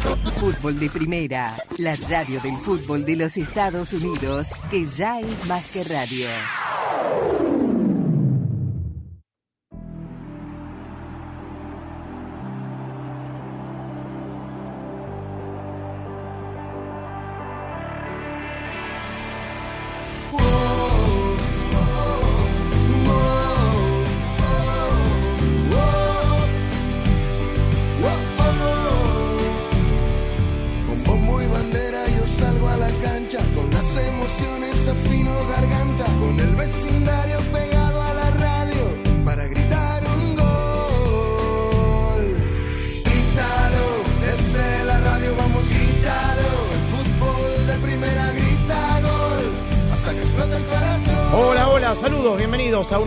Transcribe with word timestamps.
Fútbol 0.00 0.78
de 0.78 0.88
Primera, 0.88 1.54
la 1.76 1.94
radio 2.08 2.40
del 2.40 2.56
fútbol 2.56 3.04
de 3.04 3.16
los 3.16 3.36
Estados 3.36 3.92
Unidos, 3.92 4.48
que 4.70 4.86
ya 4.86 5.20
es 5.20 5.46
más 5.46 5.70
que 5.72 5.84
radio. 5.84 6.26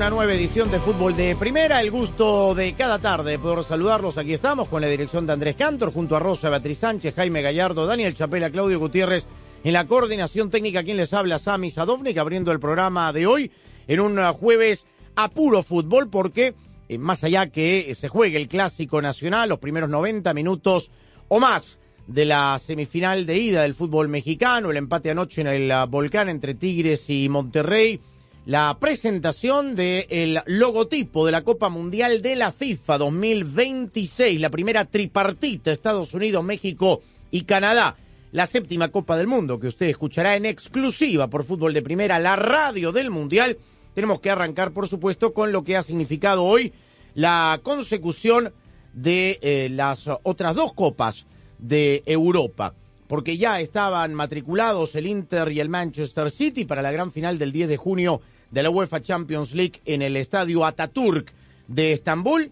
Una 0.03 0.09
nueva 0.09 0.33
edición 0.33 0.69
de 0.69 0.79
Fútbol 0.79 1.15
de 1.15 1.33
Primera. 1.37 1.79
El 1.79 1.89
gusto 1.89 2.53
de 2.55 2.73
cada 2.73 2.99
tarde 2.99 3.39
poder 3.39 3.63
saludarlos. 3.63 4.17
Aquí 4.17 4.33
estamos 4.33 4.67
con 4.67 4.81
la 4.81 4.89
dirección 4.89 5.25
de 5.25 5.31
Andrés 5.31 5.55
Cantor, 5.55 5.93
junto 5.93 6.17
a 6.17 6.19
Rosa 6.19 6.49
Beatriz 6.49 6.79
Sánchez, 6.79 7.15
Jaime 7.15 7.41
Gallardo, 7.41 7.85
Daniel 7.85 8.13
Chapela, 8.13 8.49
Claudio 8.49 8.79
Gutiérrez. 8.79 9.25
En 9.63 9.71
la 9.71 9.87
coordinación 9.87 10.49
técnica, 10.49 10.83
quien 10.83 10.97
les 10.97 11.13
habla, 11.13 11.39
Sami 11.39 11.71
Sadovnik, 11.71 12.17
abriendo 12.17 12.51
el 12.51 12.59
programa 12.59 13.13
de 13.13 13.27
hoy 13.27 13.51
en 13.87 14.01
un 14.01 14.21
jueves 14.33 14.85
a 15.15 15.29
puro 15.29 15.63
fútbol, 15.63 16.09
porque 16.09 16.53
eh, 16.89 16.97
más 16.97 17.23
allá 17.23 17.47
que 17.47 17.95
se 17.97 18.09
juegue 18.09 18.35
el 18.35 18.49
clásico 18.49 19.01
nacional, 19.01 19.47
los 19.47 19.59
primeros 19.59 19.89
90 19.89 20.33
minutos 20.33 20.91
o 21.29 21.39
más 21.39 21.79
de 22.07 22.25
la 22.25 22.59
semifinal 22.61 23.25
de 23.25 23.37
ida 23.37 23.61
del 23.61 23.73
fútbol 23.73 24.09
mexicano, 24.09 24.69
el 24.69 24.75
empate 24.75 25.11
anoche 25.11 25.39
en 25.39 25.47
el 25.47 25.71
uh, 25.71 25.87
volcán 25.87 26.27
entre 26.27 26.55
Tigres 26.55 27.09
y 27.09 27.29
Monterrey, 27.29 28.01
la 28.45 28.77
presentación 28.77 29.73
del 29.73 30.41
logotipo 30.47 31.25
de 31.25 31.31
la 31.31 31.43
Copa 31.43 31.69
Mundial 31.69 32.21
de 32.21 32.35
la 32.35 32.51
FIFA 32.51 32.97
2026, 32.97 34.41
la 34.41 34.49
primera 34.49 34.83
tripartita 34.83 35.71
Estados 35.71 36.13
Unidos, 36.13 36.43
México 36.43 37.01
y 37.31 37.43
Canadá, 37.43 37.95
la 38.33 38.45
séptima 38.45 38.89
Copa 38.89 39.15
del 39.15 39.27
Mundo 39.27 39.59
que 39.59 39.67
usted 39.67 39.85
escuchará 39.85 40.35
en 40.35 40.45
exclusiva 40.45 41.29
por 41.29 41.45
Fútbol 41.45 41.73
de 41.73 41.81
Primera, 41.81 42.19
la 42.19 42.35
radio 42.35 42.91
del 42.91 43.11
Mundial. 43.11 43.57
Tenemos 43.95 44.19
que 44.19 44.29
arrancar, 44.29 44.71
por 44.71 44.89
supuesto, 44.89 45.33
con 45.33 45.53
lo 45.53 45.63
que 45.63 45.77
ha 45.77 45.83
significado 45.83 46.43
hoy 46.43 46.73
la 47.13 47.61
consecución 47.63 48.53
de 48.91 49.39
eh, 49.41 49.69
las 49.71 50.09
otras 50.23 50.55
dos 50.55 50.73
copas 50.73 51.27
de 51.59 52.03
Europa 52.05 52.73
porque 53.07 53.37
ya 53.37 53.59
estaban 53.59 54.15
matriculados 54.15 54.95
el 54.95 55.05
Inter 55.05 55.51
y 55.51 55.59
el 55.59 55.69
Manchester 55.69 56.31
City 56.31 56.65
para 56.65 56.81
la 56.81 56.91
gran 56.91 57.11
final 57.11 57.37
del 57.37 57.51
10 57.51 57.69
de 57.69 57.77
junio 57.77 58.21
de 58.53 58.61
la 58.61 58.69
UEFA 58.69 59.01
Champions 59.01 59.53
League 59.53 59.81
en 59.85 60.03
el 60.03 60.15
estadio 60.15 60.63
Ataturk 60.63 61.33
de 61.67 61.91
Estambul 61.91 62.51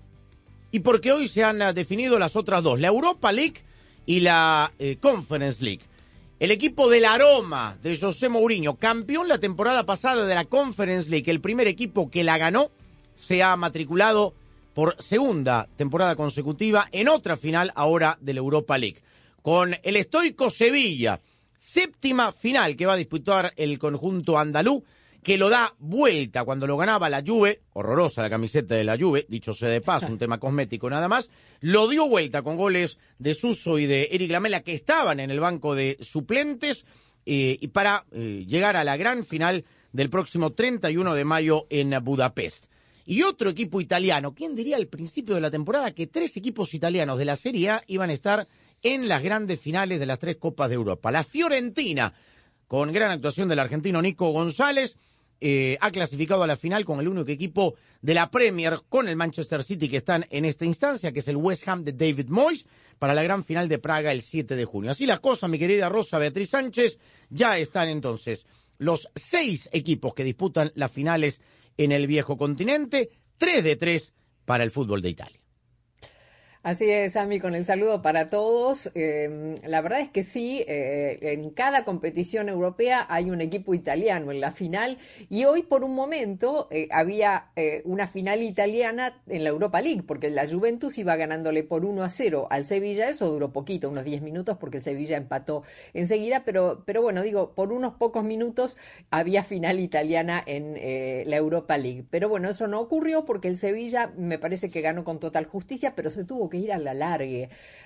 y 0.71 0.80
porque 0.80 1.11
hoy 1.11 1.27
se 1.27 1.44
han 1.44 1.61
eh, 1.61 1.73
definido 1.73 2.17
las 2.17 2.35
otras 2.35 2.63
dos, 2.63 2.80
la 2.80 2.88
Europa 2.88 3.31
League 3.31 3.63
y 4.07 4.22
la 4.22 4.73
eh, 4.79 4.97
Conference 4.99 5.63
League. 5.63 5.83
El 6.39 6.49
equipo 6.49 6.89
del 6.89 7.05
aroma 7.05 7.77
de 7.83 7.95
José 7.95 8.29
Mourinho, 8.29 8.77
campeón 8.77 9.27
la 9.27 9.38
temporada 9.38 9.85
pasada 9.85 10.25
de 10.25 10.33
la 10.33 10.45
Conference 10.45 11.07
League, 11.07 11.29
el 11.29 11.39
primer 11.39 11.67
equipo 11.67 12.09
que 12.09 12.23
la 12.23 12.39
ganó, 12.39 12.72
se 13.16 13.44
ha 13.44 13.56
matriculado 13.56 14.33
por 14.73 14.95
segunda 15.00 15.69
temporada 15.75 16.16
consecutiva 16.16 16.88
en 16.91 17.09
otra 17.09 17.38
final 17.38 17.72
ahora 17.75 18.18
de 18.22 18.33
la 18.33 18.39
Europa 18.39 18.78
League 18.79 19.03
con 19.44 19.75
el 19.83 19.95
estoico 19.97 20.50
Sevilla, 20.50 21.19
séptima 21.57 22.31
final 22.31 22.75
que 22.75 22.85
va 22.88 22.94
a 22.94 22.97
disputar 22.97 23.53
el 23.56 23.78
conjunto 23.78 24.39
andalú, 24.39 24.83
que 25.23 25.37
lo 25.37 25.49
da 25.49 25.75
vuelta 25.79 26.43
cuando 26.43 26.67
lo 26.67 26.77
ganaba 26.77 27.09
la 27.09 27.23
Juve, 27.25 27.61
horrorosa 27.73 28.21
la 28.21 28.29
camiseta 28.29 28.75
de 28.75 28.83
la 28.83 28.97
Juve, 28.97 29.25
dicho 29.29 29.53
sea 29.53 29.69
de 29.69 29.81
paso, 29.81 30.07
un 30.07 30.17
tema 30.19 30.39
cosmético 30.39 30.89
nada 30.89 31.07
más, 31.07 31.29
lo 31.59 31.87
dio 31.87 32.07
vuelta 32.07 32.41
con 32.41 32.57
goles 32.57 32.97
de 33.19 33.33
Suso 33.33 33.77
y 33.77 33.85
de 33.85 34.09
Eric 34.11 34.31
Lamela 34.31 34.61
que 34.61 34.73
estaban 34.73 35.19
en 35.19 35.31
el 35.31 35.39
banco 35.39 35.75
de 35.75 35.97
suplentes 36.01 36.85
eh, 37.25 37.57
y 37.59 37.67
para 37.67 38.05
eh, 38.11 38.45
llegar 38.47 38.75
a 38.75 38.83
la 38.83 38.97
gran 38.97 39.25
final 39.25 39.65
del 39.91 40.09
próximo 40.09 40.51
31 40.51 41.13
de 41.13 41.25
mayo 41.25 41.67
en 41.69 41.93
Budapest. 42.03 42.65
Y 43.05 43.23
otro 43.23 43.49
equipo 43.49 43.81
italiano, 43.81 44.33
¿quién 44.33 44.55
diría 44.55 44.77
al 44.77 44.88
principio 44.88 45.35
de 45.35 45.41
la 45.41 45.51
temporada 45.51 45.91
que 45.91 46.07
tres 46.07 46.38
equipos 46.38 46.73
italianos 46.73 47.17
de 47.17 47.25
la 47.25 47.35
Serie 47.35 47.69
A 47.71 47.83
iban 47.88 48.09
a 48.09 48.13
estar 48.13 48.47
en 48.83 49.07
las 49.07 49.21
grandes 49.21 49.59
finales 49.59 49.99
de 49.99 50.05
las 50.05 50.19
tres 50.19 50.38
Copas 50.38 50.69
de 50.69 50.75
Europa. 50.75 51.11
La 51.11 51.23
Fiorentina, 51.23 52.13
con 52.67 52.91
gran 52.91 53.11
actuación 53.11 53.47
del 53.47 53.59
argentino 53.59 54.01
Nico 54.01 54.31
González, 54.31 54.97
eh, 55.41 55.78
ha 55.81 55.91
clasificado 55.91 56.44
a 56.44 56.47
la 56.47 56.56
final 56.56 56.85
con 56.85 57.00
el 57.00 57.07
único 57.07 57.31
equipo 57.31 57.75
de 58.02 58.13
la 58.13 58.29
Premier, 58.29 58.79
con 58.88 59.09
el 59.09 59.16
Manchester 59.16 59.63
City 59.63 59.90
que 59.90 59.97
están 59.97 60.25
en 60.29 60.46
esta 60.46 60.66
instancia, 60.66 61.12
que 61.12 61.19
es 61.19 61.28
el 61.28 61.35
West 61.35 61.68
Ham 61.68 61.84
de 61.84 61.94
David 61.94 62.28
Moyes, 62.29 62.68
para 63.00 63.16
la 63.16 63.24
gran 63.24 63.44
final 63.44 63.68
de 63.68 63.80
Praga 63.80 64.12
el 64.12 64.22
7 64.22 64.56
de 64.56 64.66
junio. 64.66 64.91
Así 64.91 65.07
las 65.07 65.19
cosas, 65.19 65.50
mi 65.50 65.57
querida 65.57 65.90
Rosa 65.90 66.19
Beatriz 66.19 66.51
Sánchez, 66.51 67.00
ya 67.31 67.57
están 67.57 67.90
entonces 67.90 68.46
los 68.78 69.09
seis 69.16 69.68
equipos 69.72 70.13
que 70.13 70.24
disputan 70.24 70.72
las 70.75 70.91
finales 70.91 71.41
en 71.78 71.91
el 71.91 72.06
viejo 72.06 72.38
continente, 72.38 73.09
tres 73.38 73.63
de 73.63 73.75
tres 73.75 74.13
para 74.46 74.63
el 74.63 74.72
fútbol 74.72 75.01
de 75.01 75.09
Italia. 75.09 75.41
Así 76.63 76.91
es, 76.91 77.16
Ami, 77.16 77.39
con 77.39 77.55
el 77.55 77.66
saludo 77.66 78.03
para 78.03 78.27
todos. 78.27 78.91
Eh, 78.94 79.55
la 79.66 79.81
verdad 79.81 79.99
es 80.01 80.11
que 80.11 80.22
sí, 80.22 80.63
eh, 80.67 81.17
en 81.22 81.49
cada 81.49 81.85
competición 81.85 82.49
europea 82.49 83.03
hay 83.09 83.31
un 83.31 83.41
equipo 83.41 83.73
italiano 83.73 84.31
en 84.31 84.39
la 84.39 84.51
final 84.51 85.00
y 85.27 85.45
hoy 85.45 85.63
por 85.63 85.83
un 85.83 85.95
momento 85.95 86.67
eh, 86.69 86.88
había 86.91 87.47
eh, 87.55 87.81
una 87.85 88.05
final 88.05 88.44
italiana 88.44 89.19
en 89.27 89.44
la 89.44 89.50
Europa 89.50 89.81
League 89.81 90.03
porque 90.03 90.29
la 90.29 90.47
Juventus 90.47 91.00
iba 91.00 91.16
ganándole 91.16 91.63
por 91.63 91.83
1 91.83 92.03
a 92.03 92.11
0 92.11 92.45
al 92.51 92.67
Sevilla. 92.67 93.09
Eso 93.09 93.31
duró 93.31 93.51
poquito, 93.51 93.89
unos 93.89 94.05
10 94.05 94.21
minutos 94.21 94.57
porque 94.59 94.77
el 94.77 94.83
Sevilla 94.83 95.17
empató 95.17 95.63
enseguida, 95.95 96.44
pero, 96.45 96.83
pero 96.85 97.01
bueno, 97.01 97.23
digo, 97.23 97.55
por 97.55 97.73
unos 97.73 97.95
pocos 97.95 98.23
minutos 98.23 98.77
había 99.09 99.44
final 99.44 99.79
italiana 99.79 100.44
en 100.45 100.75
la 101.27 101.38
Europa 101.38 101.75
League. 101.79 102.05
Pero 102.11 102.29
bueno, 102.29 102.50
eso 102.50 102.67
no 102.67 102.79
ocurrió 102.79 103.25
porque 103.25 103.47
el 103.47 103.57
Sevilla 103.57 104.13
me 104.16 104.38
parece 104.38 104.69
que 104.69 104.81
ganó 104.81 105.03
con 105.03 105.19
total 105.19 105.45
justicia, 105.45 105.94
pero 105.95 106.11
se 106.11 106.23
tuvo 106.23 106.50
que 106.51 106.57
ir 106.57 106.72
a 106.72 106.78
la. 106.78 107.17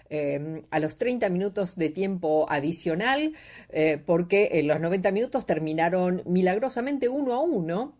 Eh, 0.10 0.62
a 0.70 0.80
los 0.80 0.98
30 0.98 1.30
minutos 1.30 1.76
de 1.78 1.90
tiempo 1.90 2.46
adicional, 2.50 3.34
eh, 3.70 4.00
porque 4.06 4.50
en 4.54 4.68
los 4.68 4.80
90 4.80 5.12
minutos 5.12 5.46
terminaron 5.46 6.22
milagrosamente 6.26 7.10
uno 7.10 7.34
a 7.34 7.42
uno. 7.42 7.98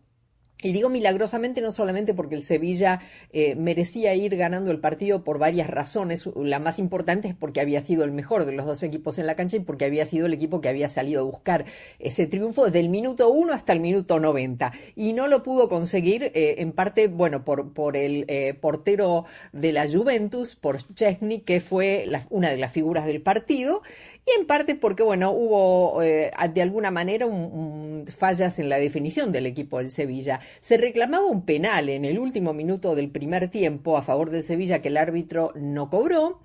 Y 0.62 0.72
digo 0.72 0.88
milagrosamente 0.88 1.60
no 1.60 1.70
solamente 1.70 2.14
porque 2.14 2.34
el 2.34 2.42
Sevilla 2.42 3.02
eh, 3.30 3.54
merecía 3.56 4.14
ir 4.14 4.36
ganando 4.36 4.70
el 4.70 4.80
partido 4.80 5.22
por 5.22 5.38
varias 5.38 5.68
razones. 5.68 6.26
La 6.34 6.58
más 6.58 6.78
importante 6.78 7.28
es 7.28 7.34
porque 7.34 7.60
había 7.60 7.84
sido 7.84 8.04
el 8.04 8.10
mejor 8.10 8.46
de 8.46 8.52
los 8.52 8.64
dos 8.64 8.82
equipos 8.82 9.18
en 9.18 9.26
la 9.26 9.34
cancha 9.36 9.58
y 9.58 9.60
porque 9.60 9.84
había 9.84 10.06
sido 10.06 10.24
el 10.24 10.32
equipo 10.32 10.62
que 10.62 10.70
había 10.70 10.88
salido 10.88 11.20
a 11.20 11.24
buscar 11.24 11.66
ese 11.98 12.26
triunfo 12.26 12.64
desde 12.64 12.80
el 12.80 12.88
minuto 12.88 13.28
1 13.28 13.52
hasta 13.52 13.74
el 13.74 13.80
minuto 13.80 14.18
90. 14.18 14.72
Y 14.96 15.12
no 15.12 15.28
lo 15.28 15.42
pudo 15.42 15.68
conseguir 15.68 16.32
eh, 16.34 16.54
en 16.58 16.72
parte, 16.72 17.08
bueno, 17.08 17.44
por, 17.44 17.74
por 17.74 17.94
el 17.94 18.24
eh, 18.28 18.54
portero 18.54 19.26
de 19.52 19.72
la 19.72 19.86
Juventus, 19.86 20.56
por 20.56 20.78
Chesney, 20.94 21.40
que 21.40 21.60
fue 21.60 22.08
una 22.30 22.48
de 22.48 22.56
las 22.56 22.72
figuras 22.72 23.04
del 23.04 23.20
partido. 23.20 23.82
Y 24.24 24.40
en 24.40 24.46
parte 24.46 24.74
porque, 24.74 25.02
bueno, 25.02 25.32
hubo 25.32 26.02
eh, 26.02 26.32
de 26.52 26.62
alguna 26.62 26.90
manera 26.90 27.26
un 27.26 28.06
fallas 28.16 28.58
en 28.58 28.68
la 28.68 28.78
definición 28.78 29.32
del 29.32 29.46
equipo 29.46 29.78
del 29.78 29.90
Sevilla. 29.90 30.40
Se 30.60 30.76
reclamaba 30.76 31.26
un 31.26 31.44
penal 31.44 31.88
en 31.88 32.04
el 32.04 32.18
último 32.18 32.52
minuto 32.52 32.94
del 32.94 33.10
primer 33.10 33.48
tiempo 33.48 33.96
a 33.96 34.02
favor 34.02 34.30
del 34.30 34.42
Sevilla 34.42 34.82
que 34.82 34.88
el 34.88 34.96
árbitro 34.96 35.52
no 35.54 35.90
cobró 35.90 36.40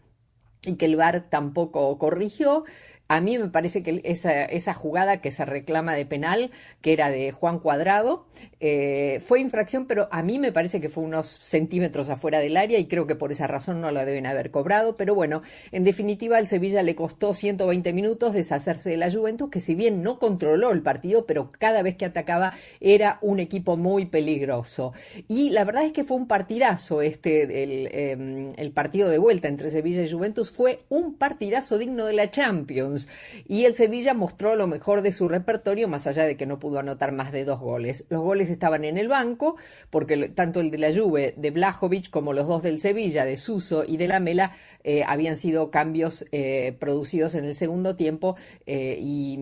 y 0.63 0.75
que 0.75 0.85
el 0.85 0.95
VAR 0.95 1.29
tampoco 1.29 1.97
corrigió. 1.97 2.65
A 3.11 3.19
mí 3.19 3.37
me 3.37 3.49
parece 3.49 3.83
que 3.83 3.99
esa, 4.05 4.45
esa 4.45 4.73
jugada 4.73 5.19
que 5.19 5.31
se 5.31 5.43
reclama 5.43 5.95
de 5.95 6.05
penal, 6.05 6.49
que 6.79 6.93
era 6.93 7.09
de 7.09 7.33
Juan 7.33 7.59
Cuadrado, 7.59 8.25
eh, 8.61 9.21
fue 9.25 9.41
infracción, 9.41 9.85
pero 9.85 10.07
a 10.11 10.23
mí 10.23 10.39
me 10.39 10.53
parece 10.53 10.79
que 10.79 10.87
fue 10.87 11.03
unos 11.03 11.27
centímetros 11.27 12.07
afuera 12.07 12.39
del 12.39 12.55
área 12.55 12.79
y 12.79 12.87
creo 12.87 13.07
que 13.07 13.15
por 13.15 13.33
esa 13.33 13.47
razón 13.47 13.81
no 13.81 13.91
la 13.91 14.05
deben 14.05 14.27
haber 14.27 14.49
cobrado. 14.49 14.95
Pero 14.95 15.13
bueno, 15.13 15.41
en 15.73 15.83
definitiva, 15.83 16.37
al 16.37 16.47
Sevilla 16.47 16.83
le 16.83 16.95
costó 16.95 17.33
120 17.33 17.91
minutos 17.91 18.31
deshacerse 18.31 18.91
de 18.91 18.95
la 18.95 19.11
Juventus, 19.11 19.49
que 19.49 19.59
si 19.59 19.75
bien 19.75 20.03
no 20.03 20.17
controló 20.17 20.71
el 20.71 20.81
partido, 20.81 21.25
pero 21.25 21.51
cada 21.51 21.81
vez 21.81 21.97
que 21.97 22.05
atacaba 22.05 22.53
era 22.79 23.19
un 23.21 23.41
equipo 23.41 23.75
muy 23.75 24.05
peligroso. 24.05 24.93
Y 25.27 25.49
la 25.49 25.65
verdad 25.65 25.83
es 25.83 25.91
que 25.91 26.05
fue 26.05 26.15
un 26.15 26.29
partidazo 26.29 27.01
este, 27.01 28.13
em, 28.13 28.53
el 28.55 28.71
partido 28.71 29.09
de 29.09 29.17
vuelta 29.17 29.49
entre 29.49 29.69
Sevilla 29.69 30.01
y 30.01 30.09
Juventus, 30.09 30.49
fue 30.49 30.85
un 30.87 31.15
partidazo 31.15 31.77
digno 31.77 32.05
de 32.05 32.13
la 32.13 32.31
Champions. 32.31 33.00
Y 33.47 33.65
el 33.65 33.75
Sevilla 33.75 34.13
mostró 34.13 34.55
lo 34.55 34.67
mejor 34.67 35.01
de 35.01 35.11
su 35.11 35.27
repertorio, 35.27 35.87
más 35.87 36.07
allá 36.07 36.25
de 36.25 36.37
que 36.37 36.45
no 36.45 36.59
pudo 36.59 36.79
anotar 36.79 37.11
más 37.11 37.31
de 37.31 37.45
dos 37.45 37.59
goles. 37.59 38.05
Los 38.09 38.21
goles 38.21 38.49
estaban 38.49 38.83
en 38.83 38.97
el 38.97 39.07
banco, 39.07 39.55
porque 39.89 40.29
tanto 40.29 40.59
el 40.59 40.71
de 40.71 40.77
la 40.77 40.93
Juve, 40.93 41.33
de 41.37 41.51
Blajovic, 41.51 42.09
como 42.09 42.33
los 42.33 42.47
dos 42.47 42.63
del 42.63 42.79
Sevilla, 42.79 43.25
de 43.25 43.37
Suso 43.37 43.83
y 43.87 43.97
de 43.97 44.07
la 44.07 44.19
Mela, 44.19 44.53
eh, 44.83 45.03
habían 45.05 45.37
sido 45.37 45.69
cambios 45.69 46.25
eh, 46.31 46.75
producidos 46.79 47.35
en 47.35 47.45
el 47.45 47.53
segundo 47.53 47.95
tiempo 47.95 48.35
eh, 48.65 48.97
y, 48.99 49.37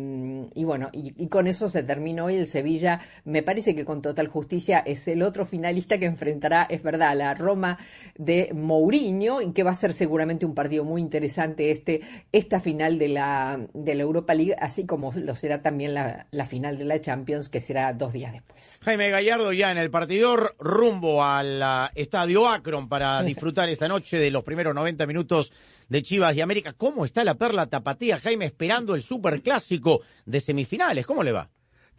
bueno, 0.66 0.90
y, 0.92 1.28
con 1.28 1.48
eso 1.48 1.70
se 1.70 1.84
terminó 1.84 2.30
y 2.30 2.36
el 2.36 2.48
Sevilla 2.48 3.00
me 3.24 3.42
parece 3.42 3.74
que 3.74 3.86
con 3.86 4.02
total 4.02 4.28
justicia 4.28 4.80
es 4.80 5.08
el 5.08 5.22
otro 5.22 5.46
finalista 5.46 5.98
que 5.98 6.06
enfrentará, 6.06 6.64
es 6.64 6.84
verdad, 6.84 7.16
la 7.16 7.34
Roma 7.36 7.78
de 8.18 8.52
Mourinho 8.54 9.42
y 9.42 9.54
que 9.54 9.64
va 9.64 9.72
a 9.72 9.76
ser 9.76 9.94
seguramente 9.94 10.46
un 10.46 10.56
partido 10.56 10.84
muy 10.84 11.00
interesante 11.00 11.72
este, 11.72 12.02
esta 12.34 12.60
final 12.60 13.00
de 13.00 13.08
la, 13.08 13.49
de 13.57 13.96
la 13.96 14.04
Europa 14.04 14.34
League, 14.34 14.56
así 14.60 14.86
como 14.86 15.12
lo 15.13 15.36
será 15.36 15.62
también 15.62 15.94
la, 15.94 16.28
la 16.31 16.46
final 16.46 16.78
de 16.78 16.86
la 16.86 17.01
Champions 17.01 17.50
que 17.50 17.60
será 17.60 17.94
dos 17.94 18.13
días 18.13 18.34
después. 18.34 18.80
Jaime 18.84 19.10
Gallardo 19.10 19.54
ya 19.54 19.72
en 19.72 19.78
el 19.78 19.90
partidor 19.90 20.56
rumbo 20.60 21.24
al 21.24 21.62
estadio 21.96 22.48
Akron 22.48 22.90
para 22.90 23.24
disfrutar 23.24 23.69
esta 23.69 23.88
noche 23.88 24.18
de 24.18 24.31
los 24.31 24.44
primeros 24.44 24.75
90 24.75 25.06
minutos 25.07 25.51
de 25.90 26.04
Chivas 26.04 26.36
y 26.36 26.42
América. 26.42 26.74
¿Cómo 26.74 27.04
está 27.06 27.24
la 27.24 27.36
perla 27.36 27.66
tapatía, 27.66 28.19
Jaime, 28.19 28.46
esperando 28.46 28.96
el 28.96 29.04
superclásico 29.04 30.02
de 30.25 30.40
semifinales? 30.40 31.06
¿Cómo 31.06 31.24
le 31.24 31.31
va? 31.31 31.50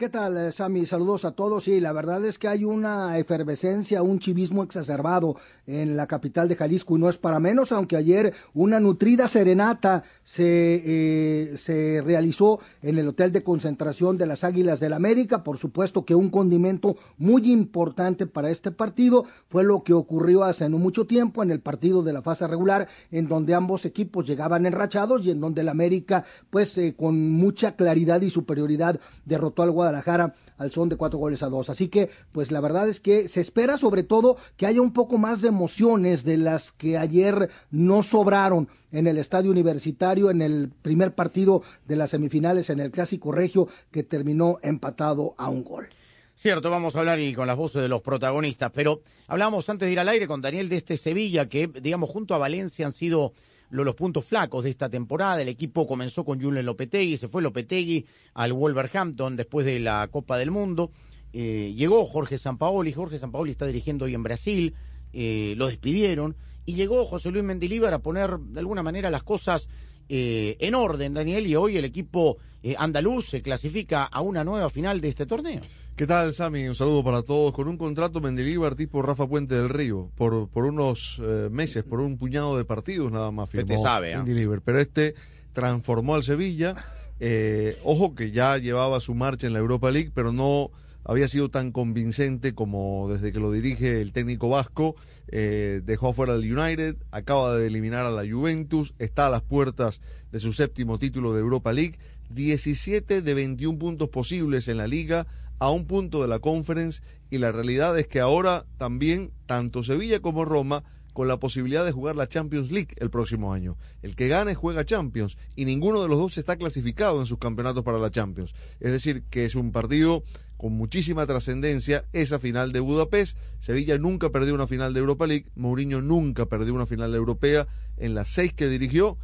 ¿Qué 0.01 0.09
tal, 0.09 0.35
eh, 0.35 0.51
Sammy? 0.51 0.87
Saludos 0.87 1.25
a 1.25 1.31
todos. 1.33 1.65
Sí, 1.65 1.79
la 1.79 1.93
verdad 1.93 2.25
es 2.25 2.39
que 2.39 2.47
hay 2.47 2.63
una 2.63 3.19
efervescencia, 3.19 4.01
un 4.01 4.17
chivismo 4.17 4.63
exacerbado 4.63 5.35
en 5.67 5.95
la 5.95 6.07
capital 6.07 6.49
de 6.49 6.55
Jalisco 6.55 6.97
y 6.97 6.99
no 6.99 7.07
es 7.07 7.19
para 7.19 7.39
menos, 7.39 7.71
aunque 7.71 7.97
ayer 7.97 8.33
una 8.55 8.79
nutrida 8.79 9.27
serenata 9.27 10.03
se, 10.23 10.81
eh, 10.83 11.53
se 11.55 12.01
realizó 12.03 12.59
en 12.81 12.97
el 12.97 13.09
hotel 13.09 13.31
de 13.31 13.43
concentración 13.43 14.17
de 14.17 14.25
las 14.25 14.43
Águilas 14.43 14.79
del 14.79 14.93
América. 14.93 15.43
Por 15.43 15.59
supuesto 15.59 16.03
que 16.03 16.15
un 16.15 16.31
condimento 16.31 16.95
muy 17.19 17.51
importante 17.51 18.25
para 18.25 18.49
este 18.49 18.71
partido 18.71 19.23
fue 19.49 19.63
lo 19.63 19.83
que 19.83 19.93
ocurrió 19.93 20.43
hace 20.43 20.67
no 20.67 20.79
mucho 20.79 21.05
tiempo 21.05 21.43
en 21.43 21.51
el 21.51 21.59
partido 21.59 22.01
de 22.01 22.13
la 22.13 22.23
fase 22.23 22.47
regular, 22.47 22.87
en 23.11 23.27
donde 23.27 23.53
ambos 23.53 23.85
equipos 23.85 24.25
llegaban 24.25 24.65
enrachados 24.65 25.27
y 25.27 25.29
en 25.29 25.41
donde 25.41 25.61
el 25.61 25.69
América, 25.69 26.25
pues 26.49 26.75
eh, 26.79 26.95
con 26.97 27.29
mucha 27.33 27.75
claridad 27.75 28.23
y 28.23 28.31
superioridad, 28.31 28.99
derrotó 29.25 29.61
al 29.61 29.69
Guadalajara 29.69 29.90
Guadalajara 29.91 30.33
al 30.57 30.71
son 30.71 30.89
de 30.89 30.95
cuatro 30.95 31.19
goles 31.19 31.43
a 31.43 31.49
dos. 31.49 31.69
Así 31.69 31.89
que, 31.89 32.09
pues 32.31 32.51
la 32.51 32.61
verdad 32.61 32.87
es 32.87 32.99
que 32.99 33.27
se 33.27 33.41
espera 33.41 33.77
sobre 33.77 34.03
todo 34.03 34.37
que 34.55 34.65
haya 34.65 34.81
un 34.81 34.93
poco 34.93 35.17
más 35.17 35.41
de 35.41 35.49
emociones 35.49 36.23
de 36.23 36.37
las 36.37 36.71
que 36.71 36.97
ayer 36.97 37.49
no 37.71 38.03
sobraron 38.03 38.69
en 38.91 39.07
el 39.07 39.17
estadio 39.17 39.51
universitario 39.51 40.29
en 40.29 40.41
el 40.41 40.69
primer 40.69 41.13
partido 41.13 41.63
de 41.87 41.95
las 41.95 42.11
semifinales 42.11 42.69
en 42.69 42.79
el 42.79 42.91
Clásico 42.91 43.31
Regio 43.31 43.67
que 43.91 44.03
terminó 44.03 44.59
empatado 44.61 45.35
a 45.37 45.49
un 45.49 45.63
gol. 45.63 45.89
Cierto, 46.35 46.69
vamos 46.69 46.95
a 46.95 46.99
hablar 46.99 47.19
y 47.19 47.33
con 47.33 47.47
las 47.47 47.57
voces 47.57 47.81
de 47.81 47.87
los 47.87 48.01
protagonistas, 48.01 48.71
pero 48.73 49.01
hablábamos 49.27 49.69
antes 49.69 49.87
de 49.87 49.91
ir 49.91 49.99
al 49.99 50.09
aire 50.09 50.27
con 50.27 50.41
Daniel 50.41 50.69
de 50.69 50.77
este 50.77 50.97
Sevilla 50.97 51.49
que, 51.49 51.67
digamos, 51.67 52.09
junto 52.09 52.33
a 52.33 52.39
Valencia 52.39 52.85
han 52.85 52.93
sido 52.93 53.33
los 53.71 53.95
puntos 53.95 54.25
flacos 54.25 54.63
de 54.63 54.69
esta 54.69 54.89
temporada. 54.89 55.41
El 55.41 55.49
equipo 55.49 55.87
comenzó 55.87 56.23
con 56.23 56.39
Julen 56.39 56.65
Lopetegui, 56.65 57.17
se 57.17 57.27
fue 57.27 57.41
Lopetegui 57.41 58.05
al 58.33 58.53
Wolverhampton 58.53 59.35
después 59.35 59.65
de 59.65 59.79
la 59.79 60.07
Copa 60.11 60.37
del 60.37 60.51
Mundo. 60.51 60.91
Eh, 61.33 61.73
llegó 61.75 62.05
Jorge 62.05 62.37
Sampaoli, 62.37 62.91
Jorge 62.91 63.17
Sampaoli 63.17 63.51
está 63.51 63.65
dirigiendo 63.65 64.05
hoy 64.05 64.13
en 64.13 64.23
Brasil, 64.23 64.75
eh, 65.13 65.53
lo 65.57 65.67
despidieron 65.67 66.35
y 66.65 66.75
llegó 66.75 67.05
José 67.05 67.31
Luis 67.31 67.43
Mendilíbar 67.43 67.93
a 67.93 67.99
poner 67.99 68.37
de 68.37 68.59
alguna 68.59 68.83
manera 68.83 69.09
las 69.09 69.23
cosas 69.23 69.69
eh, 70.09 70.57
en 70.59 70.75
orden, 70.75 71.13
Daniel, 71.13 71.47
y 71.47 71.55
hoy 71.55 71.77
el 71.77 71.85
equipo 71.85 72.37
andaluz 72.77 73.29
se 73.29 73.41
clasifica 73.41 74.03
a 74.03 74.21
una 74.21 74.43
nueva 74.43 74.69
final 74.69 75.01
de 75.01 75.07
este 75.07 75.25
torneo. 75.25 75.61
¿Qué 75.95 76.07
tal, 76.07 76.33
Sami? 76.33 76.67
Un 76.67 76.73
saludo 76.73 77.03
para 77.03 77.21
todos. 77.21 77.53
Con 77.53 77.67
un 77.67 77.77
contrato 77.77 78.21
Mendilibar 78.21 78.75
tipo 78.75 79.01
Rafa 79.01 79.27
Puente 79.27 79.55
del 79.55 79.69
Río, 79.69 80.09
por, 80.15 80.47
por 80.49 80.65
unos 80.65 81.21
eh, 81.21 81.49
meses, 81.51 81.83
por 81.83 81.99
un 81.99 82.17
puñado 82.17 82.57
de 82.57 82.65
partidos 82.65 83.11
nada 83.11 83.29
más 83.31 83.49
firmó 83.49 83.83
sabe, 83.83 84.13
¿eh? 84.13 84.59
Pero 84.65 84.79
este 84.79 85.13
transformó 85.53 86.15
al 86.15 86.23
Sevilla. 86.23 86.75
Eh, 87.19 87.77
ojo 87.83 88.15
que 88.15 88.31
ya 88.31 88.57
llevaba 88.57 88.99
su 88.99 89.13
marcha 89.13 89.45
en 89.45 89.53
la 89.53 89.59
Europa 89.59 89.91
League, 89.91 90.11
pero 90.13 90.31
no 90.31 90.71
había 91.03 91.27
sido 91.27 91.49
tan 91.49 91.71
convincente 91.71 92.55
como 92.55 93.07
desde 93.11 93.31
que 93.31 93.39
lo 93.39 93.51
dirige 93.51 94.01
el 94.01 94.11
técnico 94.11 94.49
vasco. 94.49 94.95
Eh, 95.27 95.81
dejó 95.83 96.09
afuera 96.09 96.33
al 96.33 96.51
United, 96.51 96.95
acaba 97.11 97.55
de 97.55 97.67
eliminar 97.67 98.05
a 98.05 98.11
la 98.11 98.23
Juventus, 98.27 98.93
está 98.97 99.27
a 99.27 99.29
las 99.29 99.43
puertas 99.43 100.01
de 100.31 100.39
su 100.39 100.51
séptimo 100.53 100.97
título 100.97 101.33
de 101.33 101.41
Europa 101.41 101.73
League. 101.73 101.99
17 102.31 103.21
de 103.21 103.33
21 103.33 103.77
puntos 103.77 104.09
posibles 104.09 104.67
en 104.67 104.77
la 104.77 104.87
liga 104.87 105.27
a 105.61 105.69
un 105.69 105.85
punto 105.85 106.23
de 106.23 106.27
la 106.27 106.39
conference 106.39 107.03
y 107.29 107.37
la 107.37 107.51
realidad 107.51 107.97
es 107.99 108.07
que 108.07 108.19
ahora 108.19 108.65
también 108.77 109.31
tanto 109.45 109.83
Sevilla 109.83 110.19
como 110.19 110.43
Roma 110.43 110.83
con 111.13 111.27
la 111.27 111.39
posibilidad 111.39 111.85
de 111.85 111.91
jugar 111.91 112.15
la 112.15 112.27
Champions 112.27 112.71
League 112.71 112.95
el 112.97 113.11
próximo 113.11 113.53
año. 113.53 113.77
El 114.01 114.15
que 114.15 114.27
gane 114.27 114.55
juega 114.55 114.85
Champions 114.85 115.37
y 115.55 115.65
ninguno 115.65 116.01
de 116.01 116.07
los 116.07 116.17
dos 116.17 116.39
está 116.39 116.55
clasificado 116.55 117.19
en 117.19 117.27
sus 117.27 117.37
campeonatos 117.37 117.83
para 117.83 117.99
la 117.99 118.09
Champions. 118.09 118.55
Es 118.79 118.91
decir, 118.91 119.21
que 119.29 119.45
es 119.45 119.53
un 119.53 119.71
partido 119.71 120.23
con 120.57 120.73
muchísima 120.73 121.27
trascendencia 121.27 122.05
esa 122.11 122.39
final 122.39 122.71
de 122.71 122.79
Budapest. 122.79 123.37
Sevilla 123.59 123.99
nunca 123.99 124.31
perdió 124.31 124.55
una 124.55 124.65
final 124.65 124.95
de 124.95 125.01
Europa 125.01 125.27
League, 125.27 125.45
Mourinho 125.53 126.01
nunca 126.01 126.47
perdió 126.47 126.73
una 126.73 126.87
final 126.87 127.13
europea 127.13 127.67
en 127.97 128.15
las 128.15 128.29
seis 128.29 128.51
que 128.51 128.67
dirigió, 128.67 129.19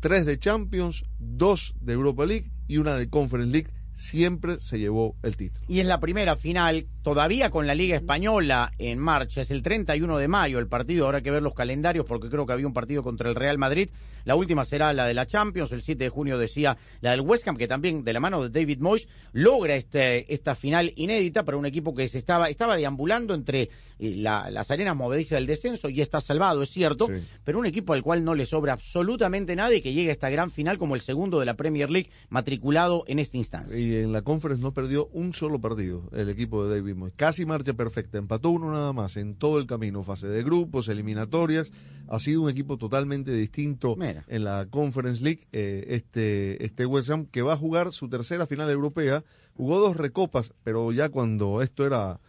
tres 0.00 0.26
de 0.26 0.38
Champions, 0.38 1.06
dos 1.18 1.74
de 1.80 1.94
Europa 1.94 2.26
League 2.26 2.50
y 2.66 2.76
una 2.76 2.96
de 2.96 3.08
Conference 3.08 3.50
League 3.50 3.77
siempre 3.98 4.60
se 4.60 4.78
llevó 4.78 5.16
el 5.22 5.36
título. 5.36 5.66
Y 5.68 5.80
es 5.80 5.86
la 5.86 5.98
primera 5.98 6.36
final, 6.36 6.86
todavía 7.02 7.50
con 7.50 7.66
la 7.66 7.74
Liga 7.74 7.96
Española 7.96 8.72
en 8.78 8.98
marcha, 8.98 9.40
es 9.40 9.50
el 9.50 9.62
31 9.62 10.18
de 10.18 10.28
mayo 10.28 10.60
el 10.60 10.68
partido, 10.68 11.06
habrá 11.06 11.20
que 11.20 11.32
ver 11.32 11.42
los 11.42 11.52
calendarios 11.52 12.06
porque 12.06 12.28
creo 12.28 12.46
que 12.46 12.52
había 12.52 12.66
un 12.66 12.72
partido 12.72 13.02
contra 13.02 13.28
el 13.28 13.34
Real 13.34 13.58
Madrid, 13.58 13.90
la 14.24 14.36
última 14.36 14.64
será 14.64 14.92
la 14.92 15.06
de 15.06 15.14
la 15.14 15.26
Champions, 15.26 15.72
el 15.72 15.82
7 15.82 16.04
de 16.04 16.10
junio 16.10 16.38
decía 16.38 16.78
la 17.00 17.10
del 17.10 17.22
West 17.22 17.46
Ham, 17.48 17.56
que 17.56 17.66
también 17.66 18.04
de 18.04 18.12
la 18.12 18.20
mano 18.20 18.48
de 18.48 18.60
David 18.60 18.78
Moyes 18.78 19.08
logra 19.32 19.74
este, 19.74 20.32
esta 20.32 20.54
final 20.54 20.92
inédita 20.94 21.44
para 21.44 21.56
un 21.56 21.66
equipo 21.66 21.94
que 21.94 22.06
se 22.08 22.18
estaba, 22.18 22.48
estaba 22.48 22.76
deambulando 22.76 23.34
entre 23.34 23.62
eh, 23.98 24.14
las 24.16 24.70
arenas 24.70 24.94
movedizas 24.94 25.38
del 25.38 25.46
descenso 25.46 25.88
y 25.88 26.00
está 26.00 26.20
salvado, 26.20 26.62
es 26.62 26.70
cierto, 26.70 27.08
pero 27.42 27.58
un 27.58 27.66
equipo 27.66 27.94
al 27.94 28.02
cual 28.02 28.22
no 28.22 28.36
le 28.36 28.46
sobra 28.46 28.74
absolutamente 28.74 29.56
nada 29.56 29.74
y 29.74 29.80
que 29.80 29.92
llega 29.92 30.10
a 30.10 30.12
esta 30.12 30.30
gran 30.30 30.52
final 30.52 30.78
como 30.78 30.94
el 30.94 31.00
segundo 31.00 31.40
de 31.40 31.46
la 31.46 31.54
Premier 31.54 31.90
League 31.90 32.10
matriculado 32.28 33.02
en 33.08 33.18
esta 33.18 33.36
instancia 33.38 33.87
en 33.96 34.12
la 34.12 34.22
conference 34.22 34.62
no 34.62 34.72
perdió 34.72 35.08
un 35.12 35.34
solo 35.34 35.58
partido 35.58 36.08
el 36.12 36.28
equipo 36.28 36.64
de 36.66 36.76
David 36.76 36.94
Moyes. 36.94 37.14
Casi 37.16 37.44
marcha 37.44 37.74
perfecta, 37.74 38.18
empató 38.18 38.50
uno 38.50 38.72
nada 38.72 38.92
más 38.92 39.16
en 39.16 39.34
todo 39.34 39.58
el 39.58 39.66
camino, 39.66 40.02
fase 40.02 40.28
de 40.28 40.42
grupos, 40.42 40.88
eliminatorias. 40.88 41.70
Ha 42.08 42.18
sido 42.20 42.42
un 42.42 42.50
equipo 42.50 42.78
totalmente 42.78 43.32
distinto 43.32 43.96
en 44.00 44.44
la 44.44 44.66
Conference 44.70 45.22
League. 45.22 45.46
Eh, 45.52 45.84
este, 45.88 46.64
este 46.64 46.86
West 46.86 47.10
Ham 47.10 47.26
que 47.26 47.42
va 47.42 47.52
a 47.52 47.56
jugar 47.56 47.92
su 47.92 48.08
tercera 48.08 48.46
final 48.46 48.70
europea. 48.70 49.24
Jugó 49.54 49.78
dos 49.78 49.96
recopas, 49.96 50.52
pero 50.64 50.92
ya 50.92 51.08
cuando 51.08 51.62
esto 51.62 51.84
era 51.84 52.20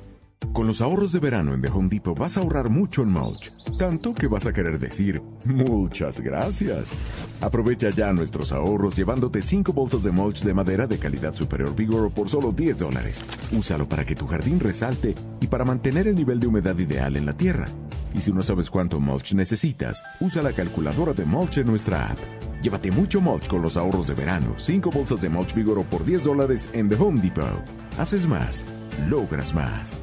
Con 0.53 0.67
los 0.67 0.81
ahorros 0.81 1.13
de 1.13 1.19
verano 1.19 1.53
en 1.53 1.61
The 1.61 1.69
Home 1.69 1.87
Depot 1.87 2.17
vas 2.17 2.35
a 2.35 2.41
ahorrar 2.41 2.69
mucho 2.69 3.03
en 3.03 3.09
mulch, 3.09 3.49
tanto 3.79 4.13
que 4.13 4.27
vas 4.27 4.45
a 4.47 4.51
querer 4.53 4.79
decir 4.79 5.21
muchas 5.45 6.19
gracias. 6.19 6.91
Aprovecha 7.39 7.89
ya 7.89 8.11
nuestros 8.11 8.51
ahorros 8.51 8.97
llevándote 8.97 9.41
5 9.41 9.71
bolsas 9.71 10.03
de 10.03 10.11
mulch 10.11 10.43
de 10.43 10.53
madera 10.53 10.87
de 10.87 10.97
calidad 10.97 11.33
superior 11.33 11.73
Vigor 11.73 12.11
por 12.11 12.27
solo 12.27 12.51
10 12.51 12.79
dólares. 12.79 13.23
Úsalo 13.53 13.87
para 13.87 14.03
que 14.03 14.15
tu 14.15 14.27
jardín 14.27 14.59
resalte 14.59 15.15
y 15.39 15.47
para 15.47 15.63
mantener 15.63 16.07
el 16.07 16.15
nivel 16.15 16.41
de 16.41 16.47
humedad 16.47 16.77
ideal 16.77 17.15
en 17.15 17.25
la 17.25 17.33
tierra. 17.33 17.67
Y 18.13 18.19
si 18.19 18.33
no 18.33 18.43
sabes 18.43 18.69
cuánto 18.69 18.99
mulch 18.99 19.33
necesitas, 19.33 20.03
usa 20.19 20.43
la 20.43 20.51
calculadora 20.51 21.13
de 21.13 21.23
mulch 21.23 21.59
en 21.59 21.67
nuestra 21.67 22.07
app. 22.07 22.19
Llévate 22.61 22.91
mucho 22.91 23.21
mulch 23.21 23.47
con 23.47 23.61
los 23.61 23.77
ahorros 23.77 24.07
de 24.07 24.15
verano. 24.15 24.55
5 24.57 24.89
bolsas 24.91 25.21
de 25.21 25.29
mulch 25.29 25.53
Vigoro 25.53 25.83
por 25.83 26.03
10 26.03 26.25
dólares 26.25 26.69
en 26.73 26.89
The 26.89 26.95
Home 26.95 27.21
Depot. 27.21 27.63
Haces 27.97 28.27
más, 28.27 28.65
logras 29.09 29.55
más. 29.55 29.95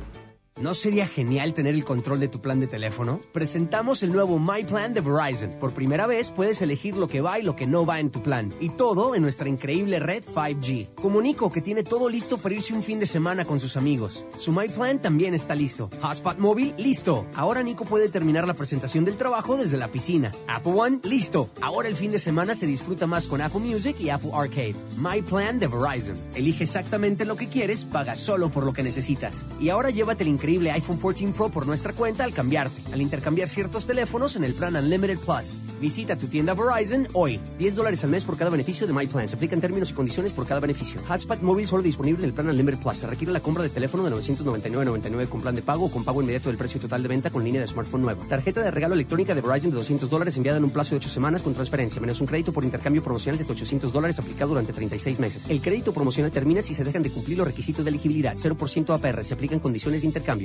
¿No 0.61 0.75
sería 0.75 1.07
genial 1.07 1.55
tener 1.55 1.77
el 1.77 1.85
control 1.85 2.19
de 2.19 2.27
tu 2.27 2.41
plan 2.41 2.59
de 2.59 2.67
teléfono? 2.67 3.21
Presentamos 3.33 4.03
el 4.03 4.13
nuevo 4.13 4.41
My 4.41 4.65
Plan 4.65 4.93
de 4.93 5.01
Verizon. 5.01 5.51
Por 5.61 5.73
primera 5.73 6.09
vez 6.09 6.33
puedes 6.33 6.61
elegir 6.63 6.97
lo 6.97 7.07
que 7.07 7.21
va 7.21 7.39
y 7.39 7.45
lo 7.45 7.55
que 7.55 7.69
no 7.69 7.87
va 7.87 8.01
en 8.01 8.11
tu 8.11 8.25
plan. 8.25 8.53
Y 8.59 8.71
todo 8.71 9.15
en 9.15 9.23
nuestra 9.23 9.49
increíble 9.49 10.01
red 10.01 10.25
5G. 10.25 10.97
Comunico 10.97 11.53
que 11.53 11.61
tiene 11.61 11.85
todo 11.85 12.09
listo 12.09 12.39
para 12.39 12.57
irse 12.57 12.75
un 12.75 12.83
fin 12.83 12.99
de 12.99 13.07
semana 13.07 13.45
con 13.45 13.61
sus 13.61 13.77
amigos. 13.77 14.25
Su 14.37 14.51
My 14.51 14.69
Plan 14.69 15.01
también 15.01 15.33
está 15.33 15.55
listo. 15.55 15.91
Hotspot 16.03 16.39
móvil, 16.39 16.75
listo. 16.77 17.25
Ahora 17.37 17.63
Nico 17.63 17.85
puede 17.85 18.09
terminar 18.09 18.45
la 18.45 18.55
presentación 18.55 19.05
del 19.05 19.17
trabajo 19.17 19.57
desde 19.57 19.77
la 19.77 19.93
piscina. 19.93 20.33
Apple 20.49 20.73
One, 20.75 20.99
listo. 21.05 21.51
Ahora 21.63 21.87
el 21.87 21.95
fin 21.95 22.11
de 22.11 22.19
semana 22.19 22.57
se 22.57 22.67
disfruta 22.67 23.07
más 23.07 23.29
con 23.29 23.41
Apple 23.41 23.61
Music 23.61 23.95
y 24.01 24.11
Apple 24.11 24.33
Arcade. 24.35 24.75
My 24.97 25.23
Plan 25.23 25.61
de 25.61 25.69
Verizon. 25.69 26.17
Elige 26.35 26.65
exactamente 26.65 27.25
lo 27.25 27.37
que 27.37 27.47
quieres, 27.47 27.85
paga 27.85 28.17
solo 28.17 28.49
por 28.49 28.65
lo 28.65 28.73
que 28.73 28.83
necesitas. 28.83 29.45
Y 29.61 29.69
ahora 29.69 29.91
llévate 29.91 30.25
el 30.25 30.31
increíble 30.31 30.48
iPhone 30.57 30.97
14 30.97 31.29
Pro 31.29 31.51
por 31.51 31.67
nuestra 31.67 31.93
cuenta 31.93 32.25
al 32.25 32.33
cambiarte, 32.33 32.83
al 32.93 33.03
intercambiar 33.03 33.49
ciertos 33.49 33.87
teléfonos 33.87 34.35
en 34.37 34.45
el 34.45 34.55
plan 34.55 34.75
Unlimited 34.75 35.19
Plus. 35.19 35.57
Visita 35.81 36.17
tu 36.17 36.27
tienda 36.27 36.55
Verizon 36.55 37.07
hoy. 37.13 37.39
10 37.59 37.77
dólares 37.77 38.03
al 38.03 38.11
mes 38.11 38.25
por 38.25 38.37
cada 38.37 38.51
beneficio 38.51 38.87
de 38.87 38.93
My 38.93 39.07
Plan. 39.07 39.29
Se 39.29 39.37
aplican 39.37 39.61
términos 39.61 39.91
y 39.91 39.93
condiciones 39.93 40.33
por 40.33 40.47
cada 40.47 40.61
beneficio. 40.61 41.01
Hotspot 41.07 41.43
móvil 41.43 41.69
solo 41.69 41.83
disponible 41.83 42.25
en 42.25 42.31
el 42.31 42.35
plan 42.35 42.49
Unlimited 42.49 42.81
Plus. 42.81 42.97
Se 42.97 43.07
requiere 43.07 43.33
la 43.33 43.41
compra 43.41 43.63
de 43.63 43.69
teléfono 43.69 44.05
de 44.05 44.11
999.99 44.17 45.29
con 45.29 45.41
plan 45.41 45.55
de 45.55 45.63
pago 45.63 45.85
o 45.85 45.91
con 45.91 46.05
pago 46.05 46.23
inmediato 46.23 46.49
del 46.49 46.59
precio 46.59 46.81
total 46.81 47.03
de 47.03 47.09
venta 47.09 47.31
con 47.31 47.45
línea 47.45 47.61
de 47.61 47.67
smartphone 47.67 48.03
nuevo. 48.03 48.25
Tarjeta 48.29 48.63
de 48.63 48.71
regalo 48.71 48.95
electrónica 48.95 49.35
de 49.35 49.41
Verizon 49.41 49.71
de 49.71 49.77
200 49.77 50.09
dólares 50.09 50.37
enviada 50.37 50.59
en 50.59 50.65
un 50.65 50.71
plazo 50.71 50.91
de 50.91 50.97
8 50.97 51.09
semanas 51.09 51.43
con 51.43 51.55
transferencia, 51.55 52.01
menos 52.01 52.21
un 52.21 52.27
crédito 52.27 52.53
por 52.53 52.65
intercambio 52.65 53.03
promocional 53.03 53.39
de 53.39 53.45
800 53.51 53.93
dólares 53.93 54.19
aplicado 54.19 54.51
durante 54.51 54.73
36 54.73 55.19
meses. 55.19 55.47
El 55.49 55.61
crédito 55.61 55.93
promocional 55.93 56.31
termina 56.31 56.63
si 56.63 56.75
se 56.75 56.85
dejan 56.85 57.03
de 57.03 57.11
cumplir 57.11 57.39
los 57.39 57.47
requisitos 57.47 57.85
de 57.85 57.91
elegibilidad. 57.91 58.37
0% 58.37 58.95
APR. 58.95 59.25
Se 59.25 59.35
aplican 59.35 59.61
condiciones 59.61 60.03
de 60.03 60.07
intercambio. 60.07 60.38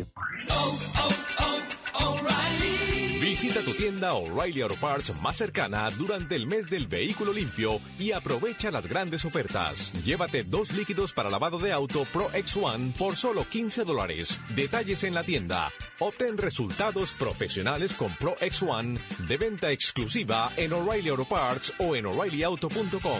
Visita 3.34 3.62
tu 3.62 3.74
tienda 3.74 4.14
O'Reilly 4.14 4.62
Auto 4.62 4.76
Parts 4.76 5.14
más 5.22 5.36
cercana 5.38 5.90
durante 5.92 6.36
el 6.36 6.46
mes 6.46 6.70
del 6.70 6.88
vehículo 6.88 7.34
limpio 7.34 7.82
y 7.98 8.12
aprovecha 8.12 8.70
las 8.70 8.86
grandes 8.88 9.26
ofertas. 9.26 9.92
Llévate 10.06 10.44
dos 10.44 10.72
líquidos 10.74 11.14
para 11.14 11.30
lavado 11.30 11.58
de 11.58 11.72
auto 11.72 12.06
Pro 12.14 12.30
X1 12.30 12.94
por 12.98 13.16
solo 13.16 13.46
15 13.50 13.86
dólares. 13.86 14.40
Detalles 14.56 15.04
en 15.04 15.14
la 15.14 15.24
tienda. 15.24 15.72
Obtén 16.00 16.38
resultados 16.38 17.12
profesionales 17.14 17.94
con 17.94 18.16
Pro 18.18 18.36
X1 18.38 18.98
de 19.28 19.38
venta 19.38 19.72
exclusiva 19.72 20.52
en 20.56 20.72
O'Reilly 20.74 21.10
Auto 21.10 21.26
Parts 21.26 21.74
o 21.80 21.96
en 21.96 22.06
o'ReillyAuto.com. 22.06 23.20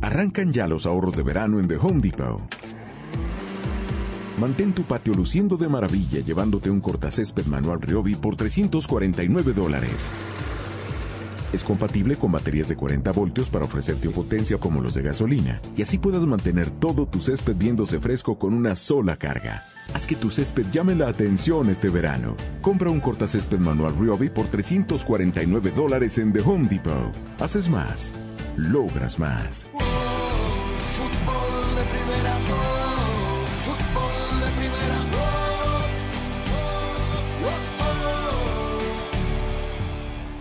Arrancan 0.00 0.52
ya 0.52 0.66
los 0.68 0.86
ahorros 0.86 1.16
de 1.16 1.22
verano 1.22 1.58
en 1.58 1.68
The 1.68 1.76
Home 1.76 2.00
Depot. 2.00 2.40
Mantén 4.38 4.72
tu 4.72 4.84
patio 4.84 5.14
luciendo 5.14 5.56
de 5.56 5.68
maravilla 5.68 6.20
llevándote 6.20 6.70
un 6.70 6.80
cortacésped 6.80 7.46
manual 7.46 7.80
Ryobi 7.80 8.14
por 8.14 8.36
349 8.36 9.52
dólares. 9.52 10.08
Es 11.52 11.64
compatible 11.64 12.16
con 12.16 12.30
baterías 12.30 12.68
de 12.68 12.76
40 12.76 13.10
voltios 13.12 13.48
para 13.48 13.64
ofrecerte 13.64 14.08
potencia 14.10 14.58
como 14.58 14.80
los 14.80 14.94
de 14.94 15.02
gasolina 15.02 15.60
y 15.76 15.82
así 15.82 15.98
puedas 15.98 16.22
mantener 16.22 16.70
todo 16.70 17.06
tu 17.06 17.20
césped 17.20 17.56
viéndose 17.56 17.98
fresco 17.98 18.38
con 18.38 18.54
una 18.54 18.76
sola 18.76 19.16
carga. 19.16 19.64
Haz 19.94 20.06
que 20.06 20.14
tu 20.14 20.30
césped 20.30 20.66
llame 20.70 20.94
la 20.94 21.08
atención 21.08 21.70
este 21.70 21.88
verano. 21.88 22.36
Compra 22.60 22.90
un 22.90 23.00
cortacésped 23.00 23.58
manual 23.58 23.96
Ryobi 23.98 24.28
por 24.28 24.46
349 24.46 25.72
dólares 25.74 26.18
en 26.18 26.32
The 26.32 26.40
Home 26.40 26.68
Depot. 26.68 27.12
Haces 27.40 27.68
más, 27.70 28.12
logras 28.58 29.18
más. 29.18 29.66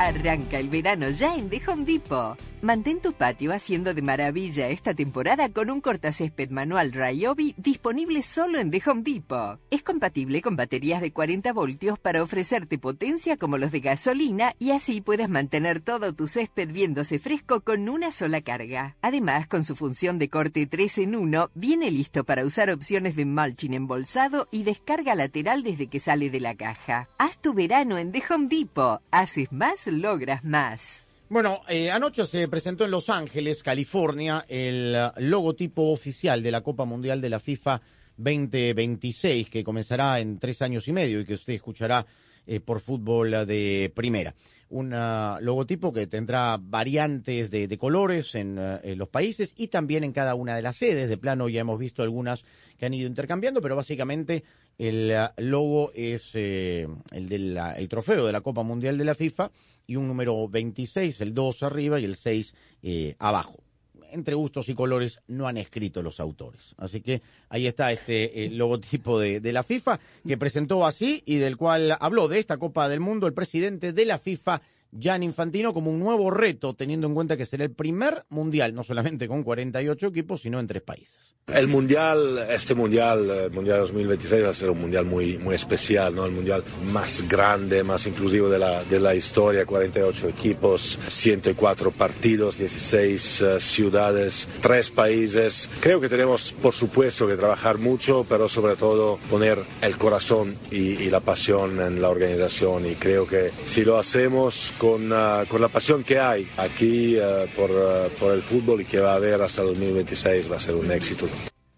Arranca 0.08 0.58
el 0.58 0.70
verano 0.70 1.10
ya 1.10 1.36
en 1.36 1.50
The 1.50 1.62
Home 1.68 1.84
Depot. 1.84 2.38
Mantén 2.62 3.02
tu 3.02 3.14
patio 3.14 3.54
haciendo 3.54 3.94
de 3.94 4.02
maravilla 4.02 4.70
esta 4.70 4.96
temporada 4.96 5.50
con 5.50 5.70
un 5.70 5.80
cortacésped 5.80 6.50
manual 6.50 6.92
Ryobi 6.92 7.54
disponible 7.58 8.24
solo 8.24 8.58
en 8.58 8.72
The 8.72 8.82
Home 8.88 9.04
Depot. 9.04 9.60
Es 9.70 9.84
compatible 9.84 10.42
con 10.42 10.56
baterías 10.56 11.02
de 11.02 11.12
40 11.12 11.54
voltios 11.54 12.00
para 12.00 12.24
ofrecerte 12.24 12.80
potencia 12.80 13.38
como 13.38 13.60
los 13.60 13.72
de 13.72 13.82
gasolina 13.82 14.56
y 14.58 14.72
así 14.72 15.02
puedes 15.02 15.30
mantener 15.30 15.82
todo 15.82 16.14
tu 16.14 16.28
césped 16.28 16.72
viéndose 16.72 17.20
fresco 17.20 17.62
con 17.62 17.88
una 17.90 18.12
sola 18.12 18.42
carga. 18.42 18.96
Además, 19.02 19.46
con 19.46 19.66
su 19.66 19.76
función 19.76 20.18
de 20.18 20.30
corte 20.30 20.66
3 20.66 21.00
en 21.00 21.16
1, 21.16 21.52
viene 21.54 21.92
listo 21.92 22.24
para 22.24 22.46
usar 22.46 22.72
opciones 22.72 23.16
de 23.18 23.26
mulching 23.26 23.74
embolsado 23.74 24.48
y 24.52 24.64
descarga 24.64 25.16
lateral 25.16 25.64
desde 25.64 25.88
que 25.88 26.00
sale 26.00 26.32
de 26.32 26.40
la 26.40 26.56
caja. 26.56 27.08
Haz 27.20 27.40
tu 27.40 27.54
verano 27.54 27.98
en 28.00 28.12
The 28.12 28.24
Home 28.30 28.48
Depot. 28.48 29.02
Haces 29.12 29.52
más, 29.52 29.86
logras 29.98 30.44
más. 30.44 31.08
Bueno, 31.30 31.60
eh, 31.68 31.92
anoche 31.92 32.25
se 32.25 32.48
presentó 32.48 32.86
en 32.86 32.92
Los 32.92 33.10
Ángeles, 33.10 33.62
California, 33.62 34.46
el 34.48 34.96
uh, 34.96 35.20
logotipo 35.20 35.92
oficial 35.92 36.42
de 36.42 36.51
la 36.51 36.62
Copa 36.62 36.86
Mundial 36.86 37.20
de 37.20 37.30
la 37.30 37.42
FIFA 37.42 37.82
2026, 38.16 39.50
que 39.50 39.63
comenzará 39.63 40.20
en 40.20 40.39
tres 40.39 40.62
años 40.62 40.88
y 40.88 40.94
medio 40.94 41.20
y 41.20 41.25
que 41.25 41.34
usted 41.34 41.54
escuchará 41.54 42.06
eh, 42.46 42.62
por 42.62 42.80
fútbol 42.80 43.46
de 43.46 43.92
primera. 43.94 44.34
Un 44.70 44.94
uh, 44.94 45.38
logotipo 45.42 45.92
que 45.92 46.08
tendrá 46.08 46.58
variantes 46.58 47.51
de, 47.51 47.77
colores 47.77 48.34
en, 48.36 48.58
uh, 48.58 48.80
en, 48.82 48.98
los 48.98 49.10
países 49.10 49.54
y 49.58 49.68
también 49.68 50.06
en 50.06 50.13
cada 50.13 50.34
una 50.34 50.56
de 50.56 50.62
las 50.62 50.77
sedes. 50.77 51.10
De 51.10 51.18
plano 51.18 51.50
ya 51.50 51.60
hemos 51.60 51.77
visto 51.77 52.04
algunas 52.04 52.46
que 52.77 52.86
han 52.86 52.94
ido 52.94 53.08
intercambiando, 53.08 53.62
pero 53.62 53.75
básicamente 53.75 54.46
el 54.77 55.13
logo 55.38 55.92
es 55.94 56.32
eh, 56.36 56.88
el 57.12 57.27
del 57.27 57.58
el 57.58 57.89
trofeo 57.89 58.25
de 58.25 58.32
la 58.32 58.42
Copa 58.42 58.63
Mundial 58.63 58.98
de 58.98 59.06
la 59.06 59.16
FIFA 59.16 59.51
y 59.88 59.96
un 59.96 60.08
número 60.08 60.48
26, 60.48 61.22
el 61.22 61.34
2 61.34 61.63
arriba 61.63 62.00
y 62.00 62.06
el 62.06 62.17
6 62.17 62.53
eh, 62.84 63.15
abajo. 63.17 63.63
Entre 64.12 64.36
gustos 64.36 64.70
y 64.70 64.74
colores 64.74 65.20
no 65.27 65.48
han 65.48 65.58
escrito 65.58 66.01
los 66.01 66.20
autores. 66.20 66.75
Así 66.77 67.01
que 67.01 67.22
ahí 67.50 67.67
está 67.67 67.91
este 67.91 68.46
eh, 68.46 68.50
logotipo 68.50 69.20
de, 69.20 69.39
de, 69.39 69.51
la 69.51 69.63
FIFA 69.63 70.00
que 70.25 70.38
presentó 70.38 70.86
así 70.86 71.24
y 71.25 71.38
del 71.38 71.58
cual 71.58 71.98
habló 72.00 72.27
de 72.27 72.39
esta 72.39 72.58
Copa 72.58 72.88
del 72.88 73.00
Mundo 73.00 73.27
el 73.27 73.34
presidente 73.34 73.91
de 73.91 74.06
la 74.06 74.17
FIFA, 74.17 74.62
Jan 75.00 75.24
Infantino, 75.24 75.74
como 75.74 75.91
un 75.91 76.00
nuevo 76.00 76.32
reto, 76.32 76.75
teniendo 76.75 77.08
en 77.08 77.13
cuenta 77.13 77.38
que 77.38 77.46
será 77.46 77.63
el 77.63 77.72
primer 77.72 78.25
mundial, 78.29 78.74
no 78.74 78.84
solamente 78.84 79.27
con 79.27 79.44
48 79.44 80.08
equipos, 80.08 80.41
sino 80.41 80.60
en 80.60 80.67
tres 80.67 80.82
países. 80.82 81.36
El 81.48 81.67
mundial, 81.67 82.46
este 82.50 82.75
mundial, 82.75 83.29
el 83.29 83.51
mundial 83.51 83.79
2026 83.79 84.44
va 84.44 84.50
a 84.50 84.53
ser 84.53 84.70
un 84.70 84.82
mundial 84.82 85.06
muy, 85.06 85.38
muy 85.38 85.56
especial, 85.56 86.13
¿no? 86.13 86.25
El 86.25 86.34
mundial 86.34 86.62
más 86.91 87.25
grande, 87.27 87.86
más 87.86 88.06
inclusivo 88.06 88.50
de 88.50 88.60
la, 88.60 88.84
de 88.84 89.00
la 89.00 89.15
historia, 89.15 89.65
48 89.65 90.27
equipos, 90.27 91.00
104 91.08 91.91
partidos, 91.91 92.58
16 92.58 93.41
uh, 93.41 93.60
ciudades, 93.62 94.50
tres 94.62 94.89
países. 94.89 95.70
Creo 95.79 96.01
que 96.01 96.10
tenemos, 96.10 96.51
por 96.51 96.74
supuesto, 96.74 97.25
que 97.27 97.38
trabajar 97.38 97.77
mucho, 97.77 98.25
pero 98.27 98.50
sobre 98.50 98.75
todo 98.75 99.17
poner 99.29 99.60
el 99.82 99.98
corazón 99.98 100.58
y, 100.70 101.01
y 101.01 101.10
la 101.10 101.22
pasión 101.22 101.79
en 101.79 102.01
la 102.01 102.10
organización. 102.10 102.86
Y 102.86 102.96
creo 102.96 103.25
que 103.25 103.51
si 103.63 103.86
lo 103.86 103.98
hacemos 103.98 104.74
con, 104.77 105.12
uh, 105.12 105.46
con 105.48 105.62
la 105.62 105.67
pasión 105.67 106.03
que 106.03 106.19
hay 106.19 106.48
aquí 106.57 107.17
uh, 107.17 107.48
por, 107.55 107.72
por 108.19 108.34
el 108.34 108.41
fútbol 108.41 108.81
y 108.81 108.86
que 108.86 109.00
va 109.00 109.13
a 109.13 109.15
haber 109.15 109.41
hasta 109.41 109.63
2026, 109.63 110.51
va 110.51 110.57
a 110.57 110.60
ser 110.60 110.75
un 110.75 110.91
éxito. 110.91 111.27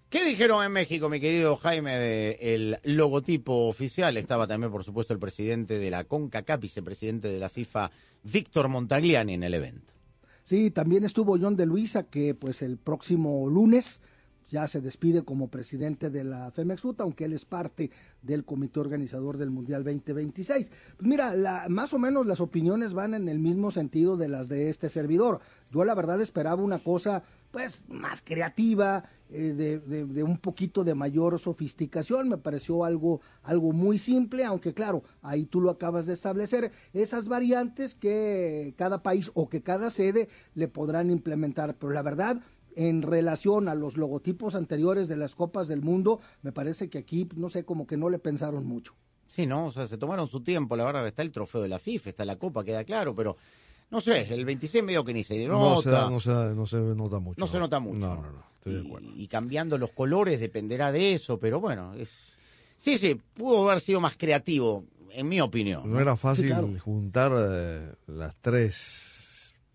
¿Qué 0.10 0.26
dijeron 0.26 0.64
en 0.64 0.72
México, 0.72 1.08
mi 1.08 1.20
querido 1.20 1.56
Jaime, 1.58 1.98
del 2.00 2.72
de 2.72 2.80
logotipo 2.84 3.68
oficial? 3.68 4.18
Estaba 4.18 4.48
también, 4.48 4.72
por 4.72 4.84
supuesto, 4.84 5.14
el 5.14 5.20
presidente 5.20 5.78
de 5.78 5.92
la 5.92 6.04
CONCACAF, 6.04 6.60
vicepresidente 6.60 7.28
de 7.28 7.38
la 7.38 7.48
FIFA, 7.48 7.92
Víctor 8.24 8.70
Montagliani, 8.70 9.36
en 9.36 9.44
el 9.44 9.54
evento. 9.54 9.94
Sí, 10.46 10.72
también 10.72 11.04
estuvo 11.04 11.38
John 11.40 11.56
de 11.56 11.68
Luisa, 11.68 12.10
que 12.10 12.34
pues 12.34 12.64
el 12.64 12.80
próximo 12.80 13.48
lunes 13.48 14.02
ya 14.50 14.68
se 14.68 14.82
despide 14.82 15.24
como 15.24 15.50
presidente 15.50 16.10
de 16.10 16.24
la 16.24 16.52
Femex 16.52 16.84
aunque 17.00 17.26
él 17.26 17.34
es 17.34 17.46
parte 17.46 17.92
del 18.22 18.46
comité 18.46 18.80
organizador 18.80 19.38
del 19.38 19.50
Mundial 19.50 19.84
2026. 19.84 20.70
Pues 20.98 21.08
mira, 21.08 21.36
la, 21.36 21.68
más 21.70 21.94
o 21.94 22.00
menos 22.00 22.26
las 22.26 22.42
opiniones 22.42 22.94
van 22.94 23.14
en 23.14 23.28
el 23.28 23.40
mismo 23.40 23.72
sentido 23.72 24.18
de 24.18 24.28
las 24.28 24.50
de 24.50 24.70
este 24.70 24.90
servidor. 24.90 25.40
Yo 25.72 25.84
la 25.84 25.96
verdad 25.96 26.22
esperaba 26.22 26.62
una 26.64 26.80
cosa 26.80 27.24
pues 27.52 27.84
más 27.88 28.22
creativa, 28.22 29.06
eh, 29.32 29.54
de, 29.54 29.80
de, 29.80 30.06
de, 30.06 30.24
un 30.24 30.38
poquito 30.38 30.84
de 30.84 30.94
mayor 30.94 31.40
sofisticación, 31.40 32.30
me 32.30 32.38
pareció 32.38 32.84
algo, 32.86 33.22
algo 33.44 33.72
muy 33.72 33.98
simple, 33.98 34.46
aunque 34.46 34.74
claro, 34.74 35.04
ahí 35.22 35.46
tú 35.46 35.62
lo 35.62 35.72
acabas 35.72 36.06
de 36.06 36.14
establecer, 36.14 36.72
esas 36.94 37.28
variantes 37.28 37.96
que 37.96 38.74
cada 38.78 39.02
país 39.02 39.32
o 39.34 39.50
que 39.50 39.62
cada 39.62 39.90
sede 39.90 40.30
le 40.54 40.68
podrán 40.68 41.10
implementar, 41.10 41.76
pero 41.76 41.92
la 41.92 42.04
verdad, 42.04 42.42
en 42.80 43.02
relación 43.02 43.68
a 43.68 43.76
los 43.76 43.98
logotipos 43.98 44.56
anteriores 44.56 45.10
de 45.10 45.18
las 45.18 45.36
Copas 45.36 45.68
del 45.68 45.82
Mundo, 45.82 46.22
me 46.44 46.54
parece 46.54 46.90
que 46.90 47.00
aquí, 47.00 47.28
no 47.36 47.50
sé, 47.50 47.66
como 47.66 47.86
que 47.86 47.98
no 47.98 48.10
le 48.10 48.20
pensaron 48.20 48.66
mucho. 48.66 48.96
Sí, 49.28 49.46
no, 49.46 49.66
o 49.66 49.72
sea, 49.74 49.86
se 49.86 49.98
tomaron 49.98 50.30
su 50.30 50.42
tiempo, 50.42 50.78
la 50.78 50.86
verdad, 50.86 51.06
está 51.06 51.22
el 51.22 51.34
trofeo 51.34 51.62
de 51.62 51.68
la 51.68 51.78
FIFA, 51.78 52.10
está 52.10 52.24
la 52.24 52.38
Copa, 52.38 52.64
queda 52.64 52.86
claro, 52.86 53.14
pero 53.14 53.36
no 53.92 54.00
sé, 54.00 54.34
el 54.34 54.46
26 54.46 54.86
medio 54.86 55.04
que 55.04 55.14
ni 55.14 55.24
se 55.24 55.46
nota. 55.46 55.60
No 55.60 55.82
se, 55.82 55.90
da, 55.90 56.10
no 56.10 56.20
se, 56.22 56.32
da, 56.32 56.54
no 56.54 56.66
se 56.66 56.78
nota 56.78 57.20
mucho. 57.20 57.38
No, 57.38 57.48
no, 57.48 57.52
se 57.52 57.60
nota 57.60 57.80
mucho. 57.82 58.00
No, 58.00 58.16
no, 58.16 58.32
no, 58.32 58.46
estoy 58.56 58.76
de 58.76 58.88
acuerdo. 58.88 59.10
Y, 59.14 59.24
y, 59.24 59.28
cambiando 59.28 59.78
los 59.78 59.92
colores 59.92 60.40
dependerá 60.40 60.94
de 60.94 61.14
eso, 61.16 61.38
pero 61.38 61.60
bueno, 61.60 61.96
es... 61.96 62.32
Sí, 62.78 62.98
sí, 62.98 63.20
pudo 63.34 63.70
haber 63.70 63.82
sido 63.82 64.00
más 64.00 64.16
creativo, 64.16 64.86
en 65.12 65.28
mi 65.28 65.42
opinión. 65.42 65.84
No, 65.84 65.96
¿no? 65.96 66.00
era 66.00 66.16
fácil 66.16 66.46
sí, 66.46 66.52
claro. 66.52 66.70
juntar 66.82 67.34
eh, 67.36 67.92
las 68.08 68.38
tres 68.38 69.19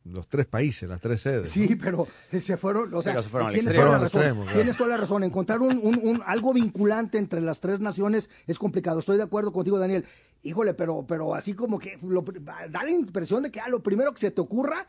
los 0.05 0.29
tres 0.29 0.47
países, 0.47 0.89
las 0.89 1.01
tres 1.01 1.23
sedes. 1.23 1.51
Sí, 1.51 1.69
¿no? 1.71 1.79
pero 1.83 2.09
se 2.31 2.57
fueron, 2.57 2.93
o 2.93 3.03
sea, 3.03 3.23
se 3.23 3.29
fueron 3.29 3.53
tienes, 3.53 3.75
toda 3.75 3.91
la 3.91 3.99
razón, 3.99 4.21
extremo, 4.21 4.43
claro. 4.43 4.57
tienes 4.59 4.77
toda 4.77 4.91
la 4.91 4.97
razón, 4.99 5.25
encontrar 5.25 5.61
un, 5.63 5.81
un, 5.83 6.01
un, 6.03 6.23
algo 6.27 6.53
vinculante 6.53 7.19
entre 7.19 7.41
las 7.41 7.61
tres 7.61 7.81
naciones 7.81 8.29
es 8.47 8.59
complicado. 8.59 9.01
Estoy 9.01 9.17
de 9.17 9.23
acuerdo 9.23 9.53
contigo, 9.53 9.79
Daniel. 9.79 10.05
Híjole, 10.43 10.75
pero, 10.75 11.05
pero 11.09 11.35
así 11.35 11.55
como 11.55 11.79
que 11.79 11.99
lo, 12.03 12.23
da 12.23 12.83
la 12.83 12.91
impresión 12.91 13.43
de 13.43 13.51
que 13.51 13.61
ah, 13.61 13.69
lo 13.69 13.83
primero 13.83 14.13
que 14.13 14.21
se 14.21 14.31
te 14.31 14.43
ocurra, 14.43 14.87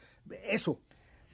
eso. 0.49 0.79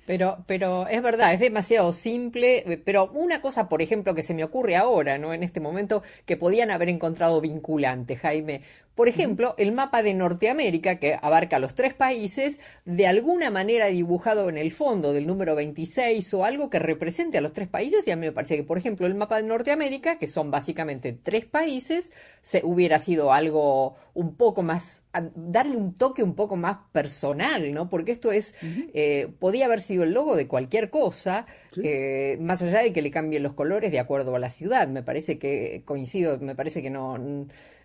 Pero, 0.06 0.44
pero 0.48 0.88
es 0.88 1.02
verdad, 1.02 1.34
es 1.34 1.40
demasiado 1.40 1.94
simple. 1.94 2.82
Pero 2.86 3.10
una 3.14 3.42
cosa, 3.42 3.70
por 3.70 3.82
ejemplo, 3.82 4.14
que 4.14 4.24
se 4.24 4.34
me 4.34 4.44
ocurre 4.44 4.76
ahora, 4.76 5.18
¿no? 5.18 5.34
En 5.34 5.44
este 5.44 5.60
momento, 5.60 6.04
que 6.26 6.38
podían 6.38 6.72
haber 6.72 6.90
encontrado 6.90 7.40
vinculante, 7.40 8.18
Jaime. 8.18 8.62
Por 9.02 9.10
ejemplo, 9.10 9.56
el 9.58 9.72
mapa 9.72 10.04
de 10.04 10.14
Norteamérica, 10.14 11.00
que 11.00 11.18
abarca 11.20 11.58
los 11.58 11.74
tres 11.74 11.96
países, 11.96 12.60
de 12.86 13.08
alguna 13.08 13.50
manera 13.50 13.88
dibujado 13.88 14.48
en 14.48 14.60
el 14.60 14.72
fondo 14.74 15.12
del 15.12 15.26
número 15.26 15.56
26 15.56 16.32
o 16.36 16.46
algo 16.46 16.70
que 16.70 16.78
represente 16.78 17.40
a 17.40 17.42
los 17.42 17.52
tres 17.52 17.68
países. 17.68 18.08
Y 18.08 18.12
a 18.12 18.16
mí 18.16 18.28
me 18.28 18.32
parece 18.32 18.58
que, 18.58 18.64
por 18.64 18.78
ejemplo, 18.78 19.08
el 19.08 19.16
mapa 19.16 19.38
de 19.38 19.48
Norteamérica, 19.48 20.20
que 20.20 20.28
son 20.28 20.52
básicamente 20.52 21.14
tres 21.14 21.48
países, 21.48 22.12
se 22.44 22.62
hubiera 22.64 23.00
sido 23.00 23.34
algo 23.34 23.96
un 24.14 24.36
poco 24.36 24.62
más, 24.62 25.02
darle 25.34 25.78
un 25.78 25.96
toque 25.96 26.22
un 26.22 26.36
poco 26.36 26.56
más 26.56 26.78
personal, 26.92 27.74
¿no? 27.74 27.90
Porque 27.90 28.12
esto 28.12 28.32
es, 28.32 28.54
uh 28.62 28.66
-huh. 28.68 28.92
eh, 28.94 29.30
podía 29.40 29.66
haber 29.66 29.82
sido 29.82 30.04
el 30.04 30.14
logo 30.14 30.36
de 30.36 30.48
cualquier 30.48 30.92
cosa, 30.92 31.48
sí. 31.72 31.82
eh, 31.84 32.38
más 32.40 32.62
allá 32.62 32.84
de 32.84 32.94
que 32.94 33.02
le 33.02 33.10
cambien 33.10 33.42
los 33.42 33.54
colores 33.54 33.92
de 33.92 34.00
acuerdo 34.00 34.36
a 34.36 34.40
la 34.40 34.52
ciudad. 34.52 34.88
Me 34.90 35.02
parece 35.02 35.40
que, 35.40 35.82
coincido, 35.86 36.38
me 36.40 36.54
parece 36.54 36.84
que 36.84 36.92
no 36.92 37.18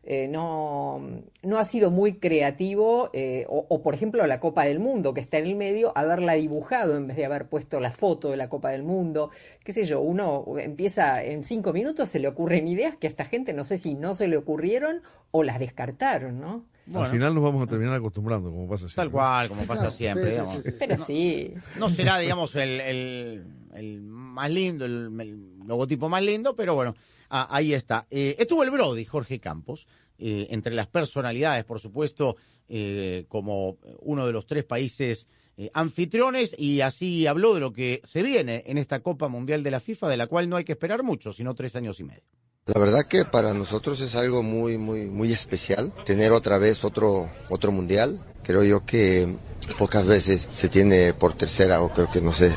eh, 0.09 0.29
no, 0.29 1.01
no 1.43 1.59
ha 1.59 1.65
sido 1.65 1.91
muy 1.91 2.21
creativo, 2.21 3.11
eh, 3.13 3.45
o, 3.49 3.67
o, 3.69 3.83
por 3.83 3.93
ejemplo 3.95 4.25
la 4.27 4.39
Copa 4.39 4.65
del 4.65 4.79
Mundo, 4.79 5.13
que 5.15 5.21
está 5.21 5.39
en 5.39 5.47
el 5.47 5.57
medio, 5.57 5.93
haberla 5.97 6.35
dibujado 6.35 6.97
en 6.97 7.09
vez 7.09 7.17
de 7.17 7.25
haber 7.25 7.49
puesto 7.49 7.81
la 7.81 7.91
foto 7.91 8.31
de 8.31 8.37
la 8.37 8.49
Copa 8.49 8.71
del 8.71 8.85
Mundo, 8.85 9.31
qué 9.65 9.73
sé 9.73 9.85
yo, 9.85 10.01
uno 10.01 10.45
empieza 10.59 11.25
en 11.25 11.43
cinco 11.43 11.73
minutos, 11.73 12.09
se 12.09 12.21
le 12.21 12.29
ocurren 12.29 12.69
ideas 12.69 12.95
que 12.97 13.09
a 13.09 13.11
esta 13.11 13.25
gente 13.25 13.53
no 13.53 13.65
sé 13.65 13.79
si 13.79 13.95
no 13.95 14.15
se 14.15 14.29
le 14.29 14.37
ocurrieron 14.37 15.03
o 15.33 15.43
las 15.43 15.59
descartaron, 15.59 16.41
¿no? 16.41 16.65
Bueno. 16.87 17.07
Al 17.07 17.11
final 17.11 17.35
nos 17.35 17.43
vamos 17.43 17.65
a 17.65 17.67
terminar 17.67 17.95
acostumbrando, 17.97 18.49
como 18.49 18.69
pasa 18.69 18.89
siempre. 18.89 19.03
Tal 19.03 19.11
cual, 19.11 19.49
como 19.49 19.65
pasa 19.65 19.91
siempre, 19.91 20.31
digamos. 20.31 20.55
Sí. 20.55 20.63
Pero 20.79 21.05
sí. 21.05 21.55
No 21.81 21.89
será, 21.89 22.19
digamos, 22.19 22.55
el, 22.55 22.81
el, 22.81 23.45
el 23.75 24.03
más 24.03 24.51
lindo, 24.53 24.85
el, 24.85 25.11
el, 25.21 25.56
logotipo 25.67 26.09
más 26.09 26.23
lindo, 26.23 26.55
pero 26.57 26.75
bueno, 26.75 26.95
ah, 27.31 27.49
ahí 27.51 27.75
está. 27.75 28.07
Eh, 28.11 28.37
estuvo 28.39 28.63
el 28.63 28.71
Brody, 28.71 29.05
Jorge 29.05 29.41
Campos, 29.41 29.87
eh, 30.19 30.47
entre 30.51 30.75
las 30.75 30.87
personalidades, 30.87 31.65
por 31.65 31.79
supuesto, 31.79 32.37
eh, 32.69 33.27
como 33.29 33.77
uno 34.01 34.27
de 34.27 34.33
los 34.33 34.47
tres 34.47 34.65
países 34.65 35.27
eh, 35.59 35.71
anfitriones, 35.75 36.55
y 36.59 36.81
así 36.81 37.27
habló 37.27 37.55
de 37.55 37.61
lo 37.61 37.73
que 37.73 38.01
se 38.05 38.23
viene 38.23 38.65
en 38.67 38.79
esta 38.79 39.01
Copa 39.01 39.29
Mundial 39.29 39.63
de 39.63 39.71
la 39.71 39.81
FIFA, 39.81 40.09
de 40.09 40.17
la 40.17 40.27
cual 40.27 40.49
no 40.49 40.57
hay 40.57 40.65
que 40.65 40.73
esperar 40.73 41.03
mucho, 41.03 41.33
sino 41.33 41.55
tres 41.55 41.77
años 41.77 42.01
y 42.01 42.05
medio. 42.05 42.23
La 42.67 42.81
verdad 42.81 43.07
que 43.09 43.25
para 43.25 43.55
nosotros 43.55 44.01
es 44.01 44.17
algo 44.17 44.43
muy, 44.43 44.77
muy, 44.79 45.07
muy 45.07 45.31
especial 45.31 45.93
tener 46.05 46.33
otra 46.33 46.59
vez 46.59 46.85
otro, 46.85 47.31
otro 47.49 47.71
mundial. 47.71 48.21
Creo 48.43 48.65
yo 48.65 48.85
que 48.85 49.37
pocas 49.79 50.07
veces 50.07 50.49
se 50.51 50.69
tiene 50.69 51.13
por 51.13 51.35
tercera 51.35 51.81
o 51.83 51.93
creo 51.93 52.11
que 52.11 52.21
no 52.21 52.33
sé, 52.33 52.55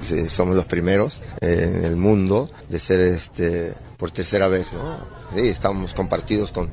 si 0.00 0.28
somos 0.28 0.56
los 0.56 0.66
primeros 0.66 1.20
en 1.40 1.84
el 1.84 1.96
mundo 1.96 2.50
de 2.68 2.78
ser 2.78 3.00
este 3.00 3.74
por 3.96 4.10
tercera 4.10 4.48
vez, 4.48 4.72
¿no? 4.72 4.98
Sí, 5.34 5.48
estamos 5.48 5.94
compartidos 5.94 6.52
con 6.52 6.68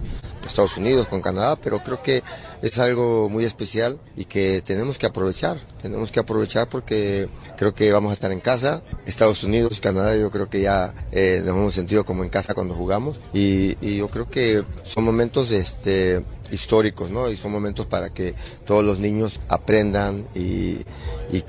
Estados 0.46 0.78
Unidos, 0.78 1.08
con 1.08 1.22
Canadá, 1.22 1.56
pero 1.56 1.80
creo 1.80 2.02
que 2.02 2.24
es 2.62 2.78
algo 2.80 3.30
muy 3.30 3.44
especial 3.44 4.00
y 4.16 4.26
que 4.26 4.62
tenemos 4.62 4.98
que 4.98 5.08
aprovechar, 5.08 5.58
tenemos 5.82 6.12
que 6.12 6.20
aprovechar 6.20 6.68
porque 6.68 7.28
creo 7.58 7.74
que 7.74 7.92
vamos 7.92 8.12
a 8.12 8.14
estar 8.14 8.32
en 8.32 8.40
casa, 8.40 8.84
Estados 9.06 9.44
Unidos, 9.44 9.80
Canadá, 9.80 10.16
yo 10.16 10.30
creo 10.30 10.50
que 10.50 10.62
ya 10.62 10.94
eh, 11.12 11.42
nos 11.44 11.56
hemos 11.56 11.74
sentido 11.74 12.06
como 12.06 12.24
en 12.24 12.30
casa 12.30 12.54
cuando 12.54 12.76
jugamos 12.76 13.20
y, 13.34 13.72
yo 13.82 14.10
creo 14.10 14.30
que 14.30 14.64
son 14.84 15.04
momentos 15.04 15.52
este, 15.52 16.24
históricos, 16.52 17.10
¿no? 17.10 17.30
Y 17.30 17.38
son 17.38 17.52
momentos 17.52 17.86
para 17.86 18.10
que 18.10 18.34
todos 18.66 18.84
los 18.84 19.00
niños 19.00 19.40
aprendan 19.48 20.26
y, 20.34 20.84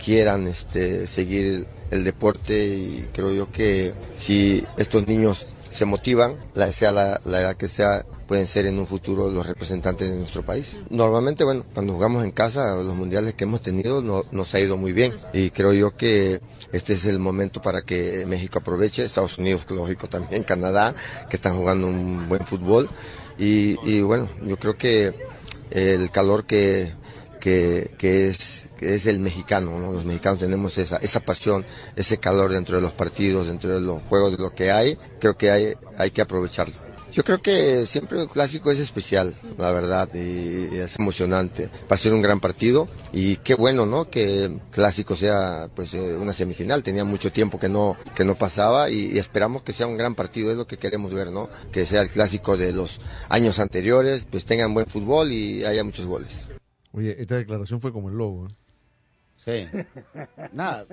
quieran 0.03 0.47
este, 0.47 1.07
seguir 1.07 1.67
el 1.91 2.05
deporte 2.05 2.67
y 2.67 3.09
creo 3.13 3.33
yo 3.33 3.53
que 3.53 3.93
si 4.17 4.65
estos 4.77 5.07
niños 5.07 5.47
se 5.71 5.85
motivan, 5.85 6.37
sea 6.73 6.93
la 6.93 7.21
edad 7.25 7.57
que 7.57 7.69
sea, 7.69 8.05
pueden 8.23 8.47
ser 8.47 8.67
en 8.67 8.79
un 8.79 8.87
futuro 8.87 9.31
los 9.31 9.47
representantes 9.47 10.09
de 10.09 10.17
nuestro 10.17 10.43
país. 10.43 10.79
Normalmente, 10.91 11.45
bueno, 11.45 11.65
cuando 11.75 11.93
jugamos 11.95 12.25
en 12.25 12.31
casa, 12.31 12.75
los 12.77 12.95
mundiales 12.95 13.35
que 13.35 13.45
hemos 13.45 13.63
tenido 13.63 14.03
no, 14.03 14.25
nos 14.31 14.55
ha 14.55 14.61
ido 14.61 14.77
muy 14.77 14.93
bien 14.93 15.13
y 15.33 15.51
creo 15.51 15.73
yo 15.73 15.93
que 15.93 16.41
este 16.73 16.95
es 16.95 17.05
el 17.05 17.19
momento 17.19 17.61
para 17.61 17.83
que 17.83 18.25
México 18.27 18.59
aproveche, 18.59 19.05
Estados 19.05 19.39
Unidos, 19.39 19.67
lógico 19.71 20.09
también, 20.09 20.43
Canadá, 20.43 20.95
que 21.29 21.37
están 21.37 21.57
jugando 21.57 21.87
un 21.87 22.29
buen 22.29 22.47
fútbol 22.47 22.89
y, 23.39 24.01
bueno, 24.03 24.29
yo 24.45 24.57
creo 24.57 24.77
que 24.77 25.15
el 25.71 26.11
calor 26.11 26.45
que, 26.45 26.93
que, 27.41 27.91
es 28.01 28.67
es 28.81 29.07
el 29.07 29.21
mexicano, 29.21 29.79
¿no? 29.79 29.93
Los 29.93 30.05
mexicanos 30.05 30.41
tenemos 30.41 30.77
esa, 30.79 30.97
esa 30.97 31.21
pasión, 31.21 31.65
ese 31.95 32.19
calor 32.19 32.53
dentro 32.53 32.77
de 32.77 32.83
los 32.83 32.93
partidos, 32.93 33.47
dentro 33.47 33.71
de 33.71 33.81
los 33.81 34.03
juegos, 34.03 34.33
de 34.33 34.43
lo 34.43 34.51
que 34.51 34.73
hay, 34.73 34.99
creo 35.21 35.37
que 35.37 35.51
hay, 35.51 35.75
hay 35.99 36.11
que 36.11 36.21
aprovecharlo. 36.21 36.92
Yo 37.13 37.23
creo 37.25 37.43
que 37.43 37.85
siempre 37.85 38.23
el 38.23 38.29
clásico 38.29 38.71
es 38.71 38.79
especial, 38.79 39.35
la 39.59 39.71
verdad, 39.71 40.09
y 40.15 40.77
es 40.77 40.99
emocionante. 40.99 41.69
Va 41.91 41.95
a 41.95 41.99
ser 41.99 42.15
un 42.15 42.23
gran 42.23 42.41
partido 42.41 42.89
y 43.13 43.37
qué 43.37 43.55
bueno, 43.55 43.85
¿no? 43.85 44.09
Que 44.09 44.45
el 44.45 44.61
clásico 44.71 45.15
sea, 45.15 45.69
pues, 45.75 45.93
eh, 45.93 46.17
una 46.17 46.33
semifinal. 46.33 46.83
Tenía 46.83 47.05
mucho 47.05 47.31
tiempo 47.31 47.59
que 47.61 47.69
no, 47.69 47.97
que 48.15 48.25
no 48.25 48.37
pasaba 48.37 48.89
y, 48.89 49.13
y 49.13 49.19
esperamos 49.19 49.63
que 49.63 49.75
sea 49.75 49.87
un 49.87 49.99
gran 49.99 50.15
partido, 50.15 50.51
es 50.51 50.57
lo 50.57 50.67
que 50.67 50.79
queremos 50.79 51.13
ver, 51.13 51.31
¿no? 51.31 51.51
Que 51.71 51.85
sea 51.85 52.01
el 52.01 52.09
clásico 52.09 52.57
de 52.57 52.73
los 52.73 53.01
años 53.29 53.59
anteriores, 53.59 54.27
pues 54.31 54.47
tengan 54.47 54.73
buen 54.73 54.87
fútbol 54.87 55.33
y 55.33 55.65
haya 55.65 55.85
muchos 55.85 56.07
goles. 56.07 56.49
Oye, 56.93 57.21
esta 57.21 57.37
declaración 57.37 57.81
fue 57.81 57.93
como 57.93 58.09
el 58.09 58.17
lobo. 58.17 58.49
¿eh? 58.49 58.55
Sí. 59.45 59.69
Nada. 60.53 60.87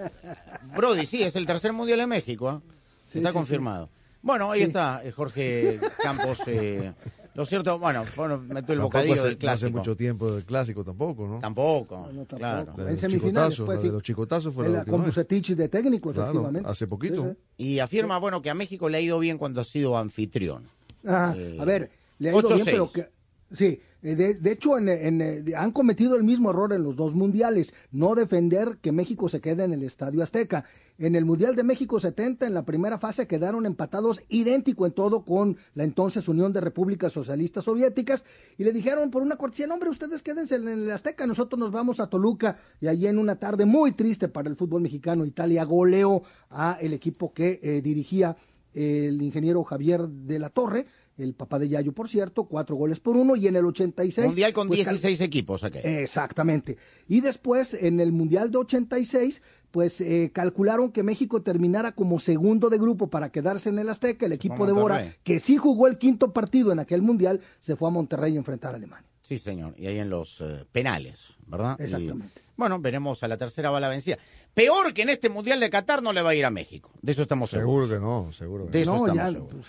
Brody, 0.75 1.05
sí, 1.05 1.23
es 1.23 1.35
el 1.35 1.45
tercer 1.45 1.71
mundial 1.71 1.99
en 2.01 2.09
México. 2.09 2.49
¿ah? 2.49 2.61
Sí, 3.05 3.19
está 3.19 3.29
sí, 3.29 3.33
confirmado. 3.33 3.89
Bueno, 4.21 4.51
ahí 4.51 4.61
está 4.63 5.01
eh, 5.03 5.11
Jorge 5.11 5.79
Campos. 6.03 6.39
eh, 6.47 6.91
lo 7.35 7.45
cierto, 7.45 7.79
bueno, 7.79 8.03
bueno 8.17 8.37
metió 8.39 8.73
el 8.73 8.81
bocadillo 8.81 9.13
hace, 9.13 9.21
del 9.23 9.31
no 9.31 9.37
hace 9.37 9.39
clásico. 9.39 9.77
mucho 9.77 9.95
tiempo 9.95 10.31
del 10.31 10.43
clásico 10.43 10.83
tampoco, 10.83 11.25
¿no? 11.27 11.39
Tampoco, 11.39 11.97
No, 12.11 12.25
tampoco. 12.25 12.37
claro. 12.37 12.73
En 12.79 12.91
los 12.91 12.99
semifinales, 12.99 13.61
pues, 13.61 13.79
sí. 13.79 13.87
de 13.87 13.93
los 13.93 14.03
chicotazos 14.03 14.53
fue 14.53 14.67
la 14.67 14.79
la- 14.79 14.85
con 14.85 14.99
vez. 15.01 15.07
Bucetich 15.15 15.51
de 15.55 15.69
técnico, 15.69 16.11
Claro, 16.11 16.31
efectivamente. 16.31 16.69
hace 16.69 16.87
poquito. 16.87 17.23
Sí, 17.23 17.29
sí. 17.57 17.63
Y 17.75 17.79
afirma, 17.79 18.17
bueno, 18.17 18.41
que 18.41 18.49
a 18.49 18.55
México 18.55 18.89
le 18.89 18.97
ha 18.97 19.01
ido 19.01 19.19
bien 19.19 19.37
cuando 19.37 19.61
ha 19.61 19.63
sido 19.63 19.97
anfitrión. 19.97 20.67
Ajá. 21.05 21.33
Eh, 21.37 21.57
a 21.59 21.63
ver, 21.65 21.89
le 22.17 22.29
ha 22.29 22.33
ido 22.33 22.41
bien, 22.41 22.59
8-6. 22.59 22.65
pero 22.65 22.91
que... 22.91 23.09
Sí, 23.51 23.81
eh, 24.01 24.15
de, 24.15 24.35
de 24.35 24.51
hecho 24.51 24.77
en, 24.77 25.21
eh, 25.21 25.43
han 25.57 25.71
cometido 25.71 26.15
el 26.15 26.23
mismo 26.23 26.51
error 26.51 26.71
en 26.71 26.83
los 26.83 26.95
dos 26.95 27.15
mundiales, 27.15 27.73
no 27.91 28.13
defender 28.15 28.77
que 28.81 28.91
México 28.91 29.27
se 29.27 29.41
quede 29.41 29.63
en 29.63 29.73
el 29.73 29.83
Estadio 29.83 30.21
Azteca. 30.21 30.65
En 30.97 31.15
el 31.15 31.25
Mundial 31.25 31.55
de 31.55 31.63
México 31.63 31.99
70, 31.99 32.45
en 32.45 32.53
la 32.53 32.65
primera 32.65 32.97
fase 32.97 33.25
quedaron 33.25 33.65
empatados 33.65 34.21
idéntico 34.29 34.85
en 34.85 34.91
todo 34.91 35.23
con 35.23 35.57
la 35.73 35.83
entonces 35.83 36.27
Unión 36.27 36.53
de 36.53 36.61
Repúblicas 36.61 37.11
Socialistas 37.11 37.63
Soviéticas 37.63 38.23
y 38.57 38.63
le 38.63 38.71
dijeron 38.71 39.09
por 39.09 39.23
una 39.23 39.37
cortesía, 39.37 39.65
no, 39.65 39.75
hombre, 39.75 39.89
ustedes 39.89 40.21
quédense 40.21 40.55
en 40.55 40.67
el 40.67 40.91
Azteca, 40.91 41.25
nosotros 41.25 41.59
nos 41.59 41.71
vamos 41.71 41.99
a 41.99 42.07
Toluca 42.07 42.57
y 42.81 42.87
allí 42.87 43.07
en 43.07 43.17
una 43.17 43.37
tarde 43.37 43.65
muy 43.65 43.93
triste 43.93 44.27
para 44.27 44.49
el 44.49 44.57
fútbol 44.57 44.81
mexicano, 44.81 45.25
Italia 45.25 45.63
goleó 45.63 46.21
a 46.49 46.77
el 46.81 46.93
equipo 46.93 47.33
que 47.33 47.59
eh, 47.63 47.81
dirigía 47.81 48.35
el 48.73 49.21
ingeniero 49.21 49.63
Javier 49.63 50.07
de 50.07 50.37
la 50.37 50.49
Torre, 50.49 50.85
el 51.19 51.33
papá 51.33 51.59
de 51.59 51.69
Yayo, 51.69 51.91
por 51.93 52.07
cierto, 52.09 52.45
cuatro 52.45 52.75
goles 52.75 52.99
por 52.99 53.15
uno, 53.17 53.35
y 53.35 53.47
en 53.47 53.55
el 53.55 53.65
86... 53.65 54.27
Mundial 54.27 54.53
con 54.53 54.67
pues, 54.67 54.83
cal- 54.83 54.95
16 54.95 55.21
equipos, 55.21 55.63
¿ok? 55.63 55.75
Exactamente. 55.83 56.77
Y 57.07 57.21
después, 57.21 57.73
en 57.73 57.99
el 57.99 58.11
Mundial 58.11 58.51
de 58.51 58.57
86, 58.59 59.41
pues 59.71 60.01
eh, 60.01 60.31
calcularon 60.33 60.91
que 60.91 61.03
México 61.03 61.41
terminara 61.41 61.91
como 61.91 62.19
segundo 62.19 62.69
de 62.69 62.77
grupo 62.77 63.09
para 63.09 63.31
quedarse 63.31 63.69
en 63.69 63.79
el 63.79 63.89
Azteca. 63.89 64.25
El 64.25 64.33
equipo 64.33 64.65
de 64.65 64.71
Bora, 64.73 65.05
que 65.23 65.39
sí 65.39 65.57
jugó 65.57 65.87
el 65.87 65.97
quinto 65.97 66.33
partido 66.33 66.71
en 66.71 66.79
aquel 66.79 67.01
Mundial, 67.01 67.39
se 67.59 67.75
fue 67.75 67.87
a 67.89 67.91
Monterrey 67.91 68.33
a 68.35 68.37
enfrentar 68.39 68.73
a 68.73 68.77
Alemania. 68.77 69.05
Sí, 69.21 69.37
señor. 69.37 69.75
Y 69.77 69.85
ahí 69.85 69.99
en 69.99 70.09
los 70.09 70.41
eh, 70.41 70.65
penales, 70.71 71.27
¿verdad? 71.45 71.75
Y, 71.79 71.83
Exactamente. 71.83 72.41
bueno, 72.57 72.79
veremos 72.79 73.21
a 73.21 73.27
la 73.27 73.37
tercera 73.37 73.69
bala 73.69 73.87
vencida. 73.87 74.17
Peor 74.55 74.91
que 74.91 75.03
en 75.03 75.09
este 75.09 75.29
Mundial 75.29 75.59
de 75.59 75.69
Qatar 75.69 76.01
no 76.01 76.13
le 76.13 76.23
va 76.23 76.31
a 76.31 76.35
ir 76.35 76.45
a 76.45 76.49
México. 76.49 76.89
De 77.03 77.11
eso 77.11 77.21
estamos 77.21 77.51
Seguro 77.51 77.87
seguros. 77.87 77.89
que 77.91 77.99
no, 77.99 78.33
seguro 78.33 78.65
que 78.65 78.71
De 78.71 78.81
eso 78.81 78.91
no, 78.91 79.05
estamos 79.05 79.15
ya, 79.15 79.31
seguros. 79.31 79.53
pues, 79.53 79.67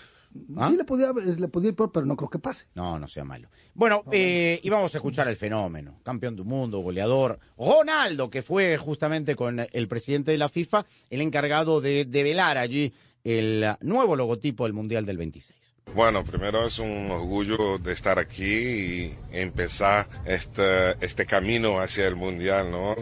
¿Ah? 0.57 0.69
sí 0.69 0.77
le 0.77 0.83
podía, 0.83 1.11
le 1.13 1.47
podía 1.47 1.69
ir 1.69 1.75
peor, 1.75 1.91
pero 1.91 2.05
no 2.05 2.15
creo 2.15 2.29
que 2.29 2.39
pase. 2.39 2.65
No, 2.75 2.97
no 2.99 3.07
sea 3.07 3.23
malo. 3.23 3.49
Bueno, 3.73 4.03
eh, 4.11 4.59
y 4.63 4.69
vamos 4.69 4.93
a 4.93 4.97
escuchar 4.97 5.27
el 5.27 5.35
fenómeno. 5.35 5.99
Campeón 6.03 6.35
del 6.35 6.45
mundo, 6.45 6.79
goleador. 6.79 7.39
Ronaldo, 7.57 8.29
que 8.29 8.41
fue 8.41 8.77
justamente 8.77 9.35
con 9.35 9.59
el 9.71 9.87
presidente 9.87 10.31
de 10.31 10.37
la 10.37 10.49
FIFA 10.49 10.85
el 11.09 11.21
encargado 11.21 11.81
de 11.81 12.05
develar 12.05 12.57
allí 12.57 12.93
el 13.23 13.65
nuevo 13.81 14.15
logotipo 14.15 14.63
del 14.63 14.73
Mundial 14.73 15.05
del 15.05 15.17
26. 15.17 15.59
Bueno, 15.93 16.23
primero 16.23 16.65
es 16.65 16.79
un 16.79 17.11
orgullo 17.11 17.77
de 17.77 17.91
estar 17.91 18.17
aquí 18.17 18.45
y 18.45 19.17
empezar 19.31 20.07
este, 20.25 20.91
este 21.01 21.25
camino 21.25 21.81
hacia 21.81 22.07
el 22.07 22.15
Mundial, 22.15 22.71
¿no? 22.71 22.95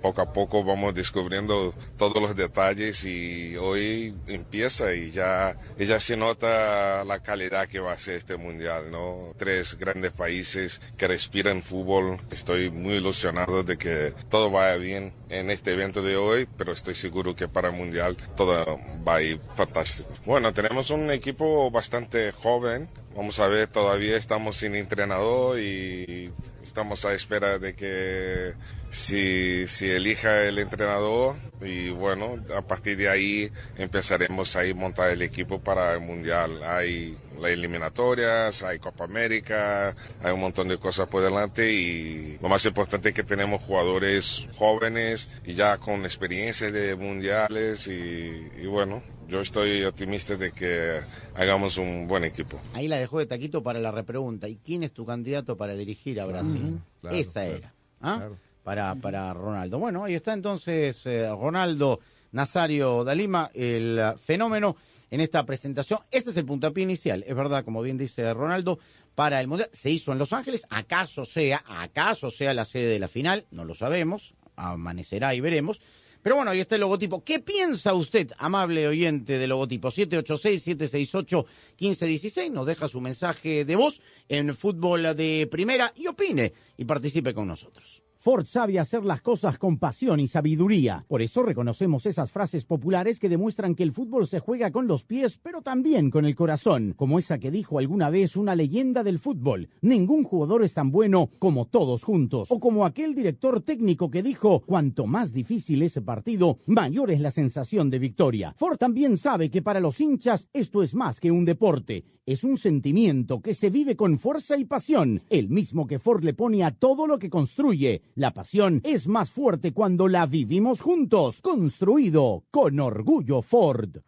Poco 0.00 0.20
a 0.20 0.32
poco 0.32 0.64
vamos 0.64 0.94
descubriendo 0.94 1.74
todos 1.96 2.20
los 2.20 2.36
detalles 2.36 3.04
y 3.04 3.56
hoy 3.56 4.14
empieza 4.26 4.94
y 4.94 5.10
ya, 5.10 5.56
ya 5.78 6.00
se 6.00 6.16
nota 6.16 7.04
la 7.04 7.20
calidad 7.20 7.68
que 7.68 7.80
va 7.80 7.92
a 7.92 7.98
ser 7.98 8.16
este 8.16 8.36
Mundial, 8.36 8.90
¿no? 8.90 9.32
Tres 9.36 9.78
grandes 9.78 10.12
países 10.12 10.80
que 10.96 11.08
respiran 11.08 11.62
fútbol. 11.62 12.18
Estoy 12.30 12.70
muy 12.70 12.94
ilusionado 12.94 13.62
de 13.62 13.76
que 13.76 14.12
todo 14.28 14.50
vaya 14.50 14.76
bien 14.76 15.12
en 15.28 15.50
este 15.50 15.72
evento 15.72 16.02
de 16.02 16.16
hoy, 16.16 16.46
pero 16.56 16.72
estoy 16.72 16.94
seguro 16.94 17.34
que 17.34 17.48
para 17.48 17.68
el 17.68 17.74
Mundial 17.74 18.16
todo 18.36 18.78
va 19.06 19.16
a 19.16 19.22
ir 19.22 19.40
fantástico. 19.54 20.08
Bueno, 20.24 20.52
tenemos 20.52 20.90
un 20.90 21.10
equipo 21.10 21.70
bastante 21.70 22.32
joven. 22.32 22.88
Vamos 23.16 23.40
a 23.40 23.48
ver, 23.48 23.66
todavía 23.68 24.14
estamos 24.18 24.58
sin 24.58 24.74
entrenador 24.74 25.58
y 25.58 26.30
estamos 26.62 27.06
a 27.06 27.14
espera 27.14 27.58
de 27.58 27.74
que 27.74 28.52
si, 28.90 29.64
elija 29.80 30.42
el 30.42 30.58
entrenador 30.58 31.34
y 31.62 31.88
bueno, 31.88 32.38
a 32.54 32.60
partir 32.60 32.98
de 32.98 33.08
ahí 33.08 33.50
empezaremos 33.78 34.54
a 34.56 34.64
montar 34.74 35.12
el 35.12 35.22
equipo 35.22 35.58
para 35.58 35.94
el 35.94 36.00
Mundial. 36.00 36.62
Hay 36.62 37.16
las 37.40 37.52
eliminatorias, 37.52 38.62
hay 38.62 38.78
Copa 38.80 39.04
América, 39.04 39.96
hay 40.22 40.32
un 40.34 40.40
montón 40.40 40.68
de 40.68 40.76
cosas 40.76 41.08
por 41.08 41.24
delante 41.24 41.72
y 41.72 42.36
lo 42.42 42.50
más 42.50 42.66
importante 42.66 43.08
es 43.08 43.14
que 43.14 43.22
tenemos 43.22 43.62
jugadores 43.62 44.46
jóvenes 44.56 45.30
y 45.46 45.54
ya 45.54 45.78
con 45.78 46.04
experiencia 46.04 46.70
de 46.70 46.94
mundiales 46.96 47.86
y 47.86 48.66
bueno, 48.66 49.02
yo 49.28 49.40
estoy 49.40 49.84
optimista 49.84 50.36
de 50.36 50.52
que 50.52 51.00
hagamos 51.34 51.78
un 51.78 52.06
buen 52.06 52.24
equipo. 52.24 52.60
Ahí 52.72 52.88
la 52.88 52.98
dejó 52.98 53.18
de 53.18 53.26
taquito 53.26 53.62
para 53.62 53.80
la 53.80 53.90
repregunta. 53.90 54.48
¿Y 54.48 54.56
quién 54.56 54.82
es 54.82 54.92
tu 54.92 55.04
candidato 55.04 55.56
para 55.56 55.74
dirigir 55.74 56.20
a 56.20 56.26
Brasil? 56.26 56.80
Claro, 57.00 57.16
Esa 57.16 57.32
claro, 57.32 57.56
era. 57.56 57.74
¿ah? 58.00 58.16
claro. 58.16 58.36
Para, 58.62 58.94
para 58.96 59.32
Ronaldo. 59.32 59.78
Bueno, 59.78 60.04
ahí 60.04 60.14
está 60.14 60.32
entonces 60.32 61.06
eh, 61.06 61.28
Ronaldo 61.28 62.00
Nazario 62.32 63.04
Dalima, 63.04 63.50
el 63.54 64.00
fenómeno 64.22 64.76
en 65.10 65.20
esta 65.20 65.44
presentación. 65.46 66.00
Este 66.10 66.30
es 66.30 66.36
el 66.36 66.44
puntapié 66.44 66.82
inicial, 66.82 67.24
es 67.26 67.34
verdad, 67.34 67.64
como 67.64 67.80
bien 67.82 67.96
dice 67.96 68.32
Ronaldo, 68.34 68.78
para 69.14 69.40
el 69.40 69.48
Mundial. 69.48 69.70
Se 69.72 69.90
hizo 69.90 70.12
en 70.12 70.18
Los 70.18 70.32
Ángeles, 70.32 70.66
acaso 70.68 71.24
sea, 71.24 71.64
acaso 71.66 72.30
sea 72.30 72.54
la 72.54 72.64
sede 72.64 72.86
de 72.86 72.98
la 72.98 73.08
final, 73.08 73.46
no 73.50 73.64
lo 73.64 73.74
sabemos, 73.74 74.34
amanecerá 74.56 75.34
y 75.34 75.40
veremos. 75.40 75.80
Pero 76.26 76.34
bueno, 76.34 76.50
ahí 76.50 76.58
está 76.58 76.74
el 76.74 76.80
logotipo. 76.80 77.22
¿Qué 77.22 77.38
piensa 77.38 77.94
usted, 77.94 78.32
amable 78.36 78.88
oyente 78.88 79.38
del 79.38 79.50
logotipo? 79.50 79.92
786-768-1516. 79.92 82.50
Nos 82.50 82.66
deja 82.66 82.88
su 82.88 83.00
mensaje 83.00 83.64
de 83.64 83.76
voz 83.76 84.00
en 84.28 84.52
fútbol 84.56 85.14
de 85.14 85.46
primera 85.48 85.92
y 85.94 86.08
opine 86.08 86.52
y 86.76 86.84
participe 86.84 87.32
con 87.32 87.46
nosotros. 87.46 88.02
Ford 88.26 88.46
sabe 88.46 88.80
hacer 88.80 89.04
las 89.04 89.20
cosas 89.20 89.56
con 89.56 89.78
pasión 89.78 90.18
y 90.18 90.26
sabiduría. 90.26 91.04
Por 91.06 91.22
eso 91.22 91.44
reconocemos 91.44 92.06
esas 92.06 92.32
frases 92.32 92.64
populares 92.64 93.20
que 93.20 93.28
demuestran 93.28 93.76
que 93.76 93.84
el 93.84 93.92
fútbol 93.92 94.26
se 94.26 94.40
juega 94.40 94.72
con 94.72 94.88
los 94.88 95.04
pies, 95.04 95.38
pero 95.40 95.62
también 95.62 96.10
con 96.10 96.24
el 96.24 96.34
corazón, 96.34 96.92
como 96.96 97.20
esa 97.20 97.38
que 97.38 97.52
dijo 97.52 97.78
alguna 97.78 98.10
vez 98.10 98.34
una 98.34 98.56
leyenda 98.56 99.04
del 99.04 99.20
fútbol. 99.20 99.68
Ningún 99.80 100.24
jugador 100.24 100.64
es 100.64 100.74
tan 100.74 100.90
bueno 100.90 101.30
como 101.38 101.66
todos 101.66 102.02
juntos. 102.02 102.48
O 102.50 102.58
como 102.58 102.84
aquel 102.84 103.14
director 103.14 103.60
técnico 103.60 104.10
que 104.10 104.24
dijo, 104.24 104.64
cuanto 104.66 105.06
más 105.06 105.32
difícil 105.32 105.82
ese 105.82 106.02
partido, 106.02 106.58
mayor 106.66 107.12
es 107.12 107.20
la 107.20 107.30
sensación 107.30 107.90
de 107.90 108.00
victoria. 108.00 108.54
Ford 108.56 108.76
también 108.76 109.18
sabe 109.18 109.52
que 109.52 109.62
para 109.62 109.78
los 109.78 110.00
hinchas 110.00 110.48
esto 110.52 110.82
es 110.82 110.96
más 110.96 111.20
que 111.20 111.30
un 111.30 111.44
deporte, 111.44 112.04
es 112.26 112.42
un 112.42 112.58
sentimiento 112.58 113.40
que 113.40 113.54
se 113.54 113.70
vive 113.70 113.94
con 113.94 114.18
fuerza 114.18 114.56
y 114.56 114.64
pasión, 114.64 115.22
el 115.30 115.48
mismo 115.48 115.86
que 115.86 116.00
Ford 116.00 116.24
le 116.24 116.34
pone 116.34 116.64
a 116.64 116.72
todo 116.72 117.06
lo 117.06 117.20
que 117.20 117.30
construye. 117.30 118.02
La 118.16 118.34
pasión 118.34 118.80
es 118.84 119.06
más 119.06 119.30
fuerte 119.30 119.72
cuando 119.72 120.08
la 120.08 120.26
vivimos 120.26 120.80
juntos, 120.80 121.40
construido 121.40 122.42
con 122.50 122.80
orgullo 122.80 123.42
Ford. 123.42 123.98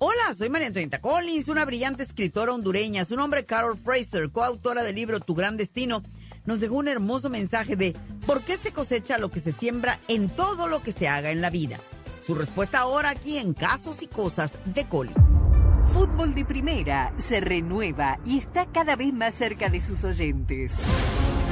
Hola, 0.00 0.32
soy 0.32 0.48
María 0.48 0.68
Antonieta 0.68 1.00
Collins, 1.00 1.48
una 1.48 1.64
brillante 1.64 2.04
escritora 2.04 2.52
hondureña. 2.52 3.04
Su 3.04 3.16
nombre 3.16 3.44
Carol 3.44 3.76
Fraser, 3.76 4.30
coautora 4.30 4.84
del 4.84 4.94
libro 4.94 5.18
Tu 5.18 5.34
Gran 5.34 5.56
Destino, 5.56 6.04
nos 6.46 6.60
dejó 6.60 6.76
un 6.76 6.86
hermoso 6.86 7.28
mensaje 7.30 7.74
de 7.74 7.96
¿por 8.24 8.42
qué 8.42 8.56
se 8.58 8.70
cosecha 8.70 9.18
lo 9.18 9.28
que 9.28 9.40
se 9.40 9.50
siembra 9.50 9.98
en 10.06 10.30
todo 10.30 10.68
lo 10.68 10.82
que 10.84 10.92
se 10.92 11.08
haga 11.08 11.32
en 11.32 11.40
la 11.40 11.50
vida? 11.50 11.80
Su 12.24 12.36
respuesta 12.36 12.78
ahora 12.78 13.10
aquí 13.10 13.38
en 13.38 13.54
Casos 13.54 14.00
y 14.02 14.06
Cosas 14.06 14.52
de 14.66 14.86
Coli. 14.86 15.12
Fútbol 15.92 16.32
de 16.32 16.44
Primera 16.44 17.12
se 17.18 17.40
renueva 17.40 18.20
y 18.24 18.38
está 18.38 18.66
cada 18.66 18.94
vez 18.94 19.12
más 19.12 19.34
cerca 19.34 19.68
de 19.68 19.80
sus 19.80 20.04
oyentes. 20.04 20.74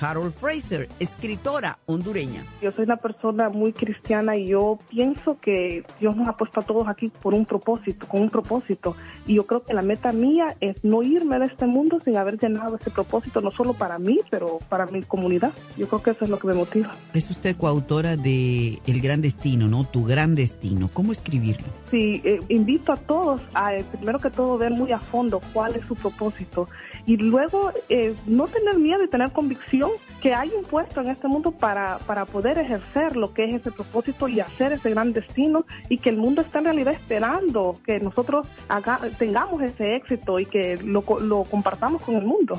Carol 0.00 0.32
Fraser, 0.32 0.88
escritora 0.98 1.78
hondureña. 1.84 2.42
Yo 2.62 2.72
soy 2.72 2.84
una 2.84 2.96
persona 2.96 3.50
muy 3.50 3.74
cristiana 3.74 4.34
y 4.34 4.46
yo 4.46 4.78
pienso 4.88 5.38
que 5.38 5.84
Dios 6.00 6.16
nos 6.16 6.26
ha 6.26 6.38
puesto 6.38 6.60
a 6.60 6.62
todos 6.62 6.88
aquí 6.88 7.12
por 7.20 7.34
un 7.34 7.44
propósito, 7.44 8.08
con 8.08 8.22
un 8.22 8.30
propósito. 8.30 8.96
Y 9.26 9.34
yo 9.34 9.46
creo 9.46 9.62
que 9.62 9.74
la 9.74 9.82
meta 9.82 10.10
mía 10.12 10.56
es 10.60 10.82
no 10.82 11.02
irme 11.02 11.38
de 11.38 11.44
este 11.44 11.66
mundo 11.66 12.00
sin 12.02 12.16
haber 12.16 12.38
llenado 12.38 12.76
ese 12.76 12.90
propósito, 12.90 13.42
no 13.42 13.50
solo 13.50 13.74
para 13.74 13.98
mí, 13.98 14.20
pero 14.30 14.58
para 14.70 14.86
mi 14.86 15.02
comunidad. 15.02 15.52
Yo 15.76 15.86
creo 15.86 16.02
que 16.02 16.10
eso 16.12 16.24
es 16.24 16.30
lo 16.30 16.38
que 16.38 16.46
me 16.46 16.54
motiva. 16.54 16.94
Es 17.12 17.30
usted 17.30 17.54
coautora 17.58 18.16
de 18.16 18.80
El 18.86 19.02
Gran 19.02 19.20
Destino, 19.20 19.68
¿no? 19.68 19.84
Tu 19.84 20.06
Gran 20.06 20.34
Destino. 20.34 20.88
¿Cómo 20.94 21.12
escribirlo? 21.12 21.66
Sí, 21.90 22.22
eh, 22.24 22.40
invito 22.48 22.94
a 22.94 22.96
todos 22.96 23.42
a, 23.52 23.74
eh, 23.74 23.84
primero 23.92 24.18
que 24.18 24.30
todo, 24.30 24.56
ver 24.56 24.70
muy 24.70 24.92
a 24.92 24.98
fondo 24.98 25.42
cuál 25.52 25.76
es 25.76 25.84
su 25.84 25.94
propósito 25.94 26.68
y 27.06 27.16
luego 27.16 27.72
eh, 27.88 28.14
no 28.26 28.46
tener 28.46 28.78
miedo 28.78 29.02
y 29.04 29.08
tener 29.08 29.32
convicción 29.32 29.89
que 30.20 30.34
hay 30.34 30.50
un 30.56 30.64
puesto 30.64 31.00
en 31.00 31.08
este 31.08 31.28
mundo 31.28 31.50
para, 31.50 31.98
para 31.98 32.26
poder 32.26 32.58
ejercer 32.58 33.16
lo 33.16 33.32
que 33.32 33.44
es 33.44 33.54
ese 33.56 33.72
propósito 33.72 34.28
y 34.28 34.40
hacer 34.40 34.72
ese 34.72 34.90
gran 34.90 35.12
destino 35.12 35.64
y 35.88 35.98
que 35.98 36.10
el 36.10 36.16
mundo 36.16 36.42
está 36.42 36.58
en 36.58 36.66
realidad 36.66 36.94
esperando 36.94 37.78
que 37.84 38.00
nosotros 38.00 38.46
tengamos 39.18 39.62
ese 39.62 39.96
éxito 39.96 40.38
y 40.38 40.46
que 40.46 40.78
lo, 40.84 41.02
lo 41.20 41.44
compartamos 41.44 42.02
con 42.02 42.16
el 42.16 42.24
mundo. 42.24 42.58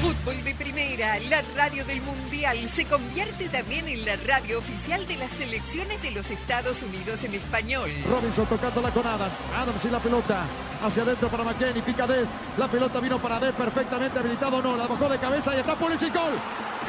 Fútbol 0.00 0.44
de 0.44 0.54
Primera, 0.54 1.18
la 1.30 1.42
radio 1.54 1.84
del 1.84 2.02
Mundial, 2.02 2.68
se 2.68 2.84
convierte 2.84 3.48
también 3.48 3.88
en 3.88 4.04
la 4.04 4.16
radio 4.16 4.58
oficial 4.58 5.06
de 5.06 5.16
las 5.16 5.30
selecciones 5.30 6.02
de 6.02 6.10
los 6.10 6.30
Estados 6.30 6.82
Unidos 6.82 7.24
en 7.24 7.34
español. 7.34 7.90
Robinson 8.06 8.46
tocándola 8.46 8.90
con 8.90 9.06
Adams. 9.06 9.32
Adams 9.56 9.84
y 9.84 9.88
la 9.88 9.98
pelota. 9.98 10.44
Hacia 10.82 11.02
adentro 11.02 11.28
para 11.28 11.44
McKenny. 11.44 11.80
Pica 11.80 12.06
Des. 12.06 12.28
La 12.58 12.68
pelota 12.68 13.00
vino 13.00 13.18
para 13.18 13.40
Des 13.40 13.54
perfectamente 13.54 14.18
habilitado. 14.18 14.60
No, 14.60 14.76
la 14.76 14.86
bajó 14.86 15.08
de 15.08 15.18
cabeza 15.18 15.56
y 15.56 15.60
está 15.60 15.74
Pulisic. 15.74 16.14
Gol. 16.14 16.34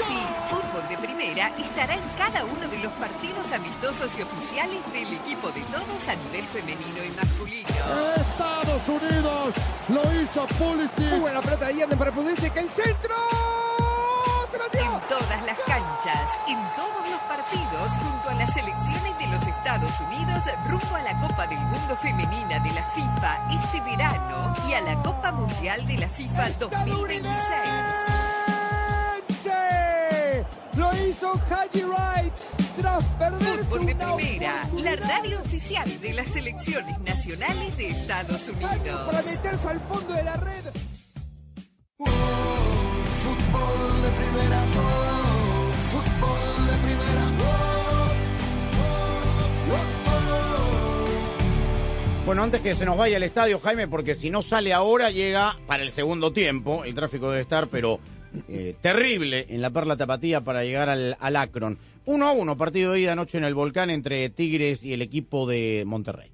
Sí, 0.05 0.19
Fútbol 0.49 0.87
de 0.89 0.97
Primera 0.97 1.47
estará 1.57 1.95
en 1.95 2.03
cada 2.17 2.43
uno 2.45 2.67
de 2.67 2.77
los 2.79 2.91
partidos 2.93 3.51
amistosos 3.51 4.11
y 4.17 4.21
oficiales 4.21 4.79
del 4.93 5.11
equipo 5.13 5.49
de 5.51 5.61
todos 5.61 6.07
a 6.07 6.15
nivel 6.15 6.45
femenino 6.45 7.01
y 7.03 7.09
masculino. 7.15 7.67
Estados 8.15 8.87
Unidos 8.87 9.16
hizo 10.29 10.45
Pulisic. 10.47 11.09
Muy 11.09 11.19
buena 11.19 11.41
pelota 11.41 11.67
de 11.67 11.75
Yanden 11.77 11.99
para 11.99 12.11
Pulisic. 12.11 12.55
El 12.55 12.69
centro. 12.69 13.15
Se 14.51 14.57
metió. 14.57 14.81
En 14.81 15.01
todas 15.07 15.45
las 15.45 15.59
canchas, 15.59 16.29
en 16.47 16.57
todos 16.75 17.09
los 17.09 17.19
partidos, 17.27 17.91
junto 18.01 18.29
a 18.29 18.33
las 18.33 18.53
selecciones 18.53 19.17
de 19.19 19.27
los 19.27 19.41
Estados 19.47 19.91
Unidos, 20.01 20.43
rumbo 20.67 20.95
a 20.95 21.01
la 21.01 21.19
Copa 21.21 21.47
del 21.47 21.59
Mundo 21.59 21.95
Femenina 22.01 22.59
de 22.59 22.73
la 22.73 22.83
FIFA 22.91 23.37
este 23.59 23.81
verano 23.81 24.53
y 24.67 24.73
a 24.73 24.81
la 24.81 24.95
Copa 25.03 25.31
Mundial 25.31 25.85
de 25.87 25.97
la 25.97 26.09
FIFA 26.09 26.49
2026. 26.59 27.27
Lo 30.75 30.93
hizo 30.95 31.33
Haji 31.49 31.83
Wright 31.83 32.33
tras 32.77 33.03
perderse 33.03 33.63
Fútbol 33.63 33.85
de 33.85 33.93
una 33.93 34.15
Primera, 34.15 34.69
la 34.77 34.95
radio 34.95 35.41
oficial 35.41 36.01
de 36.01 36.13
las 36.13 36.29
selecciones 36.29 36.99
nacionales 37.01 37.75
de 37.77 37.89
Estados 37.89 38.47
Unidos. 38.49 39.07
para 39.07 39.21
meterse 39.23 39.67
al 39.67 39.79
fondo 39.81 40.13
de 40.13 40.23
la 40.23 40.37
red. 40.37 40.63
Fútbol 43.23 44.01
de 44.01 44.09
primera, 44.11 44.63
oh, 44.77 45.71
fútbol 45.91 46.67
de 46.67 46.77
primera, 46.85 47.23
oh, 47.39 48.11
oh, 49.71 50.11
oh, 50.11 50.15
Bueno, 52.25 52.43
antes 52.43 52.61
que 52.61 52.75
se 52.75 52.85
nos 52.85 52.97
vaya 52.97 53.17
el 53.17 53.23
estadio, 53.23 53.59
Jaime, 53.59 53.87
porque 53.87 54.13
si 54.13 54.29
no 54.29 54.41
sale 54.41 54.73
ahora, 54.73 55.09
llega 55.09 55.57
para 55.65 55.83
el 55.83 55.91
segundo 55.91 56.31
tiempo. 56.31 56.83
El 56.83 56.93
tráfico 56.93 57.29
debe 57.31 57.41
estar, 57.41 57.67
pero 57.67 57.99
eh, 58.47 58.75
terrible 58.81 59.45
en 59.49 59.61
la 59.61 59.69
Perla 59.69 59.97
Tapatía 59.97 60.41
para 60.41 60.63
llegar 60.63 60.89
al, 60.89 61.35
Akron. 61.35 61.77
1 62.05 62.27
a 62.27 62.31
1, 62.31 62.57
partido 62.57 62.93
de 62.93 63.01
ida 63.01 63.11
anoche 63.13 63.37
en 63.37 63.43
el 63.43 63.53
Volcán 63.53 63.89
entre 63.89 64.29
Tigres 64.29 64.83
y 64.83 64.93
el 64.93 65.01
equipo 65.01 65.47
de 65.47 65.83
Monterrey. 65.85 66.31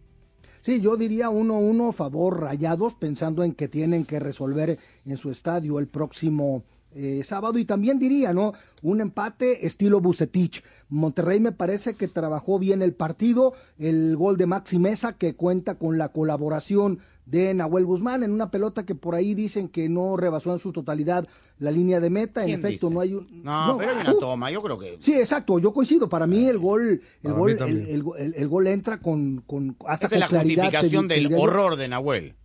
Sí, 0.62 0.80
yo 0.80 0.96
diría 0.96 1.30
1-1 1.30 1.92
favor 1.92 2.39
Rayados, 2.42 2.96
pensando 2.96 3.44
en 3.44 3.54
que 3.54 3.68
tienen 3.68 4.06
que 4.06 4.20
resolver 4.20 4.80
en 5.06 5.18
su 5.18 5.30
estadio 5.30 5.78
el 5.78 5.88
próximo 5.88 6.63
eh, 6.96 7.22
sábado. 7.24 7.58
Y 7.58 7.66
también 7.66 8.00
diría, 8.00 8.34
¿no? 8.34 8.54
Un 8.82 9.02
empate 9.02 9.66
estilo 9.66 10.00
Bucetich. 10.00 10.63
Monterrey 10.89 11.39
me 11.39 11.52
parece 11.52 11.96
que 11.96 12.08
trabajó 12.08 12.60
bien 12.60 12.82
el 12.82 12.94
partido. 12.94 13.54
El 13.78 14.16
gol 14.16 14.38
de 14.38 14.46
Maxi 14.46 14.78
Mesa, 14.80 15.18
que 15.18 15.36
cuenta 15.36 15.76
con 15.76 15.98
la 15.98 16.10
colaboración 16.10 17.00
de 17.26 17.54
Nahuel 17.54 17.86
Guzmán 17.86 18.24
en 18.24 18.32
una 18.32 18.52
pelota 18.52 18.86
que 18.86 18.96
por 18.96 19.16
ahí 19.16 19.34
dicen 19.34 19.70
que 19.70 19.88
no 19.90 20.18
rebasó 20.18 20.52
en 20.52 20.60
su 20.60 20.72
totalidad 20.74 21.28
la 21.60 21.72
línea 21.72 22.00
de 22.00 22.10
meta. 22.10 22.42
En 22.42 22.48
¿Quién 22.48 22.60
efecto, 22.60 22.88
dice? 22.88 22.94
no 22.96 23.00
hay 23.02 23.14
un. 23.14 23.44
No, 23.44 23.76
pero 23.78 23.92
hay 23.92 24.02
una 24.02 24.14
uh, 24.14 24.20
toma, 24.20 24.52
yo 24.52 24.62
creo 24.62 24.78
que... 24.78 24.98
Sí, 25.00 25.14
exacto, 25.14 25.60
yo 25.60 25.72
coincido. 25.74 26.10
Para 26.10 26.28
mí 26.28 26.46
el 26.48 26.60
gol, 26.60 27.02
el 27.24 27.34
gol, 27.34 27.52
el, 27.52 27.58
también. 27.58 27.88
el- 27.88 28.04
el- 28.18 28.34
el 28.36 28.48
gol 28.48 28.68
entra 28.68 29.00
con, 29.00 29.42
con 29.48 29.76
hasta 29.88 30.08
es 30.08 30.20
la 30.20 30.28
claridad, 30.28 30.64
justificación 30.66 31.08
te- 31.08 31.14
del 31.16 31.34
horror 31.34 31.76
de 31.78 31.88
Nahuel. 31.88 32.36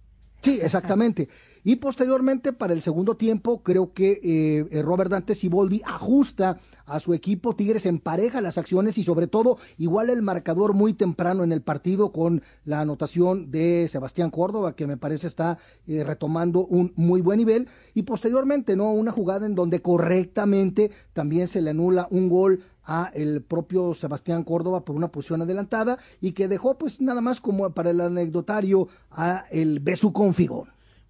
Sí, 0.42 0.60
exactamente. 0.62 1.28
Y 1.68 1.76
posteriormente, 1.76 2.54
para 2.54 2.72
el 2.72 2.80
segundo 2.80 3.18
tiempo, 3.18 3.62
creo 3.62 3.92
que 3.92 4.22
eh, 4.24 4.66
eh, 4.70 4.80
Robert 4.80 5.10
Dante 5.10 5.34
Siboldi 5.34 5.82
ajusta 5.84 6.56
a 6.86 6.98
su 6.98 7.12
equipo. 7.12 7.54
Tigres 7.56 7.84
empareja 7.84 8.40
las 8.40 8.56
acciones 8.56 8.96
y, 8.96 9.04
sobre 9.04 9.26
todo, 9.26 9.58
igual 9.76 10.08
el 10.08 10.22
marcador 10.22 10.72
muy 10.72 10.94
temprano 10.94 11.44
en 11.44 11.52
el 11.52 11.60
partido 11.60 12.10
con 12.10 12.40
la 12.64 12.80
anotación 12.80 13.50
de 13.50 13.86
Sebastián 13.92 14.30
Córdoba, 14.30 14.76
que 14.76 14.86
me 14.86 14.96
parece 14.96 15.26
está 15.26 15.58
eh, 15.86 16.04
retomando 16.04 16.64
un 16.64 16.94
muy 16.96 17.20
buen 17.20 17.36
nivel. 17.36 17.68
Y 17.92 18.04
posteriormente, 18.04 18.74
¿no? 18.74 18.90
Una 18.90 19.12
jugada 19.12 19.44
en 19.44 19.54
donde 19.54 19.82
correctamente 19.82 20.90
también 21.12 21.48
se 21.48 21.60
le 21.60 21.68
anula 21.68 22.08
un 22.10 22.30
gol 22.30 22.62
a 22.82 23.10
el 23.12 23.42
propio 23.42 23.92
Sebastián 23.92 24.42
Córdoba 24.42 24.86
por 24.86 24.96
una 24.96 25.08
posición 25.12 25.42
adelantada 25.42 25.98
y 26.22 26.32
que 26.32 26.48
dejó 26.48 26.78
pues 26.78 27.02
nada 27.02 27.20
más 27.20 27.42
como 27.42 27.68
para 27.74 27.90
el 27.90 28.00
anecdotario 28.00 28.88
a 29.10 29.44
el 29.50 29.80
Besu. 29.80 30.14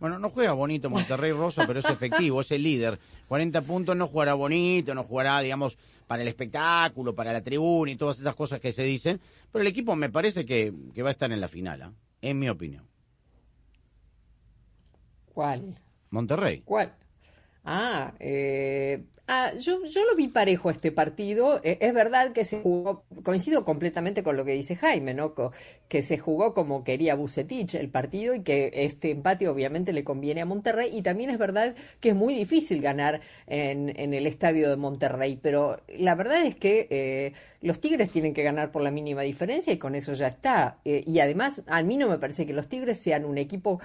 Bueno, 0.01 0.19
no 0.19 0.31
juega 0.31 0.53
bonito 0.53 0.89
Monterrey 0.91 1.33
Rosa, 1.33 1.67
pero 1.67 1.81
es 1.81 1.85
efectivo, 1.91 2.41
es 2.41 2.51
el 2.53 2.63
líder. 2.63 2.99
40 3.29 3.63
puntos 3.63 3.97
no 3.97 4.07
jugará 4.07 4.35
bonito, 4.35 4.95
no 4.95 5.05
jugará, 5.05 5.41
digamos, 5.41 5.77
para 6.07 6.23
el 6.23 6.29
espectáculo, 6.29 7.15
para 7.15 7.33
la 7.33 7.43
tribuna 7.43 7.91
y 7.91 7.97
todas 7.97 8.19
esas 8.19 8.35
cosas 8.35 8.61
que 8.61 8.73
se 8.73 8.83
dicen. 8.85 9.21
Pero 9.53 9.63
el 9.63 9.69
equipo 9.69 9.97
me 9.97 10.11
parece 10.11 10.45
que, 10.47 10.73
que 10.95 11.03
va 11.03 11.09
a 11.09 11.13
estar 11.13 11.31
en 11.33 11.41
la 11.41 11.49
final, 11.49 11.83
¿ah? 11.83 11.93
en 12.23 12.39
mi 12.39 12.49
opinión. 12.49 12.87
¿Cuál? 15.33 15.81
Monterrey. 16.11 16.63
¿Cuál? 16.65 16.95
Ah, 17.71 18.15
eh, 18.19 19.05
ah 19.27 19.53
yo, 19.59 19.85
yo 19.85 20.03
lo 20.07 20.17
vi 20.17 20.29
parejo 20.29 20.71
este 20.71 20.91
partido. 20.91 21.61
Eh, 21.63 21.77
es 21.83 21.93
verdad 21.93 22.33
que 22.33 22.47
se 22.47 22.63
jugó, 22.63 23.05
coincido 23.23 23.63
completamente 23.67 24.23
con 24.23 24.39
lo 24.39 24.45
que 24.47 24.53
dice 24.53 24.75
Jaime, 24.75 25.13
¿no? 25.13 25.35
Que 25.87 26.01
se 26.03 26.17
jugó 26.17 26.55
como 26.55 26.83
quería 26.83 27.15
Bucetich 27.15 27.75
el 27.75 27.91
partido 27.91 28.35
y 28.35 28.43
que 28.43 28.71
este 28.73 29.11
empate 29.11 29.49
obviamente 29.49 29.93
le 29.93 30.03
conviene 30.03 30.41
a 30.41 30.47
Monterrey. 30.47 30.97
Y 30.97 31.03
también 31.03 31.29
es 31.29 31.37
verdad 31.37 31.77
que 32.01 32.11
es 32.11 32.15
muy 32.15 32.35
difícil 32.35 32.81
ganar 32.81 33.21
en, 33.47 33.93
en 34.01 34.15
el 34.15 34.27
estadio 34.27 34.71
de 34.71 34.77
Monterrey, 34.79 35.39
pero 35.43 35.83
la 35.99 36.15
verdad 36.15 36.47
es 36.47 36.57
que 36.57 36.87
eh, 36.91 37.35
los 37.61 37.81
Tigres 37.81 38.11
tienen 38.11 38.35
que 38.35 38.43
ganar 38.43 38.71
por 38.71 38.83
la 38.83 38.91
mínima 38.91 39.23
diferencia 39.23 39.73
y 39.73 39.79
con 39.79 39.95
eso 39.95 40.13
ya 40.13 40.29
está. 40.29 40.79
Eh, 40.85 41.03
y 41.07 41.19
además, 41.21 41.63
a 41.67 41.83
mí 41.83 41.97
no 41.97 42.09
me 42.09 42.19
parece 42.19 42.47
que 42.47 42.53
los 42.53 42.69
Tigres 42.69 42.99
sean 43.01 43.25
un 43.25 43.37
equipo 43.37 43.81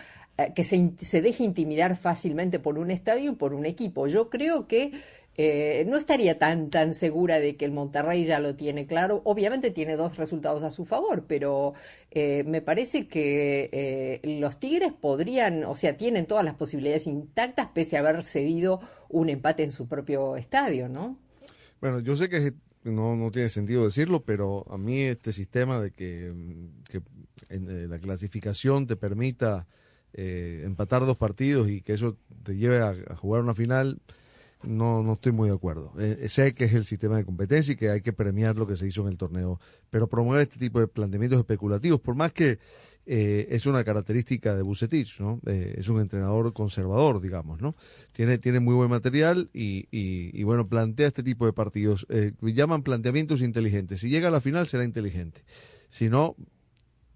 que 0.56 0.64
se, 0.64 0.94
se 1.00 1.22
deje 1.22 1.44
intimidar 1.44 1.96
fácilmente 1.96 2.60
por 2.60 2.78
un 2.78 2.92
estadio 2.92 3.32
y 3.32 3.36
por 3.36 3.54
un 3.54 3.66
equipo. 3.66 4.08
Yo 4.08 4.30
creo 4.30 4.68
que 4.68 4.92
eh, 5.36 5.84
no 5.88 5.98
estaría 5.98 6.38
tan, 6.38 6.70
tan 6.70 6.94
segura 6.94 7.40
de 7.40 7.56
que 7.56 7.66
el 7.66 7.72
Monterrey 7.72 8.24
ya 8.26 8.40
lo 8.40 8.56
tiene 8.56 8.86
claro. 8.86 9.22
Obviamente 9.26 9.72
tiene 9.72 9.96
dos 9.96 10.18
resultados 10.18 10.64
a 10.64 10.70
su 10.70 10.86
favor, 10.86 11.26
pero 11.28 11.74
eh, 12.12 12.44
me 12.46 12.62
parece 12.62 13.08
que 13.08 13.70
eh, 13.72 14.38
los 14.40 14.60
Tigres 14.60 14.94
podrían, 14.94 15.64
o 15.64 15.76
sea, 15.76 15.98
tienen 15.98 16.28
todas 16.28 16.46
las 16.46 16.54
posibilidades 16.56 17.08
intactas 17.08 17.70
pese 17.74 17.98
a 17.98 18.02
haber 18.02 18.22
cedido 18.22 18.80
un 19.10 19.30
empate 19.30 19.64
en 19.64 19.72
su 19.72 19.88
propio 19.88 20.36
estadio, 20.36 20.88
¿no? 20.88 21.18
Bueno, 21.82 22.00
yo 22.00 22.16
sé 22.16 22.30
que 22.30 22.54
no, 22.84 23.16
no 23.16 23.32
tiene 23.32 23.50
sentido 23.50 23.86
decirlo, 23.86 24.24
pero 24.24 24.66
a 24.70 24.78
mí 24.78 25.02
este 25.02 25.34
sistema 25.34 25.82
de 25.82 25.92
que, 25.92 26.32
que 26.90 27.02
eh, 27.50 27.88
la 27.90 27.98
clasificación 27.98 28.86
te 28.86 28.96
permita 28.96 29.68
eh, 30.14 30.64
empatar 30.66 31.06
dos 31.06 31.18
partidos 31.18 31.70
y 31.70 31.82
que 31.82 31.94
eso 31.94 32.18
te 32.44 32.56
lleve 32.56 32.80
a, 32.80 32.90
a 32.90 33.16
jugar 33.16 33.44
una 33.44 33.54
final, 33.56 34.00
no, 34.64 35.04
no 35.04 35.14
estoy 35.14 35.32
muy 35.32 35.50
de 35.50 35.56
acuerdo. 35.56 35.94
Eh, 36.00 36.28
sé 36.30 36.54
que 36.54 36.66
es 36.66 36.74
el 36.74 36.86
sistema 36.86 37.18
de 37.18 37.26
competencia 37.26 37.74
y 37.74 37.76
que 37.76 37.90
hay 37.90 38.02
que 38.02 38.14
premiar 38.14 38.56
lo 38.56 38.68
que 38.68 38.76
se 38.76 38.88
hizo 38.88 39.02
en 39.02 39.10
el 39.10 39.18
torneo, 39.18 39.60
pero 39.90 40.08
promueve 40.08 40.44
este 40.44 40.58
tipo 40.58 40.80
de 40.80 40.88
planteamientos 40.88 41.40
especulativos, 41.40 42.00
por 42.00 42.16
más 42.16 42.32
que 42.32 42.60
eh, 43.06 43.48
es 43.50 43.66
una 43.66 43.84
característica 43.84 44.56
de 44.56 44.64
Bucetich, 44.64 45.20
¿no? 45.20 45.42
Eh, 45.46 45.76
es 45.78 45.90
un 45.90 46.00
entrenador 46.00 46.54
conservador, 46.54 47.22
digamos, 47.22 47.62
¿no? 47.62 47.76
Tiene, 48.14 48.38
tiene 48.38 48.62
muy 48.62 48.76
buen 48.76 48.90
material 48.90 49.50
y, 49.54 49.88
y, 49.92 50.40
y, 50.40 50.44
bueno, 50.44 50.70
plantea 50.70 51.08
este 51.08 51.24
tipo 51.24 51.46
de 51.46 51.52
partidos. 51.52 52.06
Eh, 52.10 52.32
llaman 52.42 52.84
planteamientos 52.84 53.42
inteligentes. 53.42 54.00
Si 54.00 54.10
llega 54.10 54.30
a 54.30 54.32
la 54.32 54.40
final 54.40 54.68
será 54.68 54.86
inteligente. 54.86 55.44
Si 55.90 56.10
no, 56.10 56.38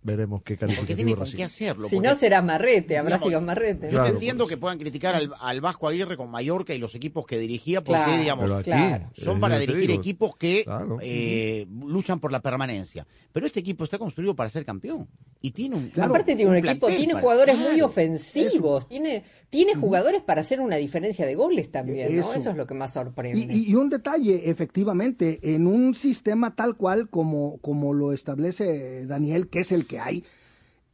veremos 0.07 0.41
qué 0.41 0.55
Porque 0.55 0.59
calificativo 0.73 0.95
tiene 0.95 1.11
con 1.11 1.19
recibe. 1.25 1.37
qué 1.37 1.43
hacerlo. 1.43 1.87
Si 1.89 1.99
no 1.99 2.15
será 2.15 2.41
Marrete, 2.41 2.97
habrá 2.97 3.17
digamos, 3.17 3.27
sido 3.29 3.41
Marrete. 3.41 3.89
Yo 3.91 4.05
entiendo 4.05 4.47
que 4.47 4.57
puedan 4.57 4.79
criticar 4.79 5.13
al, 5.13 5.31
al 5.39 5.61
Vasco 5.61 5.87
Aguirre 5.87 6.17
con 6.17 6.31
Mallorca 6.31 6.73
y 6.73 6.79
los 6.79 6.95
equipos 6.95 7.25
que 7.27 7.37
dirigía, 7.37 7.83
porque, 7.83 8.01
Claro, 8.03 8.19
digamos, 8.21 8.51
aquí, 8.51 8.63
claro. 8.71 9.09
son 9.13 9.37
eh, 9.37 9.41
para 9.41 9.59
dirigir 9.59 9.87
digo, 9.89 9.99
equipos 10.01 10.35
que 10.35 10.63
Claro. 10.63 10.97
eh, 11.01 11.67
luchan 11.85 12.19
por 12.19 12.31
la 12.31 12.39
permanencia. 12.41 13.05
Pero 13.31 13.45
este 13.45 13.59
equipo 13.59 13.83
está 13.83 13.99
construido 13.99 14.35
para 14.35 14.49
ser 14.49 14.65
campeón. 14.65 15.07
Y 15.41 15.51
tiene 15.51 15.75
un. 15.75 15.89
Claro. 15.89 16.09
Aparte 16.09 16.35
tiene 16.35 16.49
un, 16.49 16.57
equipo, 16.57 16.87
tiene 16.87 17.13
para- 17.13 17.21
jugadores 17.21 17.55
muy 17.57 17.67
claro. 17.75 17.85
ofensivos, 17.85 18.87
tiene, 18.87 19.23
tiene 19.51 19.75
jugadores 19.75 20.23
para 20.23 20.41
hacer 20.41 20.59
una 20.59 20.77
diferencia 20.77 21.25
de 21.27 21.35
goles 21.35 21.71
también, 21.71 22.15
¿no? 22.15 22.21
Eso. 22.21 22.33
Eso 22.33 22.49
es 22.49 22.55
lo 22.55 22.65
que 22.65 22.73
más 22.73 22.93
sorprende. 22.93 23.39
Y, 23.53 23.65
y- 23.65 23.71
y 23.71 23.75
un 23.75 23.89
detalle, 23.89 24.49
efectivamente, 24.49 25.39
en 25.43 25.67
un 25.67 25.93
sistema 25.93 26.55
tal 26.55 26.75
cual 26.75 27.09
como, 27.09 27.57
como 27.59 27.93
lo 27.93 28.13
establece 28.13 29.05
Daniel, 29.05 29.49
que 29.49 29.59
es 29.59 29.71
el 29.71 29.85
que 29.85 29.96
hay, 29.99 30.23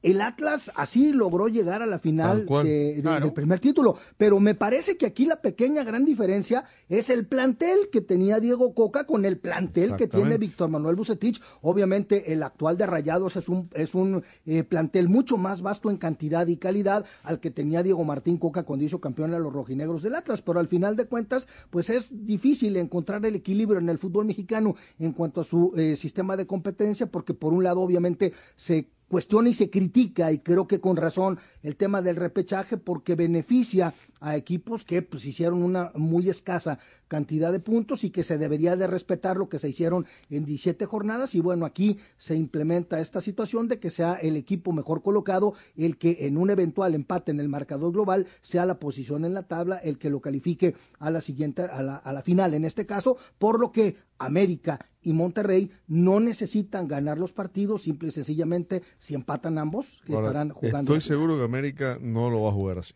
el 0.03 0.21
Atlas 0.21 0.71
así 0.75 1.11
logró 1.13 1.47
llegar 1.47 1.81
a 1.81 1.85
la 1.87 1.97
final 1.97 2.39
Tal 2.39 2.45
cual. 2.45 2.67
de- 2.67 2.95
de- 2.95 3.01
Claro. 3.01 3.25
del 3.25 3.33
primer 3.33 3.59
título. 3.59 3.95
Pero 4.17 4.39
me 4.39 4.53
parece 4.53 4.97
que 4.97 5.05
aquí 5.07 5.25
la 5.25 5.41
pequeña 5.41 5.83
gran 5.83 6.05
diferencia 6.05 6.65
es 6.89 7.09
el 7.09 7.25
plantel 7.25 7.89
que 7.91 8.01
tenía 8.01 8.39
Diego 8.39 8.73
Coca 8.75 9.05
con 9.05 9.25
el 9.25 9.37
plantel 9.39 9.95
que 9.95 10.07
tiene. 10.07 10.37
Víctor 10.37 10.69
Manuel 10.69 10.95
Bucetich. 10.95 11.41
Obviamente 11.61 12.33
el 12.33 12.43
actual 12.43 12.77
de 12.77 12.85
Rayados 12.85 13.35
es 13.37 13.47
un, 13.49 13.69
es 13.73 13.95
un 13.95 14.23
eh, 14.45 14.63
plantel 14.63 15.09
mucho 15.09 15.37
más 15.37 15.61
vasto 15.61 15.89
en 15.89 15.97
cantidad 15.97 16.45
y 16.47 16.57
calidad 16.57 17.05
al 17.23 17.39
que 17.39 17.49
tenía 17.49 17.81
Diego 17.81 18.03
Martín 18.03 18.37
Coca 18.37 18.63
cuando 18.63 18.85
hizo 18.85 18.99
campeón 18.99 19.33
a 19.33 19.39
los 19.39 19.53
rojinegros 19.53 20.03
del 20.03 20.15
Atlas. 20.15 20.41
Pero 20.41 20.59
al 20.59 20.67
final 20.67 20.95
de 20.95 21.05
cuentas, 21.05 21.47
pues 21.69 21.89
es 21.89 22.25
difícil 22.25 22.75
encontrar 22.77 23.25
el 23.25 23.35
equilibrio 23.35 23.79
en 23.79 23.87
el 23.89 23.97
fútbol 23.97 24.25
mexicano 24.25 24.75
en 24.99 25.13
cuanto 25.13 25.41
a 25.41 25.43
su 25.45 25.71
eh, 25.77 25.95
sistema 25.95 26.35
de 26.35 26.45
competencia, 26.45 27.07
porque 27.07 27.33
por 27.33 27.53
un 27.53 27.63
lado 27.63 27.79
obviamente 27.81 28.33
se 28.57 28.89
cuestiona 29.13 29.47
y 29.47 29.53
se 29.53 29.69
critica, 29.69 30.31
y 30.31 30.39
creo 30.39 30.65
que 30.65 30.79
con 30.79 30.97
razón, 30.97 31.37
el 31.61 31.75
tema 31.75 32.01
del 32.01 32.15
repechaje 32.15 32.77
porque 32.77 33.13
beneficia 33.13 33.93
a 34.21 34.35
equipos 34.35 34.83
que 34.83 35.03
pues 35.03 35.23
hicieron 35.25 35.61
una 35.61 35.91
muy 35.93 36.31
escasa 36.31 36.79
cantidad 37.07 37.51
de 37.51 37.59
puntos 37.59 38.03
y 38.03 38.09
que 38.09 38.23
se 38.23 38.39
debería 38.39 38.75
de 38.75 38.87
respetar 38.87 39.37
lo 39.37 39.49
que 39.49 39.59
se 39.59 39.69
hicieron 39.69 40.07
en 40.31 40.45
17 40.45 40.87
jornadas. 40.87 41.35
Y 41.35 41.41
bueno, 41.41 41.67
aquí 41.67 41.99
se 42.17 42.35
implementa 42.35 42.99
esta 42.99 43.21
situación 43.21 43.67
de 43.67 43.77
que 43.77 43.91
sea 43.91 44.15
el 44.15 44.35
equipo 44.35 44.71
mejor 44.71 45.03
colocado 45.03 45.53
el 45.77 45.99
que 45.99 46.17
en 46.21 46.35
un 46.35 46.49
eventual 46.49 46.95
empate 46.95 47.29
en 47.29 47.39
el 47.39 47.49
marcador 47.49 47.93
global 47.93 48.25
sea 48.41 48.65
la 48.65 48.79
posición 48.79 49.25
en 49.25 49.35
la 49.35 49.43
tabla 49.43 49.77
el 49.77 49.99
que 49.99 50.09
lo 50.09 50.21
califique 50.21 50.73
a 50.97 51.11
la 51.11 51.21
siguiente 51.21 51.61
a 51.61 51.83
la, 51.83 51.97
a 51.97 52.13
la 52.13 52.23
final 52.23 52.55
en 52.55 52.65
este 52.65 52.87
caso, 52.87 53.17
por 53.37 53.59
lo 53.59 53.71
que 53.71 53.95
América 54.17 54.79
y 55.03 55.13
Monterrey 55.13 55.69
no 55.87 56.19
necesitan 56.19 56.87
ganar 56.87 57.17
los 57.17 57.33
partidos, 57.33 57.83
simple 57.83 58.09
y 58.09 58.11
sencillamente 58.11 58.81
si 58.99 59.13
empatan 59.13 59.57
ambos 59.57 60.01
Ahora, 60.09 60.27
estarán 60.27 60.49
jugando. 60.49 60.95
estoy 60.95 61.07
seguro 61.07 61.37
que 61.37 61.43
América 61.43 61.97
no 62.01 62.29
lo 62.29 62.43
va 62.43 62.49
a 62.49 62.53
jugar 62.53 62.79
así. 62.79 62.93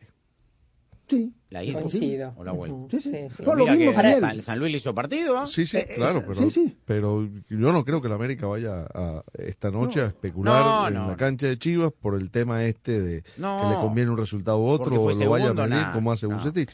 Sí. 1.10 1.34
La 1.50 1.64
ida. 1.64 1.80
Coincido. 1.80 2.34
O 2.36 2.44
la 2.44 2.52
vuelta. 2.52 2.76
Sí, 2.92 3.00
sí. 3.00 3.10
Sí, 3.12 3.18
sí. 3.30 3.34
Pero 3.38 3.52
No, 3.52 3.56
lo 3.56 3.64
mira 3.64 3.76
vimos 3.78 3.96
que 3.96 4.02
ayer. 4.08 4.20
San, 4.20 4.42
San 4.42 4.60
Luis 4.60 4.72
le 4.74 4.78
hizo 4.80 4.94
partido, 4.94 5.38
¿ah? 5.38 5.48
Sí, 5.48 5.66
sí, 5.66 5.78
Eh, 5.78 5.94
claro, 5.96 6.20
eh, 6.20 6.24
pero, 6.28 6.36
sí, 6.36 6.52
sí. 6.52 6.78
pero 6.84 7.26
yo 7.48 7.58
no 7.72 7.86
creo 7.86 8.02
que 8.02 8.10
la 8.10 8.16
América 8.16 8.46
vaya 8.48 8.86
a, 8.94 9.24
esta 9.38 9.72
noche 9.72 10.02
a 10.02 10.08
especular 10.08 10.66
No, 10.66 10.88
en 10.90 10.94
no, 10.96 11.08
la 11.08 11.16
cancha 11.16 11.48
de 11.48 11.58
Chivas 11.58 11.94
por 11.94 12.16
el 12.16 12.30
tema 12.30 12.66
este 12.66 13.00
de 13.00 13.24
No. 13.38 13.62
que 13.62 13.70
le 13.70 13.76
conviene 13.76 14.12
un 14.12 14.18
resultado 14.18 14.60
u 14.60 14.66
otro 14.68 15.02
o 15.02 15.10
lo 15.14 15.30
vaya 15.30 15.48
a 15.48 15.54
medir 15.54 15.86
como 15.94 16.12
hace. 16.12 16.26
Bucetich. 16.28 16.72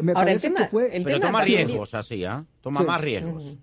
Me 0.00 0.12
Ahora, 0.12 0.30
el 0.30 0.40
tema, 0.40 0.58
que 0.60 0.68
fue 0.68 0.96
el 0.96 1.02
Pero 1.02 1.16
tema 1.16 1.26
toma 1.30 1.38
también- 1.40 1.66
riesgos 1.66 1.94
así, 1.94 2.24
¿ah? 2.24 2.44
Toma 2.60 2.80
Sí. 2.82 2.86
más 2.86 3.00
riesgos. 3.00 3.56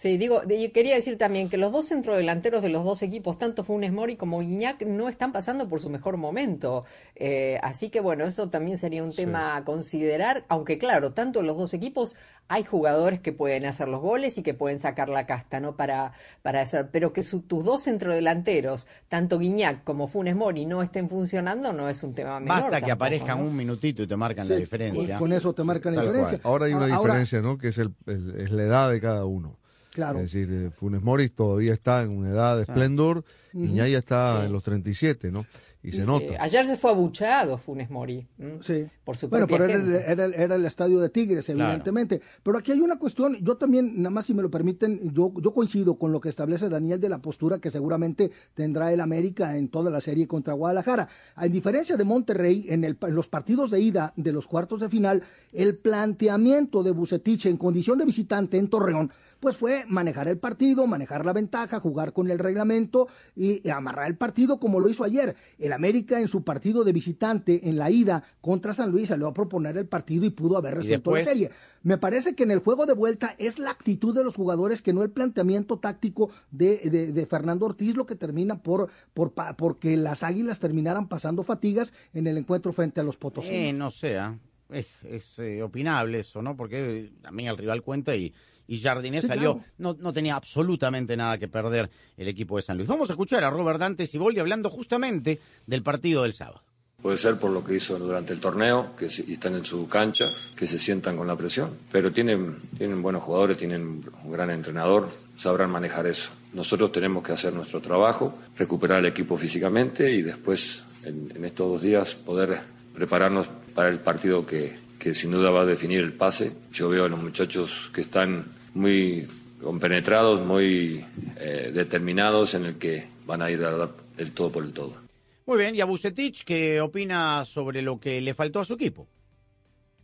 Sí, 0.00 0.16
digo, 0.16 0.42
y 0.48 0.68
quería 0.68 0.94
decir 0.94 1.18
también 1.18 1.48
que 1.48 1.56
los 1.56 1.72
dos 1.72 1.88
centrodelanteros 1.88 2.62
de 2.62 2.68
los 2.68 2.84
dos 2.84 3.02
equipos, 3.02 3.36
tanto 3.36 3.64
Funes 3.64 3.90
Mori 3.92 4.14
como 4.14 4.38
Guiñac, 4.38 4.82
no 4.82 5.08
están 5.08 5.32
pasando 5.32 5.68
por 5.68 5.80
su 5.80 5.90
mejor 5.90 6.16
momento. 6.18 6.84
Eh, 7.16 7.58
así 7.64 7.90
que 7.90 7.98
bueno, 7.98 8.24
esto 8.24 8.48
también 8.48 8.78
sería 8.78 9.02
un 9.02 9.12
tema 9.12 9.56
a 9.56 9.64
considerar, 9.64 10.44
aunque 10.48 10.78
claro, 10.78 11.14
tanto 11.14 11.40
en 11.40 11.48
los 11.48 11.56
dos 11.56 11.74
equipos 11.74 12.14
hay 12.46 12.62
jugadores 12.62 13.18
que 13.20 13.32
pueden 13.32 13.66
hacer 13.66 13.88
los 13.88 14.00
goles 14.00 14.38
y 14.38 14.44
que 14.44 14.54
pueden 14.54 14.78
sacar 14.78 15.08
la 15.08 15.26
casta, 15.26 15.58
¿no? 15.58 15.74
Para, 15.74 16.12
para 16.42 16.60
hacer, 16.60 16.90
pero 16.92 17.12
que 17.12 17.24
tus 17.24 17.64
dos 17.64 17.82
centrodelanteros, 17.82 18.86
tanto 19.08 19.40
Guiñac 19.40 19.82
como 19.82 20.06
Funes 20.06 20.36
Mori, 20.36 20.64
no 20.64 20.80
estén 20.80 21.08
funcionando, 21.08 21.72
no 21.72 21.88
es 21.88 22.04
un 22.04 22.14
tema 22.14 22.38
menor. 22.38 22.56
Basta 22.60 22.76
que 22.76 22.86
tampoco, 22.86 22.92
aparezcan 22.92 23.40
¿no? 23.40 23.46
un 23.46 23.56
minutito 23.56 24.04
y 24.04 24.06
te 24.06 24.16
marcan 24.16 24.48
la 24.48 24.54
diferencia. 24.54 25.18
Con 25.18 25.32
eso 25.32 25.52
te 25.54 25.64
marcan 25.64 25.96
la 25.96 26.02
diferencia. 26.02 26.38
Ahora 26.44 26.66
hay 26.66 26.72
una 26.74 26.84
Ahora- 26.94 27.14
diferencia, 27.14 27.40
¿no? 27.40 27.58
Que 27.58 27.66
es, 27.68 27.78
el, 27.78 27.92
el- 28.06 28.40
es 28.40 28.52
la 28.52 28.62
edad 28.62 28.90
de 28.92 29.00
cada 29.00 29.24
uno. 29.24 29.58
Claro. 29.98 30.20
Es 30.20 30.30
decir, 30.30 30.48
eh, 30.52 30.70
Funes 30.70 31.02
Mori 31.02 31.28
todavía 31.28 31.72
está 31.72 32.02
en 32.02 32.10
una 32.10 32.28
edad 32.28 32.54
de 32.56 32.62
esplendor 32.62 33.24
y 33.52 33.64
Ujú. 33.64 33.74
ya 33.74 33.86
está 33.98 34.38
Sí. 34.38 34.46
en 34.46 34.52
los 34.52 34.62
37, 34.62 35.32
¿no? 35.32 35.44
Y 35.82 35.90
se 35.90 36.02
Sí, 36.02 36.06
nota. 36.06 36.40
Ayer 36.40 36.68
se 36.68 36.76
fue 36.76 36.92
abucheado 36.92 37.58
Funes 37.58 37.90
Mori. 37.90 38.28
Sí. 38.60 38.86
Por 39.08 39.16
su 39.16 39.26
Bueno, 39.30 39.46
pero 39.46 39.64
era, 39.64 39.72
el- 39.72 39.94
era, 39.94 40.24
el- 40.26 40.34
era 40.34 40.54
el 40.56 40.66
estadio 40.66 41.00
de 41.00 41.08
Tigres, 41.08 41.46
Claro. 41.46 41.62
evidentemente. 41.64 42.20
Pero 42.42 42.58
aquí 42.58 42.72
hay 42.72 42.80
una 42.82 42.98
cuestión, 42.98 43.38
yo 43.40 43.56
también, 43.56 43.96
nada 43.96 44.10
más 44.10 44.26
si 44.26 44.34
me 44.34 44.42
lo 44.42 44.50
permiten, 44.50 45.14
yo, 45.14 45.32
yo 45.40 45.54
coincido 45.54 45.94
con 45.96 46.12
lo 46.12 46.20
que 46.20 46.28
establece 46.28 46.68
Daniel 46.68 47.00
de 47.00 47.08
la 47.08 47.16
postura 47.22 47.58
que 47.58 47.70
seguramente 47.70 48.30
tendrá 48.52 48.92
el 48.92 49.00
América 49.00 49.56
en 49.56 49.70
toda 49.70 49.90
la 49.90 50.02
serie 50.02 50.28
contra 50.28 50.52
Guadalajara. 50.52 51.08
A 51.36 51.48
diferencia 51.48 51.96
de 51.96 52.04
Monterrey, 52.04 52.66
en, 52.68 52.84
el, 52.84 52.98
en 53.00 53.14
los 53.14 53.28
partidos 53.30 53.70
de 53.70 53.80
ida 53.80 54.12
de 54.16 54.30
los 54.30 54.46
cuartos 54.46 54.80
de 54.80 54.90
final, 54.90 55.22
el 55.54 55.78
planteamiento 55.78 56.82
de 56.82 56.90
Bucetich 56.90 57.46
en 57.46 57.56
condición 57.56 57.96
de 57.98 58.04
visitante 58.04 58.58
en 58.58 58.68
Torreón, 58.68 59.10
pues 59.40 59.56
fue 59.56 59.84
manejar 59.88 60.26
el 60.28 60.36
partido, 60.36 60.86
manejar 60.88 61.24
la 61.24 61.32
ventaja, 61.32 61.78
jugar 61.80 62.12
con 62.12 62.28
el 62.28 62.40
reglamento 62.40 63.06
y, 63.36 63.66
y 63.66 63.70
amarrar 63.70 64.08
el 64.08 64.16
partido 64.16 64.58
como 64.58 64.80
lo 64.80 64.88
hizo 64.90 65.04
ayer. 65.04 65.36
El 65.60 65.72
América 65.72 66.20
en 66.20 66.26
su 66.28 66.42
partido 66.42 66.82
de 66.82 66.92
visitante 66.92 67.68
en 67.68 67.78
la 67.78 67.88
ida 67.90 68.24
contra 68.40 68.74
San 68.74 68.90
Luis 68.90 68.97
salió 69.06 69.26
a 69.28 69.34
proponer 69.34 69.76
el 69.76 69.86
partido 69.86 70.24
y 70.26 70.30
pudo 70.30 70.56
haber 70.56 70.74
resuelto 70.76 71.14
la 71.14 71.24
serie. 71.24 71.50
Me 71.82 71.98
parece 71.98 72.34
que 72.34 72.42
en 72.44 72.50
el 72.50 72.58
juego 72.60 72.86
de 72.86 72.92
vuelta 72.94 73.34
es 73.38 73.58
la 73.58 73.70
actitud 73.70 74.14
de 74.14 74.24
los 74.24 74.36
jugadores 74.36 74.82
que 74.82 74.92
no 74.92 75.02
el 75.02 75.10
planteamiento 75.10 75.78
táctico 75.78 76.30
de, 76.50 76.78
de- 76.90 77.12
de 77.12 77.26
Fernando 77.26 77.66
Ortiz 77.66 77.96
lo 77.96 78.06
que 78.06 78.14
termina 78.16 78.62
por, 78.62 78.88
por 79.14 79.32
porque 79.56 79.96
las 79.96 80.22
águilas 80.22 80.60
terminaran 80.60 81.08
pasando 81.08 81.42
fatigas 81.42 81.92
en 82.14 82.26
el 82.26 82.36
encuentro 82.38 82.72
frente 82.72 83.00
a 83.00 83.04
los 83.04 83.16
Potosinos. 83.16 83.54
Eh, 83.56 83.72
no 83.72 83.90
sea, 83.90 84.38
es, 84.70 84.86
es, 85.04 85.38
eh, 85.38 85.62
opinable 85.62 86.18
eso, 86.20 86.42
¿no? 86.42 86.56
Porque 86.56 87.00
eh, 87.00 87.12
también 87.22 87.48
el 87.48 87.56
rival 87.56 87.82
cuenta 87.82 88.14
y, 88.16 88.32
y 88.66 88.80
Jardinés 88.80 89.22
Sí, 89.22 89.28
salió, 89.28 89.54
claro. 89.54 89.68
no, 89.78 89.96
no 89.98 90.12
tenía 90.12 90.34
absolutamente 90.36 91.16
nada 91.16 91.38
que 91.38 91.48
perder 91.48 91.88
el 92.16 92.28
equipo 92.28 92.56
de 92.56 92.62
San 92.62 92.76
Luis. 92.76 92.88
Vamos 92.88 93.08
a 93.08 93.14
escuchar 93.14 93.42
a 93.44 93.50
Robert 93.50 93.80
Dante 93.80 94.06
Siboldi 94.06 94.40
hablando 94.40 94.68
justamente 94.68 95.38
del 95.66 95.82
partido 95.82 96.24
del 96.24 96.32
sábado. 96.34 96.62
Puede 97.00 97.16
ser 97.16 97.36
por 97.36 97.52
lo 97.52 97.62
que 97.62 97.76
hizo 97.76 97.96
durante 97.98 98.32
el 98.32 98.40
torneo, 98.40 98.96
que 98.96 99.06
están 99.06 99.54
en 99.54 99.64
su 99.64 99.86
cancha, 99.86 100.32
que 100.56 100.66
se 100.66 100.78
sientan 100.78 101.16
con 101.16 101.28
la 101.28 101.36
presión. 101.36 101.70
Pero 101.92 102.10
tienen, 102.10 102.56
tienen 102.76 103.00
buenos 103.00 103.22
jugadores, 103.22 103.56
tienen 103.56 104.02
un 104.24 104.32
gran 104.32 104.50
entrenador, 104.50 105.08
sabrán 105.36 105.70
manejar 105.70 106.06
eso. 106.08 106.30
Nosotros 106.54 106.90
tenemos 106.90 107.22
que 107.22 107.32
hacer 107.32 107.52
nuestro 107.52 107.80
trabajo, 107.80 108.36
recuperar 108.56 108.98
el 108.98 109.06
equipo 109.06 109.36
físicamente 109.36 110.10
y 110.10 110.22
después, 110.22 110.82
en, 111.04 111.30
en 111.36 111.44
estos 111.44 111.70
dos 111.70 111.82
días, 111.82 112.14
poder 112.16 112.60
prepararnos 112.94 113.46
para 113.74 113.90
el 113.90 114.00
partido 114.00 114.44
que, 114.44 114.76
que 114.98 115.14
sin 115.14 115.30
duda 115.30 115.50
va 115.50 115.60
a 115.60 115.66
definir 115.66 116.00
el 116.00 116.14
pase. 116.14 116.52
Yo 116.72 116.88
veo 116.88 117.04
a 117.04 117.08
los 117.08 117.22
muchachos 117.22 117.90
que 117.94 118.00
están 118.00 118.44
muy 118.74 119.26
compenetrados, 119.62 120.44
muy 120.44 121.04
eh, 121.36 121.70
determinados 121.72 122.54
en 122.54 122.66
el 122.66 122.74
que 122.74 123.06
van 123.24 123.42
a 123.42 123.50
ir 123.50 123.64
a 123.64 123.70
dar 123.70 123.90
el 124.16 124.32
todo 124.32 124.50
por 124.50 124.64
el 124.64 124.72
todo. 124.72 125.07
Muy 125.48 125.56
bien, 125.56 125.74
y 125.74 125.80
a 125.80 125.86
Bucetich, 125.86 126.44
¿qué 126.44 126.78
opina 126.78 127.42
sobre 127.46 127.80
lo 127.80 127.98
que 127.98 128.20
le 128.20 128.34
faltó 128.34 128.60
a 128.60 128.66
su 128.66 128.74
equipo? 128.74 129.06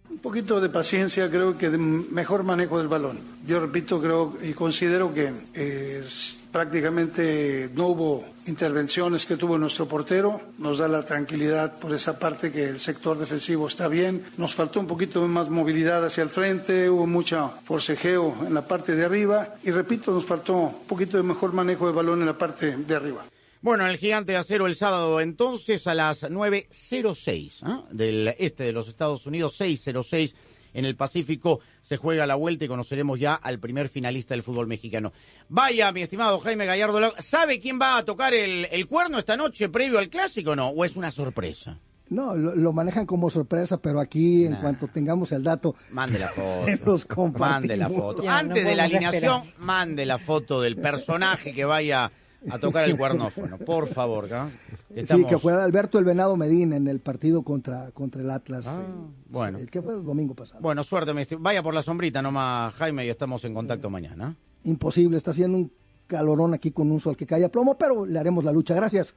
Un 0.09 0.16
poquito 0.16 0.59
de 0.59 0.70
paciencia, 0.70 1.28
creo 1.28 1.59
que 1.59 1.68
de 1.68 1.76
mejor 1.76 2.45
manejo 2.45 2.78
del 2.78 2.88
balón. 2.88 3.18
Yo 3.47 3.61
repito, 3.61 4.01
creo 4.01 4.38
y 4.42 4.55
considero 4.55 5.12
que 5.12 5.34
eh, 5.53 6.03
prácticamente 6.51 7.68
no 7.74 7.88
hubo 7.88 8.24
intervenciones 8.47 9.26
que 9.26 9.36
tuvo 9.36 9.59
nuestro 9.59 9.86
portero. 9.86 10.40
Nos 10.57 10.78
da 10.78 10.88
la 10.88 11.05
tranquilidad 11.05 11.78
por 11.78 11.92
esa 11.92 12.18
parte 12.18 12.51
que 12.51 12.64
el 12.64 12.80
sector 12.80 13.18
defensivo 13.18 13.68
está 13.68 13.86
bien. 13.86 14.24
Nos 14.38 14.55
faltó 14.55 14.80
un 14.80 14.86
poquito 14.86 15.28
más 15.28 15.51
movilidad 15.51 16.07
hacia 16.07 16.22
el 16.22 16.30
frente, 16.30 16.88
hubo 16.88 17.07
mucho 17.07 17.53
forcejeo 17.64 18.34
en 18.47 18.55
la 18.55 18.66
parte 18.66 18.97
de 18.97 19.05
arriba 19.05 19.57
y 19.62 19.72
repito, 19.72 20.11
nos 20.11 20.24
faltó 20.24 20.55
un 20.55 20.86
poquito 20.86 21.18
de 21.18 21.22
mejor 21.22 21.53
manejo 21.53 21.86
de 21.86 21.92
balón 21.92 22.20
en 22.20 22.26
la 22.28 22.38
parte 22.38 22.74
de 22.78 22.95
arriba. 22.95 23.26
Bueno, 23.64 23.86
el 23.86 23.96
gigante 23.96 24.32
de 24.32 24.36
acero 24.38 24.66
el 24.66 24.74
sábado 24.74 25.22
entonces 25.22 25.86
a 25.86 25.94
las 25.94 26.22
9.06 26.22 27.52
¿ah? 27.62 27.82
del 27.90 28.34
este 28.38 28.62
de 28.64 28.72
los 28.72 28.88
Estados 28.88 29.24
Unidos, 29.24 29.58
6.06 29.58 30.34
en 30.74 30.84
el 30.84 30.96
Pacífico, 30.96 31.60
se 31.80 31.96
juega 31.96 32.26
la 32.26 32.34
vuelta 32.34 32.66
y 32.66 32.68
conoceremos 32.68 33.18
ya 33.18 33.34
al 33.34 33.58
primer 33.60 33.88
finalista 33.88 34.34
del 34.34 34.42
fútbol 34.42 34.66
mexicano. 34.66 35.14
Vaya, 35.48 35.90
mi 35.92 36.02
estimado 36.02 36.40
Jaime 36.40 36.66
Gallardo, 36.66 37.14
¿sabe 37.20 37.58
quién 37.58 37.80
va 37.80 37.96
a 37.96 38.04
tocar 38.04 38.34
el, 38.34 38.66
el 38.70 38.86
cuerno 38.86 39.18
esta 39.18 39.34
noche 39.38 39.70
previo 39.70 39.98
al 39.98 40.10
clásico 40.10 40.50
o 40.50 40.56
no? 40.56 40.68
¿O 40.68 40.84
es 40.84 40.94
una 40.96 41.10
sorpresa? 41.10 41.78
No, 42.10 42.36
lo, 42.36 42.54
lo 42.54 42.72
manejan 42.74 43.06
como 43.06 43.30
sorpresa, 43.30 43.78
pero 43.78 43.98
aquí 43.98 44.44
en 44.44 44.52
Nah. 44.52 44.60
cuanto 44.60 44.88
tengamos 44.88 45.32
el 45.32 45.42
dato, 45.42 45.74
Mande 45.90 46.18
la 46.18 46.28
foto. 46.34 46.66
se 46.66 46.76
los. 46.84 47.06
Mande 47.38 47.76
la 47.78 47.88
foto. 47.88 48.22
Ya, 48.22 48.30
no 48.42 48.50
Antes 48.50 48.64
de 48.66 48.74
la 48.76 48.84
alineación, 48.84 49.14
esperar. 49.46 49.58
mande 49.58 50.04
la 50.04 50.18
foto 50.18 50.60
del 50.60 50.76
personaje 50.76 51.54
que 51.54 51.64
vaya 51.64 52.12
a 52.51 52.59
tocar 52.59 52.84
el 52.84 52.97
cuernófono, 52.99 53.59
por 53.59 53.88
favor. 53.88 54.28
¿ah? 54.32 54.49
Sí, 54.95 55.24
que 55.24 55.38
fue 55.38 55.53
Alberto 55.53 55.99
el 55.99 56.05
Venado 56.05 56.36
Medina 56.36 56.76
en 56.76 56.86
el 56.88 57.01
partido 57.01 57.42
contra, 57.42 57.90
contra 57.92 58.22
el 58.22 58.30
Atlas. 58.30 58.66
Ah, 58.66 58.82
eh, 58.82 59.22
bueno. 59.28 59.59
El 59.59 59.70
que 59.70 59.82
fue 59.82 59.95
el 59.95 60.05
domingo 60.05 60.34
pasado. 60.34 60.61
Bueno, 60.61 60.84
suerte, 60.84 61.12
Vaya 61.38 61.62
por 61.62 61.74
la 61.74 61.82
sombrita 61.82 62.22
nomás, 62.22 62.74
Jaime, 62.74 63.07
y 63.07 63.09
estamos 63.09 63.45
en 63.45 63.55
contacto 63.55 63.90
mañana. 63.90 64.36
Imposible, 64.64 65.16
está 65.16 65.32
haciendo 65.32 65.59
un 65.59 65.72
calorón 66.07 66.55
aquí 66.55 66.70
con 66.70 66.90
un 66.90 67.01
sol 67.01 67.16
que 67.16 67.26
cae 67.26 67.45
a 67.45 67.51
plomo, 67.51 67.76
pero 67.76 68.07
le 68.07 68.18
haremos 68.18 68.45
la 68.45 68.53
lucha. 68.53 68.74
Gracias. 68.74 69.14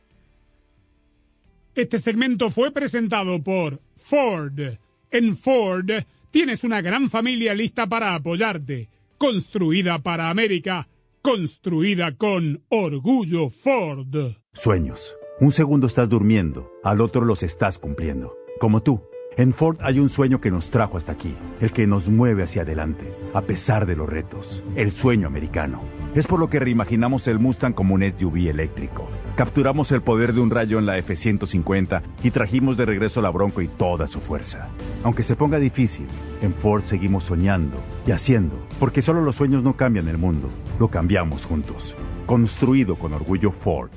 Este 1.76 2.00
segmento 2.00 2.50
fue 2.50 2.72
presentado 2.72 3.42
por 3.44 3.80
Ford. 3.96 4.60
En 5.12 5.38
Ford 5.38 5.92
tienes 6.32 6.64
una 6.64 6.82
gran 6.82 7.10
familia 7.10 7.54
lista 7.54 7.88
para 7.88 8.16
apoyarte. 8.16 8.90
Construida 9.18 10.00
para 10.00 10.30
América. 10.30 10.88
Construida 11.22 12.16
con 12.16 12.64
orgullo 12.70 13.50
Ford. 13.50 14.36
Sueños. 14.54 15.16
Un 15.40 15.52
segundo 15.52 15.88
estás 15.88 16.10
durmiendo, 16.10 16.72
al 16.84 17.02
otro 17.02 17.26
los 17.26 17.44
estás 17.44 17.78
cumpliendo. 17.78 18.36
Como 18.60 18.82
tú. 18.82 19.02
En 19.36 19.54
Ford 19.54 19.78
hay 19.82 20.00
un 20.00 20.10
sueño 20.10 20.42
que 20.42 20.50
nos 20.50 20.72
trajo 20.72 20.98
hasta 20.98 21.12
aquí, 21.12 21.36
el 21.62 21.72
que 21.72 21.86
nos 21.86 22.10
mueve 22.10 22.42
hacia 22.42 22.64
adelante, 22.64 23.14
a 23.36 23.42
pesar 23.42 23.86
de 23.86 23.96
los 23.96 24.10
retos, 24.10 24.64
el 24.76 24.92
sueño 24.92 25.28
americano. 25.28 25.84
Es 26.16 26.26
por 26.26 26.40
lo 26.40 26.50
que 26.50 26.60
reimaginamos 26.60 27.28
el 27.28 27.38
Mustang 27.38 27.74
como 27.74 27.94
un 27.94 28.02
SUV 28.02 28.50
eléctrico. 28.50 29.08
Capturamos 29.38 29.92
el 29.92 30.02
poder 30.02 30.34
de 30.34 30.40
un 30.40 30.50
rayo 30.50 30.80
en 30.80 30.88
la 30.88 30.98
F-150 30.98 32.02
y 32.24 32.32
trajimos 32.32 32.76
de 32.76 32.86
regreso 32.86 33.22
la 33.22 33.30
Bronco 33.30 33.62
y 33.62 33.68
toda 33.68 34.08
su 34.08 34.20
fuerza. 34.20 34.70
Aunque 35.04 35.24
se 35.24 35.36
ponga 35.36 35.60
difícil, 35.60 36.08
en 36.42 36.56
Ford 36.56 36.82
seguimos 36.86 37.26
soñando 37.26 37.78
y 38.08 38.14
haciendo, 38.14 38.56
porque 38.80 39.04
solo 39.04 39.22
los 39.22 39.36
sueños 39.36 39.62
no 39.62 39.78
cambian 39.78 40.08
el 40.08 40.18
mundo, 40.18 40.48
lo 40.80 40.88
cambiamos 40.88 41.46
juntos. 41.46 41.96
Construido 42.26 42.96
con 42.96 43.14
orgullo 43.14 43.52
Ford. 43.52 43.92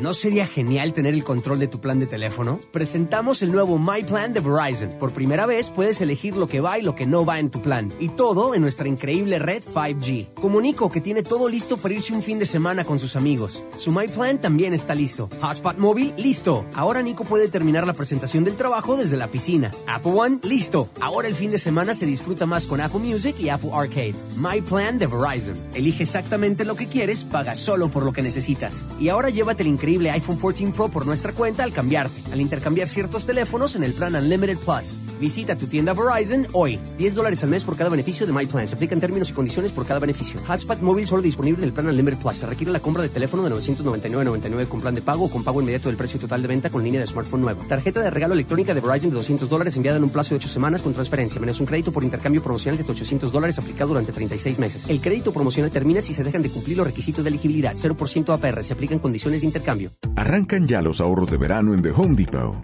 ¿No 0.00 0.14
sería 0.14 0.46
genial 0.46 0.92
tener 0.92 1.12
el 1.12 1.24
control 1.24 1.58
de 1.58 1.66
tu 1.66 1.80
plan 1.80 1.98
de 1.98 2.06
teléfono? 2.06 2.60
Presentamos 2.70 3.42
el 3.42 3.50
nuevo 3.50 3.78
My 3.78 4.04
Plan 4.04 4.32
de 4.32 4.38
Verizon. 4.38 4.90
Por 4.90 5.12
primera 5.12 5.44
vez 5.44 5.70
puedes 5.70 6.00
elegir 6.00 6.36
lo 6.36 6.46
que 6.46 6.60
va 6.60 6.78
y 6.78 6.82
lo 6.82 6.94
que 6.94 7.04
no 7.04 7.24
va 7.24 7.40
en 7.40 7.50
tu 7.50 7.60
plan. 7.60 7.92
Y 7.98 8.10
todo 8.10 8.54
en 8.54 8.62
nuestra 8.62 8.86
increíble 8.86 9.40
red 9.40 9.60
5G. 9.64 10.34
Comunico 10.34 10.88
que 10.88 11.00
tiene 11.00 11.24
todo 11.24 11.48
listo 11.48 11.78
para 11.78 11.94
irse 11.94 12.14
un 12.14 12.22
fin 12.22 12.38
de 12.38 12.46
semana 12.46 12.84
con 12.84 13.00
sus 13.00 13.16
amigos. 13.16 13.64
Su 13.76 13.90
My 13.90 14.06
Plan 14.06 14.38
también 14.38 14.72
está 14.72 14.94
listo. 14.94 15.28
Hotspot 15.40 15.78
móvil, 15.78 16.14
listo. 16.16 16.64
Ahora 16.74 17.02
Nico 17.02 17.24
puede 17.24 17.48
terminar 17.48 17.84
la 17.84 17.94
presentación 17.94 18.44
del 18.44 18.54
trabajo 18.54 18.96
desde 18.96 19.16
la 19.16 19.26
piscina. 19.32 19.72
Apple 19.88 20.12
One, 20.12 20.38
listo. 20.44 20.90
Ahora 21.00 21.26
el 21.26 21.34
fin 21.34 21.50
de 21.50 21.58
semana 21.58 21.92
se 21.94 22.06
disfruta 22.06 22.46
más 22.46 22.68
con 22.68 22.80
Apple 22.80 23.00
Music 23.00 23.34
y 23.40 23.48
Apple 23.48 23.70
Arcade. 23.72 24.14
My 24.36 24.60
Plan 24.60 24.96
de 25.00 25.08
Verizon. 25.08 25.56
Elige 25.74 26.04
exactamente 26.04 26.64
lo 26.64 26.76
que 26.76 26.86
quieres, 26.86 27.24
paga 27.24 27.56
solo 27.56 27.88
por 27.88 28.04
lo 28.04 28.12
que 28.12 28.22
necesitas. 28.22 28.84
Y 29.00 29.08
ahora 29.08 29.30
llévate 29.30 29.64
el 29.64 29.68
increíble 29.70 29.87
iPhone 29.96 30.36
14 30.36 30.72
Pro 30.72 30.88
por 30.88 31.06
nuestra 31.06 31.32
cuenta 31.32 31.64
al 31.64 31.72
cambiarte, 31.72 32.20
al 32.30 32.40
intercambiar 32.40 32.88
ciertos 32.88 33.24
teléfonos 33.24 33.74
en 33.74 33.82
el 33.82 33.92
plan 33.94 34.14
Unlimited 34.14 34.58
Plus. 34.58 34.96
Visita 35.18 35.56
tu 35.56 35.66
tienda 35.66 35.94
Verizon 35.94 36.46
hoy. 36.52 36.78
10 36.98 37.14
dólares 37.14 37.42
al 37.42 37.50
mes 37.50 37.64
por 37.64 37.76
cada 37.76 37.90
beneficio 37.90 38.26
de 38.26 38.32
My 38.32 38.46
Plan. 38.46 38.68
Se 38.68 38.74
aplican 38.74 39.00
términos 39.00 39.30
y 39.30 39.32
condiciones 39.32 39.72
por 39.72 39.84
cada 39.84 39.98
beneficio. 39.98 40.40
Hotspot 40.46 40.80
móvil 40.80 41.06
solo 41.06 41.22
disponible 41.22 41.62
en 41.62 41.68
el 41.68 41.72
plan 41.72 41.88
Unlimited 41.88 42.18
Plus. 42.18 42.36
Se 42.36 42.46
requiere 42.46 42.70
la 42.70 42.80
compra 42.80 43.02
de 43.02 43.08
teléfono 43.08 43.42
de 43.42 43.50
999.99 43.50 44.68
con 44.68 44.80
plan 44.80 44.94
de 44.94 45.02
pago 45.02 45.24
o 45.24 45.30
con 45.30 45.42
pago 45.42 45.60
inmediato 45.60 45.88
del 45.88 45.96
precio 45.96 46.20
total 46.20 46.42
de 46.42 46.48
venta 46.48 46.70
con 46.70 46.84
línea 46.84 47.00
de 47.00 47.06
smartphone 47.06 47.40
nueva. 47.40 47.64
Tarjeta 47.66 48.00
de 48.00 48.10
regalo 48.10 48.34
electrónica 48.34 48.74
de 48.74 48.80
Verizon 48.80 49.10
de 49.10 49.16
200 49.16 49.48
dólares 49.48 49.76
enviada 49.76 49.96
en 49.96 50.04
un 50.04 50.10
plazo 50.10 50.30
de 50.30 50.36
8 50.36 50.48
semanas 50.48 50.82
con 50.82 50.92
transferencia, 50.92 51.40
menos 51.40 51.58
un 51.58 51.66
crédito 51.66 51.90
por 51.90 52.04
intercambio 52.04 52.42
promocional 52.42 52.78
de 52.78 52.88
800 52.88 53.32
dólares 53.32 53.58
aplicado 53.58 53.88
durante 53.88 54.12
36 54.12 54.58
meses. 54.58 54.84
El 54.88 55.00
crédito 55.00 55.32
promocional 55.32 55.70
termina 55.70 56.00
si 56.00 56.14
se 56.14 56.22
dejan 56.22 56.42
de 56.42 56.50
cumplir 56.50 56.76
los 56.76 56.86
requisitos 56.86 57.24
de 57.24 57.30
elegibilidad. 57.30 57.74
0% 57.74 58.34
APR. 58.34 58.62
Se 58.62 58.72
aplican 58.72 58.98
condiciones 58.98 59.40
de 59.40 59.46
intercambio. 59.46 59.67
Arrancan 60.16 60.66
ya 60.66 60.80
los 60.80 60.98
ahorros 61.02 61.30
de 61.30 61.36
verano 61.36 61.74
en 61.74 61.82
The 61.82 61.90
Home 61.90 62.16
Depot. 62.16 62.56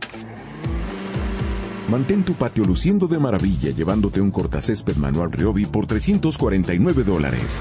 Mantén 1.90 2.24
tu 2.24 2.32
patio 2.32 2.64
luciendo 2.64 3.07
de 3.07 3.18
maravilla 3.18 3.72
llevándote 3.72 4.22
un 4.22 4.30
cortacésped 4.30 4.96
manual 4.96 5.30
Ryobi 5.30 5.66
por 5.66 5.86
349 5.86 7.05
dólares. 7.05 7.61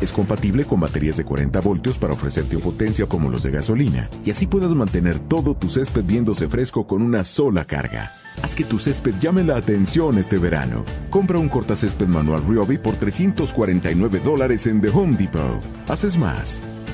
Es 0.00 0.10
compatible 0.10 0.64
con 0.64 0.80
baterías 0.80 1.16
de 1.16 1.24
40 1.24 1.60
voltios 1.60 1.96
para 1.96 2.14
ofrecerte 2.14 2.58
potencia 2.58 3.06
como 3.06 3.30
los 3.30 3.44
de 3.44 3.52
gasolina 3.52 4.10
y 4.24 4.32
así 4.32 4.48
puedas 4.48 4.72
mantener 4.72 5.20
todo 5.20 5.54
tu 5.54 5.70
césped 5.70 6.02
viéndose 6.02 6.48
fresco 6.48 6.88
con 6.88 7.02
una 7.02 7.22
sola 7.22 7.66
carga. 7.66 8.10
Haz 8.42 8.56
que 8.56 8.64
tu 8.64 8.80
césped 8.80 9.14
llame 9.20 9.44
la 9.44 9.58
atención 9.58 10.18
este 10.18 10.38
verano. 10.38 10.84
Compra 11.08 11.38
un 11.38 11.48
cortacésped 11.48 12.08
manual 12.08 12.42
Ryobi 12.48 12.78
por 12.78 12.96
349 12.96 14.20
dólares 14.24 14.66
en 14.66 14.80
The 14.80 14.88
Home 14.88 15.16
Depot. 15.16 15.60
Haces 15.88 16.18
más, 16.18 16.60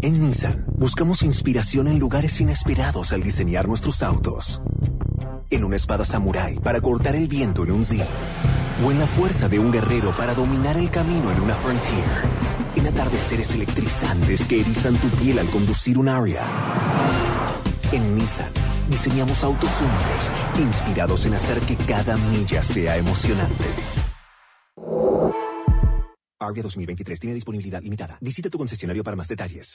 En 0.00 0.22
Nissan 0.22 0.64
buscamos 0.76 1.24
inspiración 1.24 1.88
en 1.88 1.98
lugares 1.98 2.40
inesperados 2.40 3.12
al 3.12 3.20
diseñar 3.20 3.66
nuestros 3.66 4.00
autos. 4.04 4.62
En 5.50 5.64
una 5.64 5.74
espada 5.74 6.04
samurái 6.04 6.60
para 6.60 6.80
cortar 6.80 7.16
el 7.16 7.26
viento 7.26 7.64
en 7.64 7.72
un 7.72 7.84
Z. 7.84 8.06
O 8.84 8.92
en 8.92 9.00
la 9.00 9.08
fuerza 9.08 9.48
de 9.48 9.58
un 9.58 9.72
guerrero 9.72 10.12
para 10.12 10.34
dominar 10.34 10.76
el 10.76 10.88
camino 10.90 11.32
en 11.32 11.40
una 11.40 11.54
Frontier. 11.54 12.04
En 12.76 12.86
atardeceres 12.86 13.52
electrizantes 13.54 14.44
que 14.44 14.60
erizan 14.60 14.94
tu 14.94 15.08
piel 15.08 15.40
al 15.40 15.46
conducir 15.46 15.98
un 15.98 16.08
Aria. 16.08 16.42
En 17.90 18.16
Nissan 18.16 18.52
diseñamos 18.88 19.42
autos 19.42 19.70
únicos, 19.80 20.60
inspirados 20.60 21.26
en 21.26 21.34
hacer 21.34 21.58
que 21.62 21.74
cada 21.74 22.16
milla 22.16 22.62
sea 22.62 22.96
emocionante. 22.96 23.64
Aria 26.40 26.62
2023 26.62 27.18
tiene 27.18 27.34
disponibilidad 27.34 27.82
limitada. 27.82 28.16
Visita 28.20 28.48
tu 28.48 28.58
concesionario 28.58 29.02
para 29.02 29.16
más 29.16 29.28
detalles. 29.28 29.74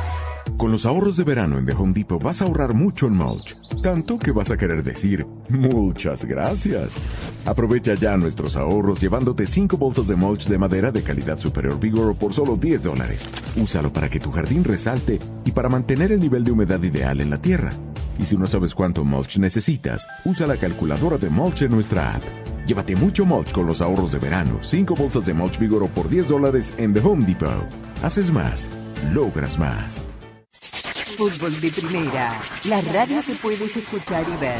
Con 0.57 0.71
los 0.71 0.85
ahorros 0.85 1.17
de 1.17 1.23
verano 1.23 1.57
en 1.57 1.65
The 1.65 1.73
Home 1.73 1.93
Depot 1.93 2.21
vas 2.21 2.41
a 2.41 2.45
ahorrar 2.45 2.73
mucho 2.73 3.07
en 3.07 3.15
mulch. 3.15 3.53
Tanto 3.81 4.19
que 4.19 4.31
vas 4.31 4.51
a 4.51 4.57
querer 4.57 4.83
decir, 4.83 5.25
muchas 5.49 6.23
gracias. 6.25 6.95
Aprovecha 7.45 7.95
ya 7.95 8.15
nuestros 8.15 8.55
ahorros 8.57 9.01
llevándote 9.01 9.47
5 9.47 9.77
bolsas 9.77 10.07
de 10.07 10.15
mulch 10.15 10.47
de 10.47 10.57
madera 10.59 10.91
de 10.91 11.01
calidad 11.01 11.39
superior 11.39 11.79
Vigor 11.79 12.15
por 12.15 12.33
solo 12.33 12.55
10 12.55 12.83
dólares. 12.83 13.27
Úsalo 13.55 13.91
para 13.91 14.09
que 14.09 14.19
tu 14.19 14.31
jardín 14.31 14.63
resalte 14.63 15.19
y 15.45 15.51
para 15.51 15.69
mantener 15.69 16.11
el 16.11 16.19
nivel 16.19 16.43
de 16.43 16.51
humedad 16.51 16.81
ideal 16.83 17.21
en 17.21 17.31
la 17.31 17.41
tierra. 17.41 17.71
Y 18.19 18.25
si 18.25 18.37
no 18.37 18.45
sabes 18.45 18.75
cuánto 18.75 19.03
mulch 19.03 19.37
necesitas, 19.39 20.07
usa 20.25 20.45
la 20.45 20.57
calculadora 20.57 21.17
de 21.17 21.29
mulch 21.29 21.63
en 21.63 21.71
nuestra 21.71 22.15
app. 22.15 22.23
Llévate 22.67 22.95
mucho 22.95 23.25
mulch 23.25 23.51
con 23.51 23.65
los 23.65 23.81
ahorros 23.81 24.11
de 24.11 24.19
verano. 24.19 24.59
5 24.61 24.93
bolsas 24.95 25.25
de 25.25 25.33
mulch 25.33 25.57
Vigoro 25.57 25.87
por 25.87 26.07
10 26.07 26.27
dólares 26.27 26.75
en 26.77 26.93
The 26.93 26.99
Home 26.99 27.25
Depot. 27.25 27.65
Haces 28.03 28.31
más, 28.31 28.69
logras 29.11 29.57
más. 29.57 29.99
Fútbol 31.21 31.61
de 31.61 31.71
Primera, 31.71 32.41
la 32.63 32.81
radio 32.81 33.21
que 33.23 33.35
puedes 33.35 33.77
escuchar 33.77 34.25
y 34.27 34.37
ver. 34.41 34.59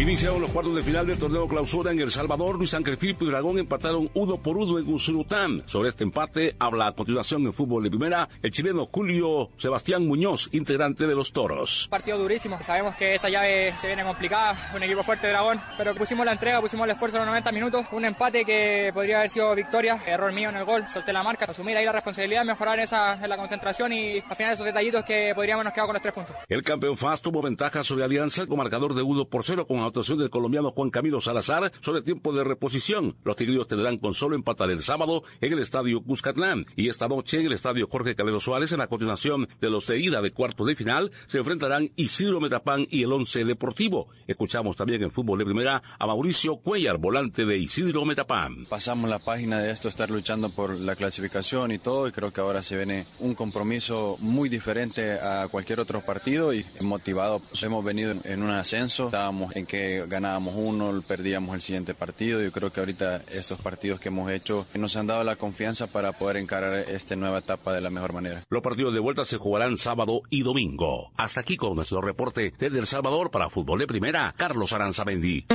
Iniciaron 0.00 0.40
los 0.40 0.50
cuartos 0.50 0.74
de 0.74 0.80
final 0.80 1.06
del 1.06 1.18
torneo 1.18 1.46
clausura 1.46 1.92
en 1.92 2.00
El 2.00 2.10
Salvador. 2.10 2.56
Luis 2.56 2.72
Ángel 2.72 2.96
Firpo 2.96 3.26
y 3.26 3.28
Dragón 3.28 3.58
empataron 3.58 4.10
uno 4.14 4.38
por 4.38 4.56
uno 4.56 4.78
en 4.78 4.90
Usurután. 4.90 5.62
Sobre 5.66 5.90
este 5.90 6.04
empate 6.04 6.56
habla 6.58 6.86
a 6.86 6.92
continuación 6.92 7.44
en 7.44 7.52
fútbol 7.52 7.84
de 7.84 7.90
primera 7.90 8.26
el 8.42 8.50
chileno 8.50 8.88
Julio 8.90 9.50
Sebastián 9.58 10.06
Muñoz, 10.06 10.48
integrante 10.52 11.06
de 11.06 11.14
los 11.14 11.34
Toros. 11.34 11.86
Partido 11.90 12.16
durísimo. 12.16 12.58
Sabemos 12.62 12.94
que 12.94 13.16
esta 13.16 13.28
llave 13.28 13.74
se 13.78 13.88
viene 13.88 14.02
complicada. 14.02 14.70
Un 14.74 14.82
equipo 14.82 15.02
fuerte 15.02 15.26
de 15.26 15.34
Dragón. 15.34 15.60
Pero 15.76 15.94
pusimos 15.94 16.24
la 16.24 16.32
entrega, 16.32 16.62
pusimos 16.62 16.86
el 16.86 16.92
esfuerzo 16.92 17.18
en 17.18 17.24
los 17.24 17.28
90 17.28 17.52
minutos. 17.52 17.86
Un 17.92 18.06
empate 18.06 18.46
que 18.46 18.92
podría 18.94 19.18
haber 19.18 19.30
sido 19.30 19.54
victoria. 19.54 19.98
Error 20.06 20.32
mío 20.32 20.48
en 20.48 20.56
el 20.56 20.64
gol. 20.64 20.82
Solté 20.90 21.12
la 21.12 21.22
marca. 21.22 21.44
Asumir 21.44 21.76
ahí 21.76 21.84
la 21.84 21.92
responsabilidad, 21.92 22.46
mejorar 22.46 22.80
esa, 22.80 23.22
en 23.22 23.28
la 23.28 23.36
concentración 23.36 23.92
y 23.92 24.16
al 24.26 24.34
final 24.34 24.54
esos 24.54 24.64
detallitos 24.64 25.04
que 25.04 25.32
podríamos 25.34 25.62
nos 25.62 25.74
quedar 25.74 25.84
con 25.84 25.92
los 25.92 26.02
tres 26.02 26.14
puntos. 26.14 26.34
El 26.48 26.62
campeón 26.62 26.96
FAS 26.96 27.20
tuvo 27.20 27.42
ventaja 27.42 27.84
sobre 27.84 28.02
Alianza 28.02 28.46
con 28.46 28.56
marcador 28.56 28.94
de 28.94 29.02
1 29.02 29.26
por 29.26 29.44
0 29.44 29.66
con 29.66 29.89
actuación 29.90 30.18
del 30.18 30.30
colombiano 30.30 30.70
Juan 30.72 30.90
Camilo 30.90 31.20
Salazar 31.20 31.70
sobre 31.80 32.02
tiempo 32.02 32.32
de 32.32 32.44
reposición. 32.44 33.16
Los 33.24 33.36
tigrillos 33.36 33.68
tendrán 33.68 33.98
con 33.98 34.14
solo 34.14 34.34
empatar 34.34 34.70
el 34.70 34.82
sábado 34.82 35.22
en 35.40 35.52
el 35.52 35.58
estadio 35.58 36.02
Cuscatlán 36.02 36.66
y 36.76 36.88
esta 36.88 37.08
noche 37.08 37.40
en 37.40 37.46
el 37.46 37.52
estadio 37.52 37.88
Jorge 37.90 38.14
Calero 38.14 38.40
Suárez 38.40 38.72
en 38.72 38.78
la 38.78 38.86
continuación 38.86 39.48
de 39.60 39.70
los 39.70 39.86
de 39.86 39.98
ida 39.98 40.22
de 40.22 40.32
cuarto 40.32 40.64
de 40.64 40.76
final 40.76 41.10
se 41.26 41.38
enfrentarán 41.38 41.90
Isidro 41.96 42.40
Metapán 42.40 42.86
y 42.90 43.02
el 43.02 43.12
Once 43.12 43.44
Deportivo. 43.44 44.08
Escuchamos 44.26 44.76
también 44.76 45.02
en 45.02 45.10
fútbol 45.10 45.38
de 45.38 45.44
primera 45.44 45.82
a 45.98 46.06
Mauricio 46.06 46.56
Cuellar, 46.56 46.98
volante 46.98 47.44
de 47.44 47.58
Isidro 47.58 48.04
Metapán. 48.04 48.66
Pasamos 48.68 49.10
la 49.10 49.18
página 49.18 49.60
de 49.60 49.72
esto, 49.72 49.88
estar 49.88 50.10
luchando 50.10 50.50
por 50.50 50.78
la 50.78 50.96
clasificación 50.96 51.72
y 51.72 51.78
todo, 51.78 52.08
y 52.08 52.12
creo 52.12 52.32
que 52.32 52.40
ahora 52.40 52.62
se 52.62 52.76
viene 52.76 53.06
un 53.18 53.34
compromiso 53.34 54.16
muy 54.20 54.48
diferente 54.48 55.14
a 55.20 55.48
cualquier 55.50 55.80
otro 55.80 56.00
partido 56.00 56.54
y 56.54 56.64
motivado. 56.80 57.42
Hemos 57.60 57.84
venido 57.84 58.14
en 58.24 58.42
un 58.42 58.50
ascenso, 58.50 59.06
estábamos 59.06 59.56
en 59.56 59.66
que 59.66 59.79
ganábamos 60.08 60.54
uno, 60.56 61.02
perdíamos 61.06 61.54
el 61.54 61.60
siguiente 61.60 61.94
partido. 61.94 62.42
Yo 62.42 62.52
creo 62.52 62.72
que 62.72 62.80
ahorita 62.80 63.22
estos 63.32 63.60
partidos 63.60 64.00
que 64.00 64.08
hemos 64.08 64.30
hecho 64.30 64.66
nos 64.74 64.96
han 64.96 65.06
dado 65.06 65.24
la 65.24 65.36
confianza 65.36 65.86
para 65.86 66.12
poder 66.12 66.36
encarar 66.36 66.74
esta 66.74 67.16
nueva 67.16 67.38
etapa 67.38 67.72
de 67.72 67.80
la 67.80 67.90
mejor 67.90 68.12
manera. 68.12 68.42
Los 68.48 68.62
partidos 68.62 68.94
de 68.94 69.00
vuelta 69.00 69.24
se 69.24 69.38
jugarán 69.38 69.76
sábado 69.76 70.22
y 70.30 70.42
domingo. 70.42 71.12
Hasta 71.16 71.40
aquí 71.40 71.56
con 71.56 71.76
nuestro 71.76 72.00
reporte 72.00 72.52
desde 72.58 72.78
El 72.78 72.86
Salvador 72.86 73.30
para 73.30 73.50
Fútbol 73.50 73.78
de 73.78 73.86
Primera, 73.86 74.34
Carlos 74.36 74.72
Aranzamendi. 74.72 75.46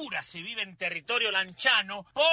Locura 0.00 0.22
se 0.22 0.40
vive 0.40 0.62
en 0.62 0.76
territorio 0.76 1.30
lanchano 1.30 2.06
por 2.14 2.24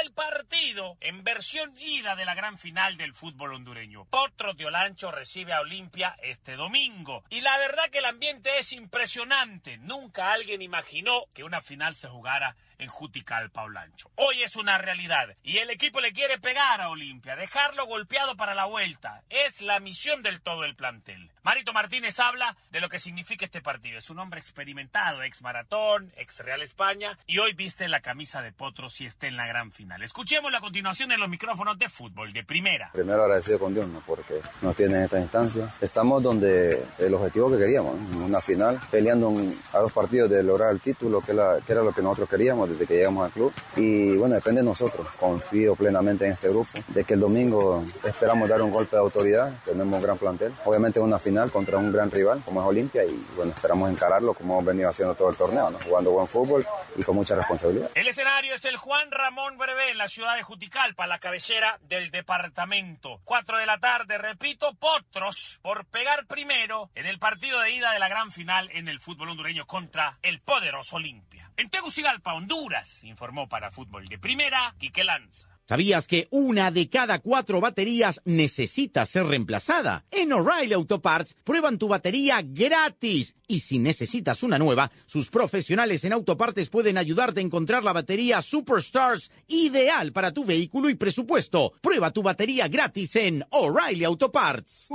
el 0.00 0.12
partido 0.12 0.96
en 1.00 1.24
versión 1.24 1.72
ida 1.80 2.14
de 2.14 2.24
la 2.24 2.36
gran 2.36 2.56
final 2.56 2.96
del 2.96 3.14
fútbol 3.14 3.54
hondureño. 3.54 4.04
Potro 4.04 4.54
de 4.54 4.66
Olancho 4.66 5.10
recibe 5.10 5.52
a 5.52 5.60
Olimpia 5.60 6.16
este 6.22 6.54
domingo. 6.54 7.24
Y 7.28 7.40
la 7.40 7.58
verdad 7.58 7.88
que 7.90 7.98
el 7.98 8.04
ambiente 8.04 8.58
es 8.58 8.72
impresionante. 8.72 9.76
Nunca 9.78 10.30
alguien 10.30 10.62
imaginó 10.62 11.24
que 11.34 11.42
una 11.42 11.60
final 11.60 11.96
se 11.96 12.08
jugara 12.08 12.54
en 12.78 12.88
Juticalpa 12.88 13.62
Olancho. 13.62 14.10
Hoy 14.16 14.42
es 14.42 14.56
una 14.56 14.78
realidad 14.78 15.36
y 15.42 15.58
el 15.58 15.70
equipo 15.70 16.00
le 16.00 16.12
quiere 16.12 16.38
pegar 16.38 16.80
a 16.80 16.90
Olimpia, 16.90 17.36
dejarlo 17.36 17.86
golpeado 17.86 18.36
para 18.36 18.54
la 18.54 18.66
vuelta. 18.66 19.22
Es 19.30 19.62
la 19.62 19.80
misión 19.80 20.22
del 20.22 20.40
todo 20.40 20.64
el 20.64 20.76
plantel. 20.76 21.30
Marito 21.42 21.72
Martínez 21.72 22.18
habla 22.18 22.56
de 22.70 22.80
lo 22.80 22.88
que 22.88 22.98
significa 22.98 23.44
este 23.44 23.60
partido. 23.60 23.98
Es 23.98 24.10
un 24.10 24.18
hombre 24.18 24.40
experimentado, 24.40 25.22
ex 25.22 25.42
maratón, 25.42 26.12
ex 26.16 26.40
Real 26.40 26.62
España 26.62 27.18
y 27.26 27.38
hoy 27.38 27.52
viste 27.54 27.88
la 27.88 28.00
camisa 28.00 28.42
de 28.42 28.52
Potros 28.52 29.00
y 29.00 29.06
está 29.06 29.26
en 29.26 29.36
la 29.36 29.46
gran 29.46 29.72
final. 29.72 30.02
Escuchemos 30.02 30.50
la 30.50 30.60
continuación 30.60 31.12
en 31.12 31.20
los 31.20 31.28
micrófonos 31.28 31.78
de 31.78 31.88
fútbol 31.88 32.32
de 32.32 32.44
primera. 32.44 32.90
Primero 32.92 33.22
agradecido 33.22 33.58
con 33.58 33.74
Dios, 33.74 33.88
¿no? 33.88 34.00
porque 34.06 34.40
nos 34.62 34.76
tiene 34.76 34.94
en 34.94 35.02
esta 35.02 35.20
instancia. 35.20 35.72
Estamos 35.80 36.22
donde 36.22 36.84
el 36.98 37.14
objetivo 37.14 37.50
que 37.50 37.58
queríamos, 37.58 37.98
¿no? 37.98 38.26
una 38.26 38.40
final, 38.40 38.80
peleando 38.90 39.34
a 39.72 39.78
dos 39.78 39.92
partidos 39.92 40.30
de 40.30 40.42
lograr 40.42 40.72
el 40.72 40.80
título, 40.80 41.20
que, 41.20 41.32
la, 41.32 41.58
que 41.64 41.72
era 41.72 41.82
lo 41.82 41.92
que 41.92 42.02
nosotros 42.02 42.28
queríamos 42.28 42.65
desde 42.68 42.86
que 42.86 42.94
llegamos 42.94 43.24
al 43.26 43.32
club. 43.32 43.52
Y 43.76 44.16
bueno, 44.16 44.34
depende 44.34 44.60
de 44.60 44.66
nosotros. 44.66 45.06
Confío 45.18 45.74
plenamente 45.74 46.26
en 46.26 46.32
este 46.32 46.48
grupo, 46.48 46.70
de 46.88 47.04
que 47.04 47.14
el 47.14 47.20
domingo 47.20 47.84
esperamos 48.04 48.48
dar 48.48 48.62
un 48.62 48.70
golpe 48.70 48.96
de 48.96 49.02
autoridad. 49.02 49.52
Tenemos 49.64 49.94
un 49.94 50.02
gran 50.02 50.18
plantel. 50.18 50.52
Obviamente 50.64 51.00
una 51.00 51.18
final 51.18 51.50
contra 51.50 51.78
un 51.78 51.92
gran 51.92 52.10
rival 52.10 52.42
como 52.44 52.60
es 52.60 52.66
Olimpia 52.66 53.04
y 53.04 53.24
bueno, 53.36 53.52
esperamos 53.52 53.90
encararlo 53.90 54.34
como 54.34 54.54
hemos 54.54 54.64
venido 54.64 54.88
haciendo 54.88 55.14
todo 55.14 55.30
el 55.30 55.36
torneo, 55.36 55.70
¿no? 55.70 55.78
jugando 55.78 56.10
buen 56.10 56.28
fútbol 56.28 56.66
y 56.96 57.02
con 57.02 57.16
mucha 57.16 57.34
responsabilidad. 57.34 57.90
El 57.94 58.08
escenario 58.08 58.54
es 58.54 58.64
el 58.64 58.76
Juan 58.76 59.10
Ramón 59.10 59.56
Brevé 59.56 59.90
en 59.90 59.98
la 59.98 60.08
ciudad 60.08 60.36
de 60.36 60.42
Juticalpa, 60.42 61.06
la 61.06 61.18
cabecera 61.18 61.78
del 61.82 62.10
departamento. 62.10 63.20
Cuatro 63.24 63.58
de 63.58 63.66
la 63.66 63.78
tarde, 63.78 64.18
repito, 64.18 64.74
Potros 64.74 65.58
por 65.62 65.86
pegar 65.86 66.26
primero 66.26 66.90
en 66.94 67.06
el 67.06 67.18
partido 67.18 67.60
de 67.60 67.72
ida 67.72 67.92
de 67.92 67.98
la 67.98 68.08
gran 68.08 68.30
final 68.30 68.70
en 68.72 68.88
el 68.88 69.00
fútbol 69.00 69.30
hondureño 69.30 69.66
contra 69.66 70.18
el 70.22 70.40
poderoso 70.40 70.96
Olimpia. 70.96 71.45
En 71.58 71.70
Tegucigalpa, 71.70 72.34
Honduras, 72.34 73.02
informó 73.04 73.48
para 73.48 73.70
Fútbol 73.70 74.08
de 74.08 74.18
Primera, 74.18 74.74
Quique 74.78 75.02
Lanza. 75.04 75.48
¿Sabías 75.66 76.06
que 76.06 76.28
una 76.30 76.70
de 76.70 76.90
cada 76.90 77.18
cuatro 77.18 77.62
baterías 77.62 78.20
necesita 78.26 79.06
ser 79.06 79.24
reemplazada? 79.24 80.04
En 80.10 80.34
O'Reilly 80.34 80.74
Auto 80.74 81.00
Parts 81.00 81.34
prueban 81.44 81.78
tu 81.78 81.88
batería 81.88 82.42
gratis. 82.44 83.34
Y 83.48 83.60
si 83.60 83.78
necesitas 83.78 84.42
una 84.42 84.58
nueva, 84.58 84.92
sus 85.06 85.30
profesionales 85.30 86.04
en 86.04 86.12
autopartes 86.12 86.68
pueden 86.68 86.98
ayudarte 86.98 87.40
a 87.40 87.44
encontrar 87.44 87.82
la 87.82 87.94
batería 87.94 88.42
Superstars 88.42 89.32
ideal 89.48 90.12
para 90.12 90.32
tu 90.32 90.44
vehículo 90.44 90.90
y 90.90 90.94
presupuesto. 90.94 91.72
Prueba 91.80 92.10
tu 92.10 92.22
batería 92.22 92.68
gratis 92.68 93.16
en 93.16 93.44
O'Reilly 93.50 94.04
Auto 94.04 94.30
Parts. 94.30 94.88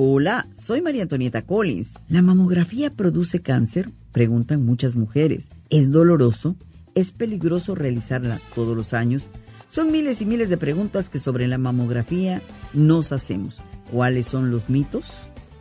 Hola, 0.00 0.46
soy 0.62 0.80
María 0.80 1.02
Antonieta 1.02 1.42
Collins. 1.42 1.88
¿La 2.08 2.22
mamografía 2.22 2.88
produce 2.88 3.40
cáncer? 3.40 3.90
Preguntan 4.12 4.64
muchas 4.64 4.94
mujeres. 4.94 5.48
¿Es 5.70 5.90
doloroso? 5.90 6.54
¿Es 6.94 7.10
peligroso 7.10 7.74
realizarla 7.74 8.38
todos 8.54 8.76
los 8.76 8.94
años? 8.94 9.24
Son 9.68 9.90
miles 9.90 10.20
y 10.20 10.24
miles 10.24 10.50
de 10.50 10.56
preguntas 10.56 11.08
que 11.08 11.18
sobre 11.18 11.48
la 11.48 11.58
mamografía 11.58 12.42
nos 12.74 13.10
hacemos. 13.10 13.58
¿Cuáles 13.90 14.26
son 14.28 14.52
los 14.52 14.70
mitos? 14.70 15.10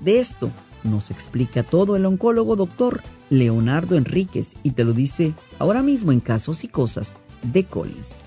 De 0.01 0.19
esto 0.19 0.51
nos 0.83 1.09
explica 1.09 1.63
todo 1.63 1.95
el 1.95 2.05
oncólogo 2.05 2.55
doctor 2.55 3.01
Leonardo 3.31 3.95
Enríquez 3.95 4.49
y 4.61 4.69
te 4.69 4.83
lo 4.83 4.93
dice 4.93 5.33
ahora 5.57 5.81
mismo 5.81 6.11
en 6.11 6.19
Casos 6.19 6.63
y 6.63 6.67
Cosas 6.67 7.11
de 7.41 7.63
Collins. 7.63 8.26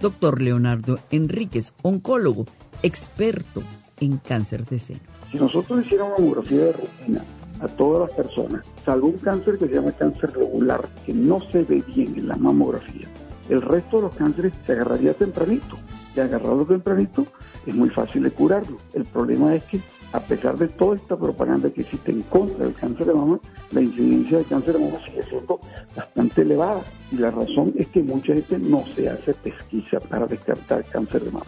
Doctor 0.00 0.40
Leonardo 0.40 0.98
Enríquez, 1.10 1.72
oncólogo, 1.82 2.46
experto 2.82 3.62
en 4.00 4.18
cáncer 4.18 4.64
de 4.66 4.78
seno. 4.78 5.00
Si 5.30 5.38
nosotros 5.38 5.84
hiciéramos 5.84 6.18
mamografía 6.18 6.64
de 6.64 6.72
rutina 6.72 7.24
a 7.60 7.66
todas 7.66 8.08
las 8.08 8.16
personas, 8.16 8.64
salvo 8.84 9.08
un 9.08 9.18
cáncer 9.18 9.58
que 9.58 9.66
se 9.66 9.74
llama 9.74 9.92
cáncer 9.92 10.30
regular, 10.32 10.88
que 11.04 11.12
no 11.12 11.40
se 11.50 11.64
ve 11.64 11.82
bien 11.86 12.14
en 12.16 12.28
la 12.28 12.36
mamografía, 12.36 13.08
el 13.48 13.62
resto 13.62 13.96
de 13.96 14.02
los 14.04 14.14
cánceres 14.14 14.52
se 14.66 14.72
agarraría 14.72 15.14
tempranito. 15.14 15.76
Y 16.14 16.20
agarrarlo 16.20 16.64
tempranito 16.64 17.26
es 17.66 17.74
muy 17.74 17.90
fácil 17.90 18.24
de 18.24 18.30
curarlo. 18.30 18.76
El 18.92 19.04
problema 19.04 19.54
es 19.54 19.64
que 19.64 19.80
a 20.12 20.20
pesar 20.20 20.56
de 20.56 20.68
toda 20.68 20.96
esta 20.96 21.16
propaganda 21.16 21.70
que 21.70 21.82
existe 21.82 22.10
en 22.10 22.22
contra 22.22 22.64
del 22.64 22.74
cáncer 22.74 23.06
de 23.06 23.14
mama, 23.14 23.38
la 23.72 23.80
incidencia 23.80 24.38
de 24.38 24.44
cáncer 24.44 24.74
de 24.74 24.84
mama 24.84 24.98
sigue 25.04 25.22
siendo 25.22 25.60
bastante 25.94 26.42
elevada. 26.42 26.82
Y 27.12 27.16
la 27.16 27.30
razón 27.30 27.74
es 27.76 27.86
que 27.88 28.02
mucha 28.02 28.32
gente 28.32 28.58
no 28.58 28.84
se 28.94 29.08
hace 29.08 29.34
pesquisa 29.34 30.00
para 30.00 30.26
descartar 30.26 30.84
cáncer 30.84 31.22
de 31.22 31.30
mama. 31.30 31.46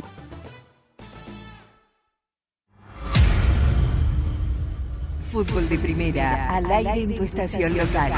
Fútbol 5.30 5.68
de 5.68 5.78
Primera, 5.78 6.56
al 6.56 6.66
aire 6.70 7.02
en 7.02 7.14
tu 7.14 7.22
estación 7.22 7.76
local. 7.76 8.12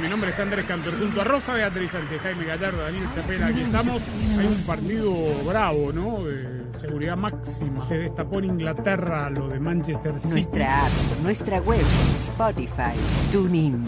Mi 0.00 0.08
nombre 0.08 0.30
es 0.30 0.38
Andrés 0.40 0.66
Cantor, 0.66 0.98
junto 0.98 1.20
a 1.20 1.24
Rosa 1.24 1.54
Beatriz 1.54 1.92
Sánchez, 1.92 2.20
Jaime 2.20 2.44
Gallardo, 2.44 2.82
Daniel 2.82 3.06
Chapela, 3.14 3.46
aquí 3.46 3.60
estamos. 3.60 4.02
Hay 4.38 4.46
un 4.46 4.62
partido 4.66 5.14
bravo, 5.46 5.92
¿no? 5.92 6.24
De 6.24 6.64
seguridad 6.80 7.16
máxima. 7.16 7.86
Se 7.86 7.94
destapó 7.94 8.40
en 8.40 8.46
Inglaterra 8.46 9.30
lo 9.30 9.48
de 9.48 9.60
Manchester 9.60 10.14
City. 10.14 10.28
Nuestra 10.28 10.84
app, 10.84 10.92
nuestra 11.22 11.60
web, 11.60 11.84
Spotify, 12.24 12.98
TuneIn. 13.30 13.84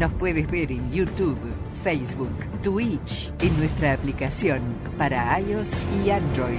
Nos 0.00 0.12
puedes 0.14 0.50
ver 0.50 0.72
en 0.72 0.90
YouTube, 0.90 1.38
Facebook, 1.84 2.34
Twitch, 2.62 3.30
en 3.40 3.56
nuestra 3.58 3.92
aplicación 3.92 4.60
para 4.98 5.40
iOS 5.40 5.72
y 6.04 6.10
Android. 6.10 6.58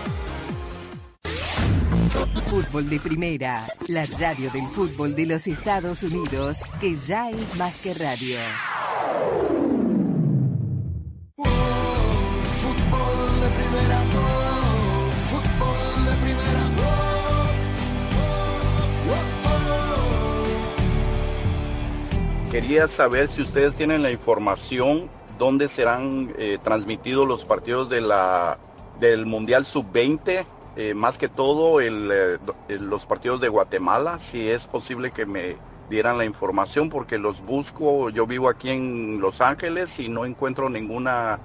Fútbol 2.11 2.89
de 2.89 2.99
Primera, 2.99 3.65
la 3.87 4.05
radio 4.19 4.51
del 4.51 4.65
fútbol 4.65 5.15
de 5.15 5.25
los 5.25 5.47
Estados 5.47 6.03
Unidos, 6.03 6.57
que 6.81 6.95
ya 6.95 7.29
es 7.29 7.55
más 7.57 7.81
que 7.81 7.93
radio. 7.93 8.37
Quería 22.51 22.89
saber 22.89 23.29
si 23.29 23.41
ustedes 23.41 23.75
tienen 23.75 24.01
la 24.01 24.11
información 24.11 25.09
dónde 25.39 25.69
serán 25.69 26.33
eh, 26.37 26.57
transmitidos 26.61 27.25
los 27.25 27.45
partidos 27.45 27.89
del 27.89 29.25
Mundial 29.25 29.65
Sub-20, 29.65 30.45
eh, 30.75 30.93
más 30.93 31.17
que 31.17 31.27
todo 31.27 31.81
el, 31.81 32.09
eh, 32.11 32.37
eh, 32.69 32.79
los 32.79 33.05
partidos 33.05 33.41
de 33.41 33.49
Guatemala, 33.49 34.19
si 34.19 34.49
es 34.49 34.65
posible 34.65 35.11
que 35.11 35.25
me 35.25 35.57
dieran 35.89 36.17
la 36.17 36.23
información 36.23 36.89
porque 36.89 37.17
los 37.17 37.41
busco, 37.41 38.09
yo 38.09 38.25
vivo 38.25 38.47
aquí 38.47 38.69
en 38.69 39.19
Los 39.19 39.41
Ángeles 39.41 39.99
y 39.99 40.07
no 40.07 40.25
encuentro 40.25 40.69
ninguna 40.69 41.39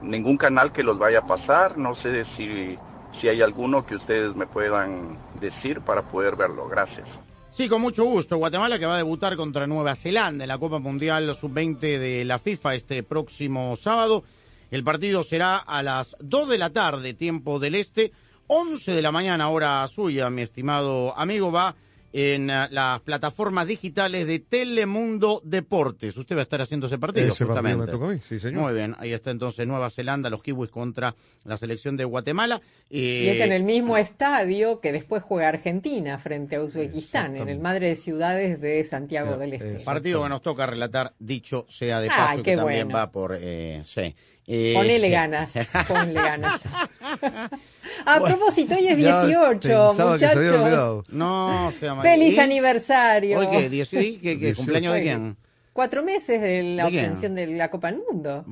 ningún 0.00 0.36
canal 0.36 0.70
que 0.70 0.84
los 0.84 0.96
vaya 0.96 1.18
a 1.20 1.26
pasar, 1.26 1.76
no 1.76 1.96
sé 1.96 2.24
si, 2.24 2.78
si 3.10 3.28
hay 3.28 3.42
alguno 3.42 3.84
que 3.84 3.96
ustedes 3.96 4.36
me 4.36 4.46
puedan 4.46 5.18
decir 5.40 5.80
para 5.80 6.02
poder 6.02 6.36
verlo, 6.36 6.68
gracias. 6.68 7.18
Sí, 7.50 7.68
con 7.68 7.82
mucho 7.82 8.04
gusto. 8.04 8.36
Guatemala 8.36 8.78
que 8.78 8.86
va 8.86 8.94
a 8.94 8.98
debutar 8.98 9.36
contra 9.36 9.66
Nueva 9.66 9.96
Zelanda 9.96 10.44
en 10.44 10.48
la 10.48 10.58
Copa 10.58 10.78
Mundial 10.78 11.34
Sub-20 11.34 11.80
de 11.80 12.24
la 12.24 12.38
FIFA 12.38 12.76
este 12.76 13.02
próximo 13.02 13.74
sábado. 13.74 14.22
El 14.70 14.84
partido 14.84 15.22
será 15.22 15.56
a 15.58 15.82
las 15.82 16.16
2 16.20 16.48
de 16.48 16.58
la 16.58 16.70
tarde, 16.70 17.14
tiempo 17.14 17.58
del 17.58 17.74
este, 17.74 18.12
11 18.48 18.92
de 18.92 19.02
la 19.02 19.12
mañana, 19.12 19.48
hora 19.48 19.86
suya, 19.88 20.30
mi 20.30 20.42
estimado 20.42 21.16
amigo, 21.18 21.50
va 21.52 21.74
en 22.10 22.48
eh, 22.48 22.68
las 22.70 23.00
plataformas 23.02 23.66
digitales 23.66 24.26
de 24.26 24.38
Telemundo 24.38 25.42
Deportes. 25.44 26.16
Usted 26.16 26.36
va 26.36 26.40
a 26.40 26.42
estar 26.44 26.60
haciendo 26.62 26.86
ese 26.86 26.96
partido, 26.98 27.28
Ese 27.28 27.44
partido 27.44 27.62
justamente. 27.62 27.86
me 27.86 27.92
toca 27.92 28.06
a 28.06 28.14
mí, 28.14 28.20
sí, 28.26 28.38
señor. 28.38 28.62
Muy 28.62 28.72
bien, 28.72 28.96
ahí 28.98 29.12
está 29.12 29.30
entonces 29.30 29.66
Nueva 29.66 29.90
Zelanda, 29.90 30.30
los 30.30 30.42
kiwis 30.42 30.70
contra 30.70 31.14
la 31.44 31.58
selección 31.58 31.98
de 31.98 32.04
Guatemala. 32.04 32.62
Eh, 32.88 33.24
Y 33.26 33.28
es 33.28 33.40
en 33.42 33.52
el 33.52 33.62
mismo 33.62 33.98
estadio 33.98 34.80
que 34.80 34.90
después 34.92 35.22
juega 35.22 35.48
Argentina 35.48 36.16
frente 36.18 36.56
a 36.56 36.62
Uzbekistán, 36.62 37.36
en 37.36 37.50
el 37.50 37.58
Madre 37.60 37.88
de 37.88 37.96
Ciudades 37.96 38.58
de 38.58 38.82
Santiago 38.84 39.36
del 39.36 39.52
Este. 39.52 39.80
Partido 39.84 40.22
que 40.22 40.28
nos 40.30 40.40
toca 40.40 40.64
relatar, 40.66 41.12
dicho 41.18 41.66
sea 41.68 42.00
de 42.00 42.08
Ay, 42.10 42.16
paso, 42.16 42.42
que 42.42 42.56
también 42.56 42.86
bueno. 42.86 42.98
va 42.98 43.10
por... 43.10 43.36
Eh, 43.38 43.82
sí. 43.86 44.14
Eh, 44.50 44.72
Ponele 44.74 45.10
ganas, 45.10 45.52
ponle 45.86 46.14
ganas. 46.14 46.62
A 48.06 48.18
propósito, 48.20 48.74
hoy 48.76 48.88
es 48.88 48.96
Ya 48.98 49.26
18, 49.26 49.60
pensaba 49.60 50.18
que 50.18 50.26
se 50.26 50.32
había 50.38 50.52
muchachos. 50.56 51.04
No, 51.10 51.70
sea 51.78 51.94
mal- 51.94 52.02
Feliz 52.02 52.34
¿Y? 52.34 52.38
aniversario. 52.40 53.38
¿Hoy 53.40 53.48
qué? 53.50 53.68
¿Diez- 53.70 53.92
y 54.02 54.16
qué- 54.18 54.38
qué? 54.38 54.54
¿Cumpleaños 54.54 54.94
de 54.94 55.02
quién? 55.02 55.36
Cuatro 55.74 56.02
meses 56.02 56.40
de 56.40 56.62
la 56.62 56.84
¿De 56.86 56.90
quién? 56.90 57.04
obtención 57.04 57.34
de 57.34 57.46
la 57.48 57.70
Copa 57.70 57.92
del 57.92 58.00
Mundo. 58.10 58.46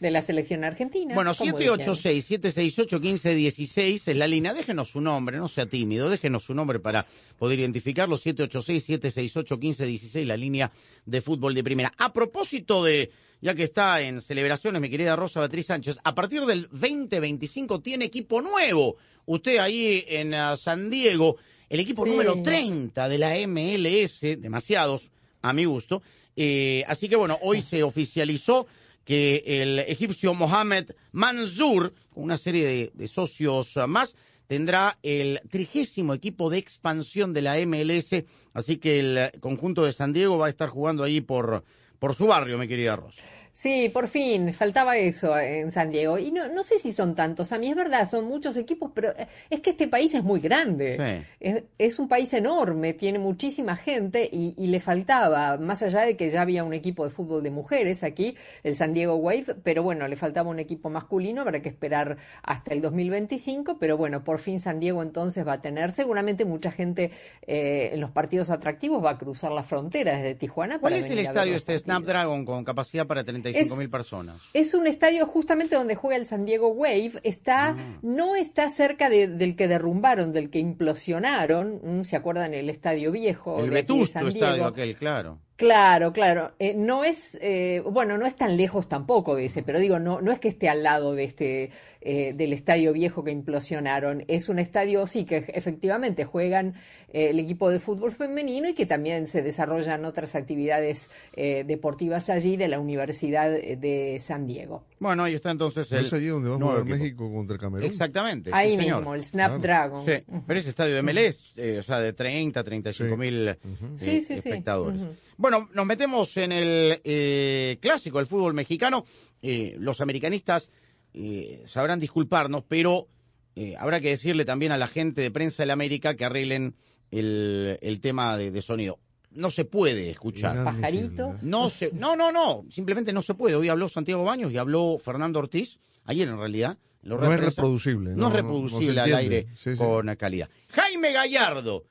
De 0.00 0.10
la 0.10 0.22
selección 0.22 0.64
argentina. 0.64 1.14
Bueno, 1.14 1.32
¿Cómo 1.36 1.56
de 1.58 1.64
quién? 1.66 1.78
786-768-1516 1.78 4.08
es 4.08 4.16
la 4.16 4.26
línea. 4.26 4.52
Déjenos 4.54 4.88
su 4.90 5.00
nombre, 5.00 5.36
no 5.38 5.46
sea 5.48 5.66
tímido. 5.66 6.10
Déjenos 6.10 6.42
su 6.44 6.54
nombre 6.54 6.80
para 6.80 7.06
poder 7.38 7.60
identificarlo. 7.60 8.16
786-768-1516, 8.18 10.24
la 10.26 10.36
línea 10.36 10.72
de 11.06 11.20
fútbol 11.22 11.54
de 11.54 11.62
primera. 11.62 11.92
A 11.98 12.12
propósito 12.12 12.82
de, 12.82 13.12
ya 13.42 13.54
que 13.54 13.64
está 13.64 14.00
en 14.00 14.22
celebraciones, 14.22 14.80
mi 14.80 14.88
querida 14.88 15.16
Rosa 15.16 15.40
Beatriz 15.40 15.66
Sánchez, 15.66 15.98
a 16.04 16.14
partir 16.14 16.46
del 16.46 16.68
2025 16.70 17.80
tiene 17.80 18.04
equipo 18.06 18.40
nuevo. 18.40 18.96
Usted 19.26 19.58
ahí 19.58 20.04
en 20.08 20.32
ah, 20.32 20.56
San 20.56 20.88
Diego, 20.88 21.36
el 21.68 21.80
equipo 21.80 22.04
Sí. 22.04 22.10
número 22.12 22.40
30 22.40 23.08
de 23.08 23.18
la 23.18 23.34
MLS, 23.46 24.20
demasiados 24.40 25.10
a 25.42 25.52
mi 25.52 25.64
gusto. 25.64 26.02
Eh, 26.36 26.84
así 26.86 27.08
que 27.08 27.16
bueno, 27.16 27.38
hoy 27.42 27.60
se 27.62 27.82
oficializó 27.82 28.66
que 29.04 29.42
el 29.44 29.80
egipcio 29.80 30.32
Mohamed 30.34 30.92
Mansour, 31.10 31.92
con 32.10 32.22
una 32.22 32.38
serie 32.38 32.64
de, 32.64 32.90
de 32.94 33.08
socios 33.08 33.76
más, 33.88 34.14
tendrá 34.46 34.98
el 35.02 35.40
trigésimo 35.50 36.14
equipo 36.14 36.48
de 36.48 36.58
expansión 36.58 37.32
de 37.32 37.42
la 37.42 37.56
MLS, 37.66 38.24
así 38.54 38.76
que 38.76 39.00
el 39.00 39.40
conjunto 39.40 39.84
de 39.84 39.92
San 39.92 40.12
Diego 40.12 40.38
va 40.38 40.46
a 40.46 40.50
estar 40.50 40.68
jugando 40.68 41.02
ahí 41.02 41.20
por, 41.20 41.64
por 42.02 42.16
su 42.16 42.26
barrio, 42.26 42.58
mi 42.58 42.66
querida 42.66 42.96
Rosa. 42.96 43.22
Sí, 43.54 43.90
por 43.90 44.08
fin, 44.08 44.54
faltaba 44.54 44.96
eso 44.96 45.38
en 45.38 45.70
San 45.70 45.90
Diego. 45.90 46.18
Y 46.18 46.32
no, 46.32 46.48
no 46.48 46.62
sé 46.62 46.78
si 46.78 46.90
son 46.90 47.14
tantos, 47.14 47.52
a 47.52 47.58
mí 47.58 47.68
es 47.68 47.76
verdad, 47.76 48.08
son 48.08 48.24
muchos 48.24 48.56
equipos, 48.56 48.90
pero 48.94 49.10
eh, 49.10 49.28
es 49.50 49.60
que 49.60 49.70
este 49.70 49.88
país 49.88 50.14
es 50.14 50.24
muy 50.24 50.40
grande. 50.40 50.96
Sí. 50.96 51.26
Es, 51.38 51.64
es 51.78 51.98
un 51.98 52.08
país 52.08 52.32
enorme, 52.32 52.94
tiene 52.94 53.18
muchísima 53.18 53.76
gente 53.76 54.28
y, 54.32 54.54
y 54.56 54.68
le 54.68 54.80
faltaba, 54.80 55.58
más 55.58 55.82
allá 55.82 56.00
de 56.00 56.16
que 56.16 56.30
ya 56.30 56.40
había 56.40 56.64
un 56.64 56.72
equipo 56.72 57.04
de 57.04 57.10
fútbol 57.10 57.42
de 57.42 57.50
mujeres 57.50 58.02
aquí, 58.02 58.36
el 58.62 58.74
San 58.74 58.94
Diego 58.94 59.16
Wave, 59.16 59.56
pero 59.62 59.82
bueno, 59.82 60.08
le 60.08 60.16
faltaba 60.16 60.48
un 60.48 60.58
equipo 60.58 60.88
masculino, 60.88 61.42
habrá 61.42 61.60
que 61.60 61.68
esperar 61.68 62.16
hasta 62.42 62.72
el 62.72 62.80
2025, 62.80 63.76
pero 63.78 63.96
bueno, 63.98 64.24
por 64.24 64.40
fin 64.40 64.60
San 64.60 64.80
Diego 64.80 65.02
entonces 65.02 65.46
va 65.46 65.54
a 65.54 65.62
tener, 65.62 65.92
seguramente 65.92 66.44
mucha 66.44 66.70
gente 66.70 67.10
eh, 67.46 67.90
en 67.92 68.00
los 68.00 68.10
partidos 68.10 68.50
atractivos 68.50 69.04
va 69.04 69.10
a 69.10 69.18
cruzar 69.18 69.52
la 69.52 69.62
frontera 69.62 70.16
desde 70.16 70.34
Tijuana. 70.34 70.78
¿Cuál 70.78 70.94
para 70.94 71.04
es 71.04 71.10
el 71.10 71.18
estadio 71.18 71.54
este 71.54 71.78
Snapdragon 71.78 72.44
con 72.44 72.64
capacidad 72.64 73.06
para 73.06 73.24
35 73.42 73.76
mil 73.76 73.90
personas? 73.90 74.36
es 74.52 74.74
un 74.74 74.86
estadio 74.86 75.26
justamente 75.26 75.76
donde 75.76 75.94
juega 75.94 76.16
el 76.16 76.26
San 76.26 76.44
Diego 76.44 76.68
Wave. 76.68 77.12
Está, 77.22 77.70
Ah. 77.70 77.76
no 78.02 78.36
está 78.36 78.68
cerca 78.70 79.08
de- 79.10 79.28
del 79.28 79.56
que 79.56 79.68
derrumbaron, 79.68 80.32
del 80.32 80.50
que 80.50 80.58
implosionaron. 80.58 82.04
¿Se 82.04 82.16
acuerdan 82.16 82.54
el 82.54 82.70
estadio 82.70 83.12
viejo? 83.12 83.60
El 83.60 83.70
vetusto 83.70 84.26
estadio 84.26 84.66
aquel, 84.66 84.96
claro. 84.96 85.38
Claro, 85.56 86.12
claro. 86.12 86.52
Eh, 86.58 86.74
no 86.74 87.04
es, 87.04 87.38
eh, 87.40 87.82
bueno, 87.88 88.18
no 88.18 88.26
es 88.26 88.34
tan 88.36 88.56
lejos 88.56 88.88
tampoco 88.88 89.36
de 89.36 89.46
ese, 89.46 89.62
pero 89.62 89.78
digo, 89.78 89.98
no, 89.98 90.20
no 90.20 90.32
es 90.32 90.40
que 90.40 90.48
esté 90.48 90.68
al 90.68 90.82
lado 90.82 91.14
de 91.14 91.24
este, 91.24 91.70
eh, 92.00 92.32
del 92.34 92.52
estadio 92.52 92.92
viejo 92.92 93.22
que 93.22 93.30
implosionaron. 93.30 94.24
Es 94.28 94.48
un 94.48 94.58
estadio, 94.58 95.06
sí, 95.06 95.24
que 95.24 95.44
efectivamente 95.54 96.24
juegan 96.24 96.74
eh, 97.12 97.30
el 97.30 97.38
equipo 97.38 97.70
de 97.70 97.78
fútbol 97.78 98.12
femenino 98.12 98.68
y 98.70 98.74
que 98.74 98.86
también 98.86 99.26
se 99.28 99.42
desarrollan 99.42 100.04
otras 100.04 100.34
actividades 100.34 101.10
eh, 101.34 101.62
deportivas 101.64 102.28
allí 102.30 102.56
de 102.56 102.66
la 102.68 102.80
Universidad 102.80 103.50
de 103.50 104.18
San 104.20 104.46
Diego. 104.46 104.84
Bueno, 104.98 105.22
ahí 105.24 105.34
está 105.34 105.50
entonces 105.50 105.90
¿No 105.92 105.98
el 105.98 106.06
es 106.06 106.12
allí 106.12 106.26
donde 106.26 106.48
va 106.48 106.56
a 106.56 106.58
jugar. 106.58 106.84
México 106.86 107.30
contra 107.32 107.58
Camerún? 107.58 107.86
Exactamente. 107.88 108.50
sí, 108.50 108.56
Ahí 108.56 108.76
señor. 108.76 108.96
mismo, 108.98 109.14
el 109.14 109.24
Snapdragon. 109.24 110.04
Sí, 110.06 110.12
pero 110.46 110.58
ese 110.58 110.70
estadio 110.70 110.94
de 110.94 111.02
MLS, 111.02 111.52
eh, 111.56 111.78
o 111.78 111.82
sea, 111.82 112.00
de 112.00 112.12
30, 112.14 112.64
35 112.64 113.16
mil 113.16 113.48
eh, 113.48 113.58
Sí, 113.96 114.20
sí, 114.20 114.24
sí. 114.26 114.34
espectadores. 114.34 115.00
Bueno, 115.42 115.68
nos 115.72 115.84
metemos 115.86 116.36
en 116.36 116.52
el 116.52 117.00
eh, 117.02 117.76
clásico 117.80 118.18
del 118.18 118.28
fútbol 118.28 118.54
mexicano. 118.54 119.04
Eh, 119.42 119.74
los 119.80 120.00
americanistas 120.00 120.70
eh, 121.14 121.64
sabrán 121.66 121.98
disculparnos, 121.98 122.62
pero 122.68 123.08
eh, 123.56 123.74
habrá 123.76 123.98
que 124.00 124.10
decirle 124.10 124.44
también 124.44 124.70
a 124.70 124.76
la 124.76 124.86
gente 124.86 125.20
de 125.20 125.32
prensa 125.32 125.64
del 125.64 125.72
América 125.72 126.14
que 126.14 126.24
arreglen 126.24 126.76
el, 127.10 127.76
el 127.82 128.00
tema 128.00 128.36
de, 128.36 128.52
de 128.52 128.62
sonido. 128.62 129.00
No 129.32 129.50
se 129.50 129.64
puede 129.64 130.10
escuchar. 130.10 130.62
Pajaritos. 130.62 131.42
No 131.42 131.70
se, 131.70 131.90
no, 131.92 132.14
no, 132.14 132.30
no, 132.30 132.64
simplemente 132.70 133.12
no 133.12 133.20
se 133.20 133.34
puede. 133.34 133.56
Hoy 133.56 133.68
habló 133.68 133.88
Santiago 133.88 134.22
Baños 134.22 134.52
y 134.52 134.58
habló 134.58 135.00
Fernando 135.04 135.40
Ortiz, 135.40 135.80
ayer 136.04 136.28
en 136.28 136.38
realidad, 136.38 136.78
Lo 137.02 137.18
No 137.18 137.32
es 137.34 137.40
reproducible, 137.40 138.10
No, 138.10 138.16
no- 138.16 138.28
es 138.28 138.34
reproducible 138.34 138.94
no 138.94 139.02
al 139.02 139.14
aire 139.14 139.48
Sí, 139.56 139.72
sí. 139.72 139.76
con 139.76 140.14
calidad. 140.14 140.48
Jaime 140.68 141.12
Gallardo 141.12 141.82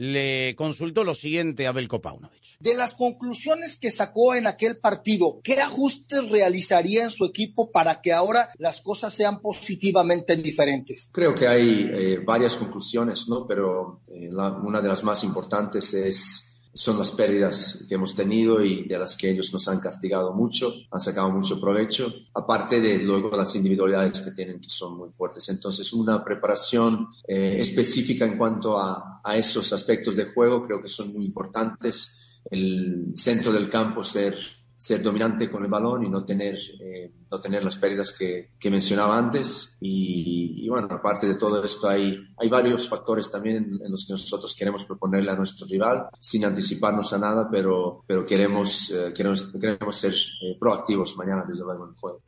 le 0.00 0.54
consultó 0.56 1.04
lo 1.04 1.14
siguiente 1.14 1.66
a 1.66 1.72
Belko 1.72 2.00
Paunovic. 2.00 2.40
De 2.58 2.74
las 2.74 2.94
conclusiones 2.94 3.76
que 3.76 3.90
sacó 3.90 4.34
en 4.34 4.46
aquel 4.46 4.78
partido, 4.78 5.40
¿qué 5.44 5.60
ajustes 5.60 6.30
realizaría 6.30 7.02
en 7.04 7.10
su 7.10 7.26
equipo 7.26 7.70
para 7.70 8.00
que 8.00 8.10
ahora 8.14 8.48
las 8.58 8.80
cosas 8.80 9.12
sean 9.12 9.40
positivamente 9.42 10.36
diferentes? 10.36 11.10
Creo 11.12 11.34
que 11.34 11.46
hay 11.46 11.90
eh, 11.92 12.18
varias 12.24 12.56
conclusiones, 12.56 13.28
¿no? 13.28 13.46
Pero 13.46 14.00
eh, 14.08 14.28
la- 14.32 14.52
una 14.52 14.80
de 14.80 14.88
las 14.88 15.04
más 15.04 15.22
importantes 15.22 15.92
es 15.92 16.49
son 16.72 16.98
las 16.98 17.10
pérdidas 17.10 17.84
que 17.88 17.96
hemos 17.96 18.14
tenido 18.14 18.62
y 18.64 18.84
de 18.84 18.98
las 18.98 19.16
que 19.16 19.30
ellos 19.30 19.52
nos 19.52 19.66
han 19.68 19.80
castigado 19.80 20.32
mucho, 20.32 20.72
han 20.90 21.00
sacado 21.00 21.30
mucho 21.30 21.60
provecho, 21.60 22.12
aparte 22.34 22.80
de 22.80 23.00
luego 23.00 23.30
las 23.36 23.54
individualidades 23.56 24.20
que 24.20 24.30
tienen 24.30 24.60
que 24.60 24.70
son 24.70 24.96
muy 24.96 25.10
fuertes. 25.10 25.48
Entonces, 25.48 25.92
una 25.92 26.24
preparación 26.24 27.08
eh, 27.26 27.56
específica 27.58 28.24
en 28.24 28.38
cuanto 28.38 28.78
a, 28.78 29.20
a 29.22 29.36
esos 29.36 29.72
aspectos 29.72 30.14
de 30.16 30.26
juego 30.26 30.64
creo 30.66 30.80
que 30.80 30.88
son 30.88 31.12
muy 31.12 31.24
importantes. 31.24 32.40
El 32.50 33.12
centro 33.16 33.52
del 33.52 33.68
campo 33.68 34.02
ser 34.02 34.36
ser 34.80 35.02
dominante 35.02 35.50
con 35.50 35.62
el 35.62 35.70
balón 35.70 36.06
y 36.06 36.08
no 36.08 36.24
tener, 36.24 36.58
eh, 36.80 37.12
no 37.30 37.38
tener 37.38 37.62
las 37.62 37.76
pérdidas 37.76 38.16
que, 38.16 38.52
que 38.58 38.70
mencionaba 38.70 39.18
antes. 39.18 39.76
Y, 39.78 40.64
y, 40.64 40.68
bueno, 40.70 40.88
aparte 40.90 41.26
de 41.26 41.34
todo 41.34 41.62
esto, 41.62 41.86
hay, 41.86 42.18
hay 42.38 42.48
varios 42.48 42.88
factores 42.88 43.30
también 43.30 43.56
en, 43.56 43.64
en, 43.64 43.92
los 43.92 44.06
que 44.06 44.14
nosotros 44.14 44.54
queremos 44.54 44.86
proponerle 44.86 45.32
a 45.32 45.36
nuestro 45.36 45.66
rival, 45.66 46.06
sin 46.18 46.46
anticiparnos 46.46 47.12
a 47.12 47.18
nada, 47.18 47.46
pero, 47.50 48.04
pero 48.06 48.24
queremos, 48.24 48.90
eh, 48.90 49.12
queremos, 49.14 49.52
queremos 49.60 49.96
ser 49.96 50.14
eh, 50.14 50.56
proactivos 50.58 51.14
mañana 51.18 51.44
desde 51.46 51.62
luego 51.62 51.84
en 51.84 51.90
el 51.90 51.96
juego. 51.96 52.22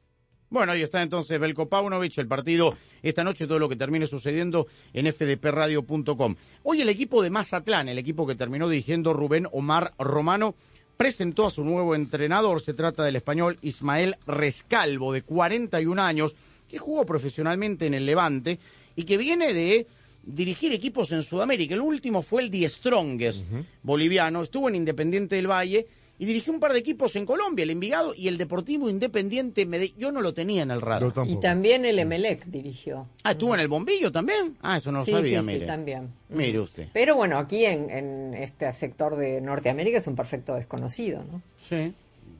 Bueno, 0.51 0.73
ahí 0.73 0.83
está 0.83 1.01
entonces 1.01 1.41
Belko 1.41 1.71
Paunovic, 1.71 2.19
el 2.19 2.29
partido 2.29 2.77
esta 3.03 3.25
noche, 3.25 3.47
todo 3.47 3.59
lo 3.59 3.71
que 3.71 3.77
termine 3.77 4.07
sucediendo 4.07 4.67
en 4.93 5.11
fdpradio.com. 5.11 6.37
Hoy 6.65 6.83
el 6.83 6.91
equipo 6.91 7.23
de 7.23 7.31
Mazatlán, 7.31 7.89
el 7.89 7.97
equipo 7.97 8.27
que 8.27 8.35
terminó 8.35 8.69
dirigiendo 8.69 9.15
Rubén 9.15 9.49
Omar 9.53 9.95
Romano, 9.99 10.55
presentó 10.97 11.47
a 11.47 11.51
su 11.51 11.65
nuevo 11.65 11.95
entrenador. 11.95 12.63
Se 12.63 12.75
trata 12.75 13.05
del 13.05 13.17
español 13.17 13.59
Ismael 13.63 14.17
Rescalvo, 14.27 15.13
de 15.13 15.23
41 15.23 16.01
años, 16.03 16.35
que 16.69 16.79
jugó 16.79 17.05
profesionalmente 17.05 17.87
en 17.87 17.95
el 17.95 18.07
Levante 18.07 18.59
y 18.97 19.05
que 19.05 19.17
viene 19.17 19.53
de 19.53 19.87
dirigir 20.25 20.73
equipos 20.73 21.13
en 21.13 21.23
Sudamérica. 21.23 21.75
El 21.75 21.81
último 21.81 22.23
fue 22.23 22.43
el 22.43 22.51
Die 22.51 22.69
Strongest 22.69 23.47
boliviano, 23.83 24.43
estuvo 24.43 24.69
en 24.69 24.77
Independiente 24.77 25.37
del 25.37 25.51
Valle 25.51 25.87
y 26.19 26.27
dirigió 26.27 26.53
un 26.53 26.61
par 26.61 26.73
de 26.73 26.79
equipos 26.79 27.17
en 27.17 27.27
Colombia, 27.27 27.65
el 27.65 27.71
Envigado 27.71 28.15
y 28.17 28.29
el 28.29 28.39
Deportivo 28.39 28.89
Independiente 28.89 29.67
Medellín. 29.67 29.97
Yo 29.99 30.13
no 30.13 30.21
lo 30.21 30.33
tenía 30.35 30.63
en 30.63 30.71
el 30.71 30.81
radar. 30.81 31.13
Y 31.27 31.37
también 31.37 31.85
el 31.85 31.99
Emelec 31.99 32.45
dirigió. 32.47 33.09
Ah, 33.25 33.33
¿estuvo 33.33 33.55
en 33.55 33.61
el 33.61 33.69
Bombillo 33.69 34.13
también? 34.13 34.57
Ah, 34.63 34.77
eso 34.77 34.93
no 34.93 35.01
lo 35.01 35.05
sí, 35.05 35.11
sabía, 35.11 35.41
sí, 35.41 35.47
mire. 35.47 35.61
Sí, 35.61 35.67
también. 35.67 36.13
Mire 36.29 36.61
usted. 36.61 36.89
Pero 36.93 37.17
bueno, 37.17 37.39
aquí 37.39 37.65
en, 37.65 37.91
en, 37.91 38.35
este 38.35 38.73
sector 38.73 39.17
de 39.17 39.41
Norteamérica 39.41 39.99
es 39.99 40.07
un 40.07 40.15
perfecto 40.15 40.55
desconocido, 40.55 41.25
¿no? 41.25 41.43
Sí. 41.69 41.93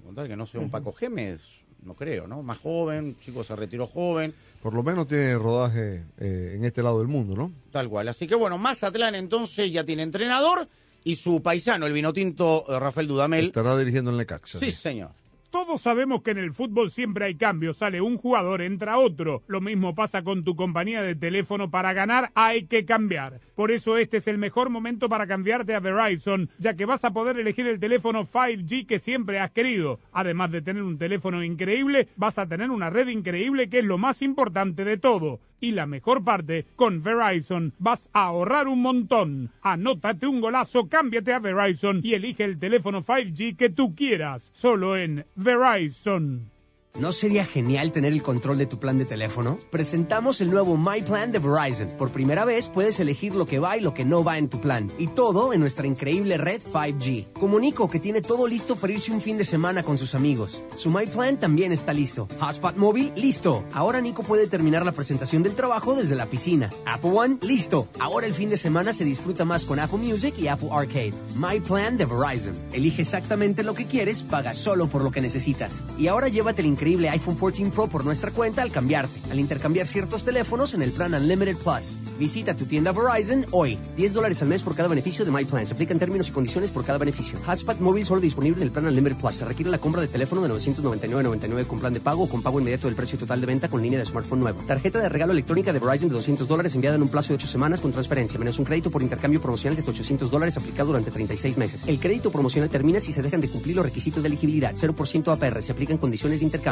Contar 0.05 0.29
que 0.29 0.37
no 0.37 0.47
sea 0.47 0.61
un 0.61 0.71
Paco 0.71 0.93
Gémez, 0.93 1.41
no 1.85 1.95
creo, 1.95 2.27
¿no? 2.27 2.43
Más 2.43 2.59
joven, 2.59 3.17
chico 3.21 3.43
se 3.43 3.57
retiró 3.57 3.87
joven. 3.87 4.35
Por 4.63 4.75
lo 4.75 4.83
menos 4.83 5.09
tiene 5.09 5.35
rodaje 5.35 6.03
eh, 6.19 6.55
en 6.55 6.65
este 6.65 6.83
lado 6.83 7.01
del 7.01 7.09
mundo, 7.09 7.35
¿no? 7.35 7.53
Tal 7.71 7.89
cual. 7.89 8.09
Así 8.09 8.27
que 8.27 8.35
bueno, 8.35 8.59
Mazatlán 8.59 9.15
entonces 9.15 9.73
ya 9.73 9.85
tiene 9.85 10.03
entrenador 10.03 10.69
y 11.05 11.17
su 11.17 11.43
paisano, 11.43 11.87
el 11.87 11.93
vinotinto 11.93 12.65
eh, 12.69 12.79
Rafael 12.79 13.09
Dudamel. 13.09 13.47
Estará 13.47 13.77
dirigiendo 13.77 14.11
en 14.11 14.19
Necaxa. 14.19 14.59
Sí, 14.59 14.71
señor. 14.71 15.11
Todos 15.53 15.83
sabemos 15.83 16.23
que 16.23 16.31
en 16.31 16.39
el 16.39 16.55
fútbol 16.55 16.91
siempre 16.91 17.27
hay 17.27 17.35
cambios, 17.35 17.77
sale 17.77 18.01
un 18.01 18.17
jugador, 18.17 18.63
entra 18.63 18.97
otro. 18.97 19.43
Lo 19.49 19.61
mismo 19.61 19.95
pasa 19.95 20.23
con 20.23 20.45
tu 20.45 20.57
compañía 20.57 21.03
de 21.03 21.15
teléfono, 21.15 21.71
para 21.71 21.93
ganar 21.93 22.31
hay 22.35 22.65
que 22.65 22.87
cambiar. 22.87 23.39
Por 23.55 23.71
eso 23.71 23.99
este 23.99 24.17
es 24.17 24.29
el 24.29 24.39
mejor 24.39 24.71
momento 24.71 25.11
para 25.11 25.27
cambiarte 25.27 25.75
a 25.75 25.81
Verizon, 25.81 26.49
ya 26.59 26.73
que 26.73 26.87
vas 26.87 27.05
a 27.05 27.13
poder 27.13 27.39
elegir 27.39 27.67
el 27.67 27.79
teléfono 27.79 28.27
5G 28.27 28.87
que 28.87 28.99
siempre 28.99 29.41
has 29.41 29.51
querido. 29.51 30.01
Además 30.13 30.53
de 30.53 30.63
tener 30.63 30.83
un 30.83 30.97
teléfono 30.97 31.45
increíble, 31.45 32.09
vas 32.17 32.39
a 32.39 32.47
tener 32.47 32.71
una 32.71 32.89
red 32.89 33.09
increíble 33.09 33.69
que 33.69 33.81
es 33.81 33.85
lo 33.85 33.99
más 33.99 34.23
importante 34.23 34.87
de 34.87 34.97
todo. 34.97 35.39
Y 35.63 35.71
la 35.71 35.87
mejor 35.87 36.25
parte, 36.25 36.67
con 36.75 37.05
Verizon 37.05 37.73
vas 37.79 38.11
a 38.13 38.25
ahorrar 38.25 38.67
un 38.67 38.83
montón. 38.83 39.53
Anótate 39.63 40.27
un 40.27 40.41
golazo, 40.41 40.89
cámbiate 40.89 41.33
a 41.33 41.39
Verizon 41.39 42.01
y 42.03 42.15
elige 42.15 42.43
el 42.43 42.59
teléfono 42.59 43.05
5G 43.05 43.57
que 43.57 43.71
tú 43.71 43.95
quieras, 43.95 44.51
solo 44.53 44.97
en 44.97 45.25
Verizon. 45.37 46.51
¿No 46.99 47.11
sería 47.13 47.47
genial 47.47 47.91
tener 47.91 48.13
el 48.13 48.23
control 48.23 48.59
de 48.59 48.67
tu 48.67 48.79
plan 48.79 48.99
de 48.99 49.07
teléfono? 49.07 49.59
Presentamos 49.71 50.43
el 50.43 50.51
nuevo 50.51 50.77
My 50.77 51.01
Plan 51.01 51.33
de 51.33 51.39
Verizon. 51.39 51.89
Por 51.97 52.13
primera 52.13 52.45
vez 52.45 52.69
puedes 52.69 53.01
elegir 53.01 53.35
lo 53.35 53.47
que 53.47 53.59
va 53.59 53.79
y 53.79 53.81
lo 53.81 53.95
que 53.95 54.05
no 54.05 54.23
va 54.23 54.37
en 54.37 54.51
tu 54.51 54.61
plan. 54.61 54.91
Y 54.99 55.07
todo 55.07 55.55
en 55.55 55.61
nuestra 55.61 55.87
increíble 55.87 56.37
red 56.37 56.61
5G. 56.61 57.33
Comunico 57.33 57.89
que 57.89 57.99
tiene 57.99 58.21
todo 58.21 58.47
listo 58.47 58.77
para 58.77 58.93
irse 58.93 59.11
un 59.11 59.23
fin 59.23 59.39
de 59.39 59.45
semana 59.45 59.83
con 59.83 59.97
sus 59.97 60.15
amigos. 60.15 60.63
Su 60.77 60.91
My 60.91 61.07
Plan 61.07 61.39
también 61.39 61.73
está 61.73 61.95
listo. 61.95 62.29
Hotspot 62.39 62.77
móvil, 62.77 63.11
listo. 63.17 63.65
Ahora 63.73 64.03
Nico 64.03 64.23
puede 64.23 64.47
terminar 64.47 64.85
la 64.85 64.93
presentación 64.93 65.43
del 65.43 65.55
trabajo 65.55 65.95
desde 65.95 66.15
la 66.15 66.29
piscina. 66.29 66.69
Apple 66.85 67.13
One, 67.15 67.39
listo. 67.41 67.89
Ahora 68.01 68.27
el 68.27 68.35
fin 68.35 68.51
de 68.51 68.59
semana 68.59 68.93
se 68.93 69.07
disfruta 69.07 69.47
más 69.47 69.65
con 69.65 69.79
Apple 69.79 69.99
Music 69.99 70.35
y 70.37 70.49
Apple 70.49 70.69
Arcade. 70.71 71.15
My 71.37 71.59
Plan 71.59 71.97
de 71.97 72.05
Verizon. 72.05 72.53
Elige 72.71 73.01
exactamente 73.01 73.63
lo 73.63 73.73
que 73.73 73.87
quieres, 73.87 74.23
paga 74.23 74.53
solo 74.53 74.89
por 74.89 75.03
lo 75.03 75.11
que 75.11 75.23
necesitas. 75.23 75.83
Y 75.99 76.09
ahora 76.09 76.29
llévate 76.29 76.61
el 76.61 76.67
increíble 76.83 77.09
iPhone 77.11 77.37
14 77.37 77.71
Pro 77.71 77.87
por 77.87 78.05
nuestra 78.05 78.33
cuenta 78.33 78.61
al 78.61 78.73
cambiarte, 78.73 79.21
al 79.31 79.39
intercambiar 79.39 79.87
ciertos 79.87 80.25
teléfonos 80.25 80.75
en 80.75 80.83
el 80.83 80.91
plan 80.91 81.15
Unlimited 81.15 81.57
Plus. 81.59 81.95
Visita 82.19 82.57
tu 82.57 82.65
tienda 82.67 82.91
Verizon 82.93 83.47
hoy. 83.53 83.79
10 83.97 84.15
dólares 84.15 84.43
al 84.43 84.49
mes 84.49 84.63
por 84.63 84.75
cada 84.75 84.89
beneficio 84.89 85.25
de 85.25 85.31
My 85.31 85.45
Plan. 85.45 85.65
Se 85.65 85.75
aplican 85.75 86.01
términos 86.01 86.29
y 86.29 86.33
condiciones 86.33 86.73
por 86.73 86.85
cada 86.85 86.99
beneficio. 86.99 87.39
Hotspot 87.47 87.79
móvil 87.79 88.05
solo 88.05 88.21
disponible 88.21 88.59
en 88.59 88.65
el 88.65 88.73
plan 88.73 88.87
Unlimited 88.87 89.17
Plus. 89.17 89.35
Se 89.35 89.45
requiere 89.45 89.71
la 89.71 89.79
compra 89.79 90.01
de 90.01 90.09
teléfono 90.09 90.43
de 90.43 90.49
999.99 90.49 91.67
con 91.67 91.79
plan 91.79 91.93
de 91.93 92.01
pago 92.01 92.25
o 92.25 92.29
con 92.29 92.43
pago 92.43 92.59
inmediato 92.59 92.89
del 92.89 92.97
precio 92.97 93.17
total 93.17 93.41
de 93.41 93.47
venta 93.47 93.69
con 93.69 93.81
línea 93.81 94.01
de 94.01 94.05
smartphone 94.05 94.41
nuevo. 94.41 94.61
Tarjeta 94.67 95.01
de 95.01 95.09
regalo 95.09 95.33
electrónica 95.33 95.73
de 95.73 95.79
Verizon 95.79 96.09
de 96.09 96.15
200 96.15 96.49
dólares 96.49 96.75
enviada 96.75 96.97
en 96.97 97.03
un 97.03 97.09
plazo 97.09 97.29
de 97.29 97.37
8 97.37 97.47
semanas 97.47 97.81
con 97.81 97.93
transferencia, 97.93 98.41
menos 98.41 98.59
un 98.59 98.65
crédito 98.65 98.91
por 98.91 99.03
intercambio 99.03 99.41
promocional 99.41 99.77
de 99.77 99.81
hasta 99.81 99.93
800 99.93 100.31
dólares 100.31 100.57
aplicado 100.57 100.89
durante 100.89 101.13
36 101.13 101.57
meses. 101.59 101.85
El 101.87 102.01
crédito 102.01 102.33
promocional 102.33 102.69
termina 102.69 102.99
si 102.99 103.13
se 103.13 103.23
dejan 103.23 103.41
de 103.41 103.49
cumplir 103.49 103.77
los 103.77 103.85
requisitos 103.85 104.23
de 104.23 104.29
elegibilidad. 104.29 104.75
0% 104.75 105.33
APR. 105.33 105.63
Se 105.63 105.71
aplican 105.71 105.99
condiciones 105.99 106.41
de 106.41 106.47
intercambio. 106.47 106.72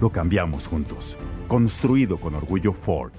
lo 0.00 0.10
cambiamos 0.10 0.66
juntos. 0.66 1.16
Construido 1.48 2.18
con 2.18 2.34
orgullo 2.34 2.72
Ford. 2.72 3.12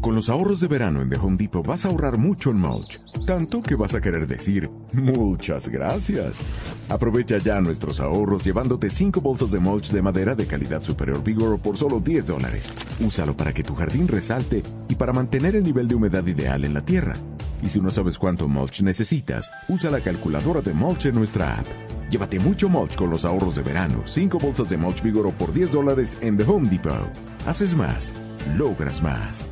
Con 0.00 0.14
los 0.14 0.30
ahorros 0.30 0.60
de 0.60 0.68
verano 0.68 1.02
en 1.02 1.10
The 1.10 1.16
Home 1.16 1.36
Depot 1.36 1.66
vas 1.66 1.84
a 1.84 1.88
ahorrar 1.88 2.16
mucho 2.16 2.50
en 2.50 2.58
mulch, 2.58 2.96
tanto 3.26 3.60
que 3.62 3.74
vas 3.74 3.94
a 3.94 4.00
querer 4.00 4.26
decir 4.26 4.70
muchas 4.94 5.68
gracias. 5.68 6.40
Aprovecha 6.88 7.36
ya 7.36 7.60
nuestros 7.60 8.00
ahorros 8.00 8.42
llevándote 8.42 8.88
5 8.88 9.20
bolsas 9.20 9.50
de 9.50 9.58
mulch 9.58 9.90
de 9.90 10.00
madera 10.00 10.34
de 10.34 10.46
calidad 10.46 10.80
superior 10.80 11.22
Vigoro 11.22 11.58
por 11.58 11.76
solo 11.76 12.00
10 12.00 12.28
dólares. 12.28 12.72
Úsalo 13.00 13.36
para 13.36 13.52
que 13.52 13.62
tu 13.62 13.74
jardín 13.74 14.08
resalte 14.08 14.62
y 14.88 14.94
para 14.94 15.12
mantener 15.12 15.56
el 15.56 15.64
nivel 15.64 15.86
de 15.86 15.96
humedad 15.96 16.26
ideal 16.26 16.64
en 16.64 16.72
la 16.72 16.82
tierra. 16.82 17.16
Y 17.62 17.68
si 17.68 17.80
no 17.80 17.90
sabes 17.90 18.16
cuánto 18.16 18.48
mulch 18.48 18.80
necesitas, 18.80 19.50
usa 19.68 19.90
la 19.90 20.00
calculadora 20.00 20.62
de 20.62 20.72
mulch 20.72 21.06
en 21.06 21.16
nuestra 21.16 21.58
app. 21.58 21.66
Llévate 22.10 22.40
mucho 22.40 22.68
mulch 22.68 22.96
con 22.96 23.08
los 23.08 23.24
ahorros 23.24 23.54
de 23.54 23.62
verano. 23.62 24.02
5 24.04 24.38
bolsas 24.38 24.68
de 24.68 24.76
mulch 24.76 25.00
Vigoro 25.00 25.30
por 25.30 25.52
10 25.52 25.72
dólares 25.72 26.18
en 26.20 26.36
The 26.36 26.44
Home 26.44 26.68
Depot. 26.68 27.08
Haces 27.46 27.76
más, 27.76 28.12
logras 28.58 29.00
más. 29.00 29.44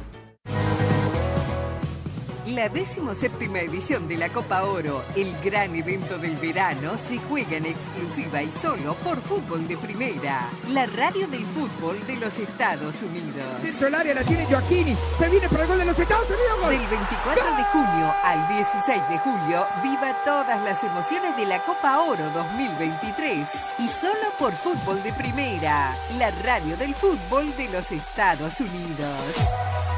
La 2.59 2.69
decimoséptima 2.69 3.61
edición 3.61 4.09
de 4.09 4.17
la 4.17 4.31
Copa 4.31 4.65
Oro, 4.65 5.05
el 5.15 5.33
gran 5.45 5.77
evento 5.77 6.19
del 6.19 6.37
verano, 6.39 6.99
se 7.07 7.17
juega 7.19 7.57
en 7.57 7.67
exclusiva 7.67 8.43
y 8.43 8.51
solo 8.51 8.95
por 8.95 9.21
Fútbol 9.21 9.69
de 9.69 9.77
Primera, 9.77 10.51
la 10.71 10.87
radio 10.87 11.29
del 11.29 11.45
fútbol 11.45 12.05
de 12.09 12.17
los 12.17 12.37
Estados 12.37 12.97
Unidos. 13.01 13.63
Dentro 13.63 13.85
del 13.85 13.95
área 13.95 14.13
la 14.13 14.25
tiene 14.25 14.45
Joaquini. 14.47 14.97
Se 15.21 15.29
viene 15.29 15.49
para 15.49 15.63
el 15.63 15.69
gol 15.69 15.79
de 15.79 15.85
los 15.85 15.99
Estados 16.01 16.27
Unidos. 16.27 16.61
Gol. 16.61 16.71
Del 16.71 16.87
24 16.89 17.45
de 17.45 17.63
junio 17.63 18.15
al 18.25 18.49
16 18.49 19.09
de 19.09 19.19
julio, 19.19 19.67
viva 19.85 20.25
todas 20.25 20.61
las 20.65 20.83
emociones 20.83 21.37
de 21.37 21.47
la 21.47 21.63
Copa 21.63 22.01
Oro 22.01 22.25
2023. 22.35 23.49
Y 23.79 23.87
solo 23.87 24.33
por 24.37 24.53
Fútbol 24.57 25.01
de 25.05 25.13
Primera, 25.13 25.95
la 26.19 26.33
radio 26.43 26.77
del 26.77 26.93
fútbol 26.97 27.57
de 27.57 27.69
los 27.69 27.93
Estados 27.93 28.59
Unidos. 28.59 29.98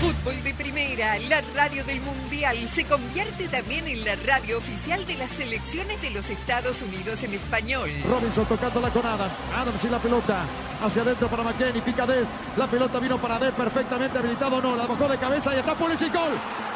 Fútbol 0.00 0.42
de 0.44 0.52
Primera, 0.52 1.18
la 1.20 1.40
radio 1.54 1.82
del 1.84 2.00
Mundial, 2.02 2.56
se 2.68 2.84
convierte 2.84 3.48
también 3.48 3.86
en 3.86 4.04
la 4.04 4.14
radio 4.26 4.58
oficial 4.58 5.06
de 5.06 5.14
las 5.14 5.30
selecciones 5.30 6.00
de 6.02 6.10
los 6.10 6.28
Estados 6.28 6.82
Unidos 6.82 7.22
en 7.22 7.32
español. 7.32 7.90
Robinson 8.06 8.44
tocándola 8.44 8.90
con 8.90 9.06
Adams. 9.06 9.32
Adams 9.56 9.84
y 9.84 9.88
la 9.88 9.98
pelota. 9.98 10.44
Hacia 10.82 11.00
adentro 11.00 11.28
para 11.28 11.44
McKenny. 11.44 11.80
Pica 11.80 12.06
Des. 12.06 12.26
La 12.58 12.66
pelota 12.66 12.98
vino 12.98 13.16
para 13.16 13.38
Des 13.38 13.54
perfectamente 13.54 14.18
habilitado. 14.18 14.60
No, 14.60 14.76
la 14.76 14.86
bajó 14.86 15.08
de 15.08 15.16
cabeza 15.16 15.54
y 15.54 15.58
está 15.60 15.74
Pulisic. 15.74 16.12
Gol. 16.12 16.32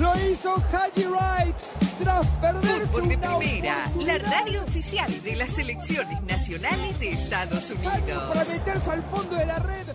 Lo 0.00 0.14
hizo 0.30 0.54
Haji 0.54 1.04
Wright 1.04 1.56
tras 2.00 2.26
perderse 2.26 2.86
Fútbol 2.86 3.08
de 3.10 3.16
una 3.16 3.38
Primera, 3.38 3.92
la 4.00 4.16
radio 4.16 4.62
oficial 4.62 5.22
de 5.22 5.36
las 5.36 5.50
selecciones 5.52 6.22
nacionales 6.22 6.98
de 6.98 7.10
Estados 7.10 7.70
Unidos. 7.70 8.22
para 8.28 8.44
meterse 8.46 8.90
al 8.90 9.02
fondo 9.02 9.36
de 9.36 9.44
la 9.44 9.58
red. 9.58 9.86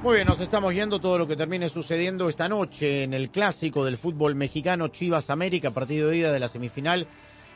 Muy 0.00 0.14
bien, 0.14 0.28
nos 0.28 0.38
estamos 0.38 0.72
yendo 0.72 1.00
todo 1.00 1.18
lo 1.18 1.26
que 1.26 1.34
termine 1.34 1.68
sucediendo 1.68 2.28
esta 2.28 2.48
noche 2.48 3.02
en 3.02 3.12
el 3.12 3.30
clásico 3.30 3.84
del 3.84 3.96
fútbol 3.96 4.36
mexicano 4.36 4.86
Chivas 4.86 5.28
América, 5.28 5.72
partido 5.72 6.10
de 6.10 6.18
ida 6.18 6.30
de 6.30 6.38
la 6.38 6.46
semifinal 6.46 7.08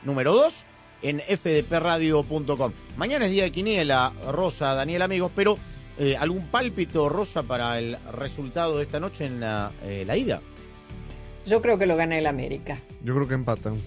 número 0.02 0.32
2 0.32 0.64
en 1.02 1.20
fdpradio.com. 1.20 2.72
Mañana 2.96 3.26
es 3.26 3.30
día 3.30 3.44
de 3.44 3.52
quiniela, 3.52 4.12
Rosa, 4.28 4.74
Daniel, 4.74 5.02
amigos, 5.02 5.30
pero 5.36 5.56
eh, 5.98 6.16
¿algún 6.18 6.46
pálpito, 6.48 7.08
Rosa, 7.08 7.42
para 7.42 7.78
el 7.78 7.96
resultado 8.12 8.76
de 8.78 8.82
esta 8.84 9.00
noche 9.00 9.26
en 9.26 9.40
la, 9.40 9.72
eh, 9.84 10.04
la 10.06 10.16
ida? 10.16 10.40
Yo 11.46 11.60
creo 11.60 11.78
que 11.78 11.86
lo 11.86 11.96
gana 11.96 12.16
el 12.18 12.26
América. 12.26 12.78
Yo 13.02 13.14
creo 13.14 13.26
que 13.28 13.34
empatan. 13.34 13.78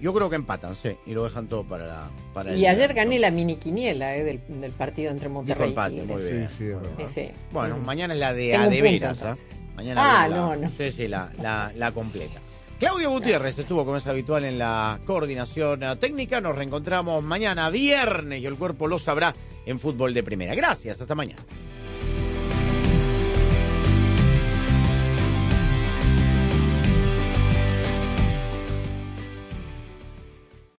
Yo 0.00 0.14
creo 0.14 0.30
que 0.30 0.36
empatan, 0.36 0.74
sí, 0.76 0.96
y 1.04 1.12
lo 1.12 1.24
dejan 1.24 1.46
todo 1.46 1.62
para, 1.64 1.86
la, 1.86 2.10
para 2.32 2.56
Y 2.56 2.64
el- 2.64 2.70
ayer 2.74 2.94
gané 2.94 3.18
la 3.18 3.30
mini 3.30 3.56
quiniela 3.56 4.16
eh, 4.16 4.24
del, 4.24 4.40
del 4.60 4.72
partido 4.72 5.10
entre 5.10 5.28
Monterrey 5.28 5.68
empate, 5.68 6.02
muy 6.04 6.22
bien. 6.22 6.48
Sí, 6.56 6.72
sí. 7.12 7.30
Bueno, 7.52 7.76
Mm. 7.76 7.84
mañana 7.84 8.14
es 8.14 8.20
la 8.20 8.32
de 8.32 8.50
Tengo 8.52 8.64
a 8.64 8.66
un 8.68 8.70
de 8.72 8.76
punto, 8.78 8.90
veras, 8.92 9.22
¿ah? 9.22 9.36
Mañana 9.76 10.22
Ah, 10.22 10.28
la, 10.28 10.36
no, 10.36 10.56
no. 10.56 10.70
Sí, 10.70 10.90
sí, 10.92 11.06
la, 11.06 11.30
la, 11.42 11.70
la 11.76 11.92
completa. 11.92 12.40
Claudio 12.80 13.10
Gutiérrez 13.10 13.58
estuvo, 13.58 13.84
como 13.84 13.98
es 13.98 14.06
habitual, 14.06 14.42
en 14.46 14.58
la 14.58 15.00
coordinación 15.04 15.82
eh, 15.82 15.96
técnica. 15.96 16.40
Nos 16.40 16.56
reencontramos 16.56 17.22
mañana 17.22 17.68
viernes 17.68 18.40
y 18.40 18.46
el 18.46 18.54
cuerpo 18.54 18.88
lo 18.88 18.98
sabrá 18.98 19.34
en 19.66 19.78
Fútbol 19.78 20.14
de 20.14 20.22
Primera. 20.22 20.54
Gracias, 20.54 20.98
hasta 20.98 21.14
mañana. 21.14 21.42